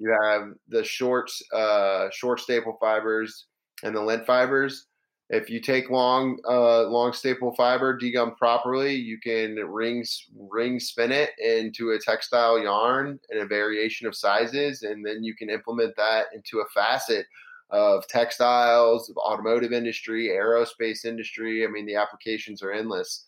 you 0.00 0.10
have 0.24 0.48
the 0.66 0.82
short 0.82 1.30
uh, 1.54 2.08
short 2.12 2.40
staple 2.40 2.76
fibers, 2.80 3.46
and 3.84 3.94
the 3.94 4.02
lint 4.02 4.26
fibers 4.26 4.86
if 5.30 5.50
you 5.50 5.60
take 5.60 5.90
long 5.90 6.38
uh, 6.48 6.84
long 6.84 7.12
staple 7.12 7.54
fiber 7.54 7.98
degum 7.98 8.36
properly 8.36 8.94
you 8.94 9.18
can 9.18 9.56
ring 9.56 10.04
ring 10.36 10.80
spin 10.80 11.12
it 11.12 11.30
into 11.38 11.90
a 11.90 11.98
textile 11.98 12.58
yarn 12.58 13.18
in 13.30 13.38
a 13.38 13.46
variation 13.46 14.06
of 14.06 14.16
sizes 14.16 14.82
and 14.82 15.04
then 15.04 15.22
you 15.22 15.34
can 15.34 15.50
implement 15.50 15.94
that 15.96 16.26
into 16.34 16.60
a 16.60 16.68
facet 16.74 17.26
of 17.70 18.06
textiles 18.08 19.10
of 19.10 19.16
automotive 19.18 19.72
industry 19.72 20.28
aerospace 20.28 21.04
industry. 21.04 21.64
I 21.64 21.68
mean 21.68 21.86
the 21.86 21.96
applications 21.96 22.62
are 22.62 22.72
endless. 22.72 23.26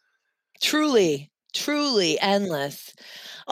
Truly 0.61 1.31
truly 1.51 2.19
endless. 2.21 2.95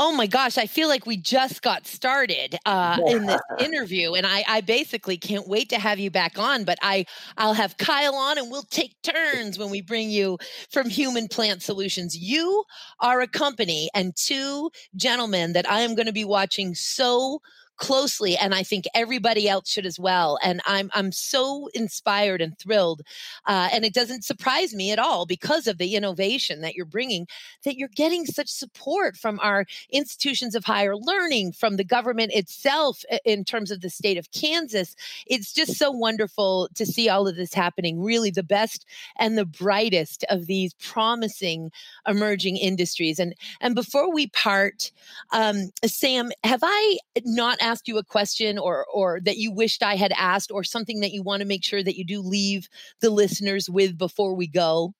Oh 0.01 0.13
my 0.13 0.29
gosh 0.29 0.57
i 0.59 0.67
feel 0.67 0.87
like 0.87 1.07
we 1.07 1.17
just 1.17 1.61
got 1.61 1.85
started 1.85 2.57
uh, 2.67 3.01
in 3.09 3.27
this 3.27 3.41
interview 3.59 4.15
and 4.15 4.25
I, 4.25 4.45
I 4.47 4.61
basically 4.61 5.17
can't 5.17 5.49
wait 5.49 5.71
to 5.71 5.79
have 5.79 5.99
you 5.99 6.09
back 6.09 6.39
on 6.39 6.63
but 6.63 6.79
i 6.83 7.05
i'll 7.37 7.55
have 7.55 7.77
kyle 7.79 8.15
on 8.15 8.39
and 8.39 8.49
we'll 8.49 8.63
take 8.63 8.95
turns 9.03 9.59
when 9.59 9.71
we 9.71 9.83
bring 9.83 10.09
you 10.09 10.39
from 10.71 10.89
human 10.89 11.27
plant 11.27 11.63
solutions. 11.63 12.17
You 12.17 12.63
are 13.01 13.21
a 13.21 13.27
company 13.27 13.91
and 13.93 14.15
two 14.15 14.71
gentlemen 14.95 15.53
that 15.55 15.69
i 15.69 15.81
am 15.81 15.97
going 15.97 16.07
to 16.07 16.13
be 16.13 16.25
watching 16.25 16.77
so 16.77 17.41
closely 17.79 18.37
and 18.37 18.55
i 18.55 18.63
think 18.63 18.85
everybody 18.95 19.49
else 19.49 19.69
should 19.69 19.87
as 19.87 19.99
well 19.99 20.39
and 20.43 20.61
i'm 20.67 20.91
i'm 20.95 21.13
so 21.13 21.69
inspired 21.75 22.41
and 22.41 22.59
thrilled 22.59 23.03
uh, 23.47 23.69
and 23.73 23.85
it 23.85 23.95
doesn't 23.95 24.25
surprise 24.25 24.75
me 24.75 24.91
at 24.91 24.99
all 24.99 25.27
because 25.27 25.67
of 25.67 25.79
the 25.79 25.95
innovation 25.95 26.61
that 26.61 26.75
you're 26.75 26.85
bringing 26.85 27.27
that 27.65 27.77
you're 27.77 27.89
getting 27.95 28.27
such 28.27 28.49
support 28.49 29.17
from 29.17 29.39
our 29.41 29.65
institutions 29.91 30.55
of 30.55 30.65
higher 30.65 30.97
learning 30.97 31.53
from 31.53 31.77
the 31.77 31.85
government 31.85 32.33
itself 32.35 33.05
in 33.25 33.45
terms 33.45 33.71
of 33.71 33.81
the 33.81 33.91
state 33.91 34.19
of 34.19 34.31
kansas. 34.33 34.95
It's 35.27 35.53
just 35.53 35.77
so 35.77 35.91
wonderful 35.91 36.69
to 36.75 36.87
see 36.87 37.09
all 37.09 37.29
of 37.29 37.37
this 37.37 37.55
happening 37.55 38.03
really 38.03 38.31
the 38.31 38.43
best 38.43 38.85
and 39.19 39.37
the 39.37 39.47
brightest 39.47 40.25
of 40.31 40.47
these 40.47 40.75
promising 40.75 41.71
emerging 42.07 42.57
industries 42.57 43.19
and 43.19 43.35
and 43.61 43.75
before 43.75 44.13
we 44.13 44.29
part 44.29 44.91
um, 45.33 45.71
sam 45.85 46.31
have 46.45 46.61
i 46.63 46.99
not 47.25 47.59
asked 47.69 47.89
you 47.89 47.99
a 47.99 48.05
question 48.05 48.59
or 48.59 48.87
or 48.93 49.21
that 49.21 49.37
you 49.37 49.53
wished 49.53 49.83
I 49.83 49.97
had 49.97 50.13
asked 50.17 50.51
or 50.51 50.65
something 50.65 51.01
that 51.01 51.13
you 51.13 51.23
want 51.23 51.41
to 51.41 51.47
make 51.47 51.65
sure 51.65 51.83
that 51.83 51.97
you 51.97 52.05
do 52.05 52.21
leave 52.21 52.69
the 53.01 53.11
listeners 53.11 53.69
with 53.69 53.99
before 53.99 54.35
we 54.35 54.47
go? 54.47 54.95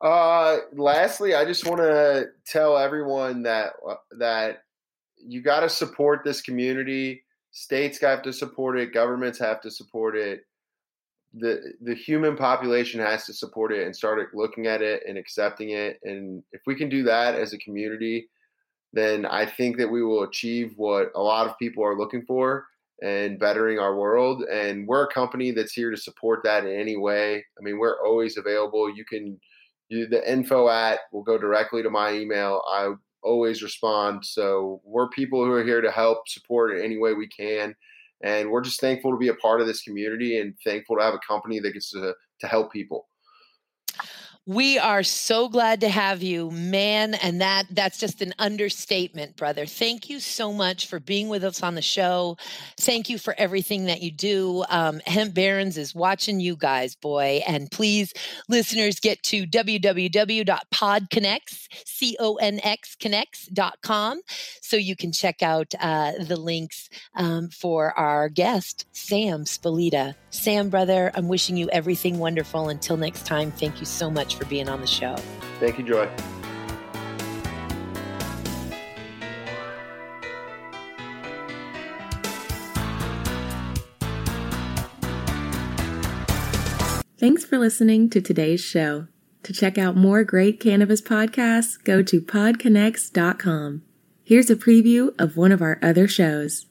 Uh, 0.00 0.58
lastly, 0.74 1.34
I 1.34 1.44
just 1.44 1.66
want 1.66 1.80
to 1.80 2.26
tell 2.46 2.76
everyone 2.76 3.42
that 3.42 3.72
uh, 3.88 3.94
that 4.18 4.64
you 5.16 5.40
got 5.40 5.60
to 5.60 5.68
support 5.68 6.22
this 6.24 6.42
community. 6.42 7.24
States 7.52 8.00
have 8.00 8.22
to 8.22 8.32
support 8.32 8.78
it. 8.78 8.92
Governments 8.92 9.38
have 9.38 9.60
to 9.62 9.70
support 9.70 10.16
it. 10.16 10.46
The 11.32 11.72
the 11.80 11.94
human 11.94 12.36
population 12.36 13.00
has 13.00 13.24
to 13.26 13.32
support 13.32 13.72
it 13.72 13.86
and 13.86 13.96
start 13.96 14.34
looking 14.34 14.66
at 14.66 14.82
it 14.82 15.02
and 15.08 15.16
accepting 15.16 15.70
it. 15.70 16.00
And 16.04 16.42
if 16.52 16.60
we 16.66 16.74
can 16.74 16.88
do 16.88 17.02
that 17.04 17.34
as 17.34 17.52
a 17.52 17.58
community, 17.58 18.28
then 18.94 19.26
I 19.26 19.44
think 19.44 19.76
that 19.78 19.90
we 19.90 20.02
will 20.04 20.22
achieve 20.22 20.74
what 20.76 21.10
a 21.16 21.20
lot 21.20 21.48
of 21.48 21.58
people 21.58 21.84
are 21.84 21.98
looking 21.98 22.24
for 22.26 22.66
and 23.02 23.40
bettering 23.40 23.80
our 23.80 23.96
world. 23.96 24.42
And 24.44 24.86
we're 24.86 25.04
a 25.04 25.12
company 25.12 25.50
that's 25.50 25.72
here 25.72 25.90
to 25.90 25.96
support 25.96 26.40
that 26.44 26.64
in 26.64 26.72
any 26.72 26.96
way. 26.96 27.44
I 27.58 27.60
mean, 27.60 27.78
we're 27.78 28.00
always 28.06 28.36
available. 28.36 28.94
You 28.94 29.04
can 29.04 29.38
you, 29.88 30.06
the 30.06 30.30
info 30.30 30.68
at 30.68 31.00
will 31.12 31.24
go 31.24 31.36
directly 31.36 31.82
to 31.82 31.90
my 31.90 32.12
email. 32.12 32.62
I 32.70 32.92
always 33.22 33.62
respond. 33.62 34.24
So 34.24 34.80
we're 34.84 35.08
people 35.08 35.44
who 35.44 35.52
are 35.52 35.64
here 35.64 35.80
to 35.80 35.90
help 35.90 36.28
support 36.28 36.76
in 36.76 36.84
any 36.84 36.96
way 36.96 37.14
we 37.14 37.28
can. 37.28 37.74
And 38.22 38.50
we're 38.50 38.62
just 38.62 38.80
thankful 38.80 39.10
to 39.10 39.18
be 39.18 39.28
a 39.28 39.34
part 39.34 39.60
of 39.60 39.66
this 39.66 39.82
community 39.82 40.38
and 40.38 40.54
thankful 40.64 40.96
to 40.96 41.02
have 41.02 41.14
a 41.14 41.20
company 41.26 41.58
that 41.60 41.72
gets 41.72 41.90
to, 41.90 42.14
to 42.40 42.46
help 42.46 42.72
people. 42.72 43.08
We 44.46 44.78
are 44.78 45.02
so 45.02 45.48
glad 45.48 45.80
to 45.80 45.88
have 45.88 46.22
you, 46.22 46.50
man, 46.50 47.14
and 47.14 47.40
that 47.40 47.64
that's 47.70 47.98
just 47.98 48.20
an 48.20 48.34
understatement, 48.38 49.36
brother. 49.36 49.64
Thank 49.64 50.10
you 50.10 50.20
so 50.20 50.52
much 50.52 50.86
for 50.86 51.00
being 51.00 51.30
with 51.30 51.42
us 51.44 51.62
on 51.62 51.76
the 51.76 51.80
show. 51.80 52.36
Thank 52.78 53.08
you 53.08 53.16
for 53.16 53.34
everything 53.38 53.86
that 53.86 54.02
you 54.02 54.10
do. 54.10 54.62
Um, 54.68 55.00
Hemp 55.06 55.32
Barons 55.32 55.78
is 55.78 55.94
watching 55.94 56.40
you 56.40 56.56
guys, 56.56 56.94
boy, 56.94 57.42
and 57.48 57.70
please, 57.70 58.12
listeners, 58.46 59.00
get 59.00 59.22
to 59.22 59.46
www.podconx, 59.46 61.40
c 61.86 62.14
o 62.20 62.34
n 62.34 62.60
x 62.62 62.96
connects.com, 62.96 64.20
so 64.60 64.76
you 64.76 64.94
can 64.94 65.10
check 65.10 65.42
out 65.42 65.72
uh, 65.80 66.12
the 66.20 66.36
links 66.36 66.90
um, 67.16 67.48
for 67.48 67.98
our 67.98 68.28
guest, 68.28 68.84
Sam 68.92 69.46
Spolita. 69.46 70.16
Sam, 70.28 70.68
brother, 70.68 71.10
I'm 71.14 71.28
wishing 71.28 71.56
you 71.56 71.70
everything 71.70 72.18
wonderful. 72.18 72.68
Until 72.68 72.98
next 72.98 73.24
time, 73.24 73.50
thank 73.52 73.80
you 73.80 73.86
so 73.86 74.10
much 74.34 74.42
for 74.42 74.48
being 74.48 74.68
on 74.68 74.80
the 74.80 74.86
show. 74.86 75.16
Thank 75.60 75.78
you, 75.78 75.84
Joy. 75.84 76.08
Thanks 87.18 87.44
for 87.44 87.58
listening 87.58 88.10
to 88.10 88.20
today's 88.20 88.60
show. 88.60 89.06
To 89.44 89.52
check 89.52 89.78
out 89.78 89.96
more 89.96 90.24
great 90.24 90.60
cannabis 90.60 91.00
podcasts, 91.00 91.82
go 91.82 92.02
to 92.02 92.20
podconx.com. 92.20 93.82
Here's 94.22 94.50
a 94.50 94.56
preview 94.56 95.14
of 95.18 95.36
one 95.36 95.52
of 95.52 95.62
our 95.62 95.78
other 95.82 96.08
shows. 96.08 96.66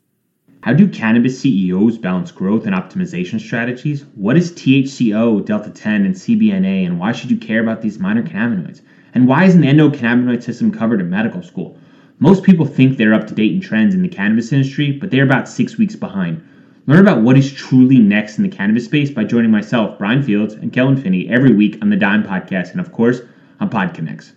How 0.63 0.71
do 0.71 0.87
cannabis 0.87 1.41
CEOs 1.41 1.97
balance 1.97 2.31
growth 2.31 2.65
and 2.65 2.73
optimization 2.73 3.37
strategies? 3.37 4.05
What 4.15 4.37
is 4.37 4.53
THCO, 4.53 5.43
Delta 5.43 5.69
10, 5.69 6.05
and 6.05 6.15
CBNA, 6.15 6.85
and 6.85 6.97
why 6.97 7.11
should 7.11 7.29
you 7.29 7.35
care 7.35 7.59
about 7.59 7.81
these 7.81 7.99
minor 7.99 8.23
cannabinoids? 8.23 8.79
And 9.13 9.27
why 9.27 9.43
isn't 9.43 9.59
the 9.59 9.67
endocannabinoid 9.67 10.41
system 10.41 10.71
covered 10.71 11.01
in 11.01 11.09
medical 11.09 11.43
school? 11.43 11.77
Most 12.19 12.43
people 12.43 12.65
think 12.65 12.95
they're 12.95 13.13
up 13.13 13.27
to 13.27 13.33
date 13.33 13.51
in 13.51 13.59
trends 13.59 13.93
in 13.93 14.03
the 14.03 14.07
cannabis 14.07 14.53
industry, 14.53 14.93
but 14.93 15.11
they're 15.11 15.25
about 15.25 15.49
six 15.49 15.77
weeks 15.77 15.97
behind. 15.97 16.41
Learn 16.87 17.01
about 17.01 17.23
what 17.23 17.37
is 17.37 17.51
truly 17.51 17.99
next 17.99 18.37
in 18.37 18.43
the 18.43 18.55
cannabis 18.55 18.85
space 18.85 19.11
by 19.11 19.25
joining 19.25 19.51
myself, 19.51 19.97
Brian 19.97 20.23
Fields, 20.23 20.53
and 20.53 20.71
Kellen 20.71 20.95
Finney 20.95 21.27
every 21.27 21.53
week 21.53 21.77
on 21.81 21.89
the 21.89 21.97
Dime 21.97 22.23
Podcast, 22.23 22.71
and 22.71 22.79
of 22.79 22.93
course, 22.93 23.19
on 23.59 23.69
PodConx. 23.69 24.31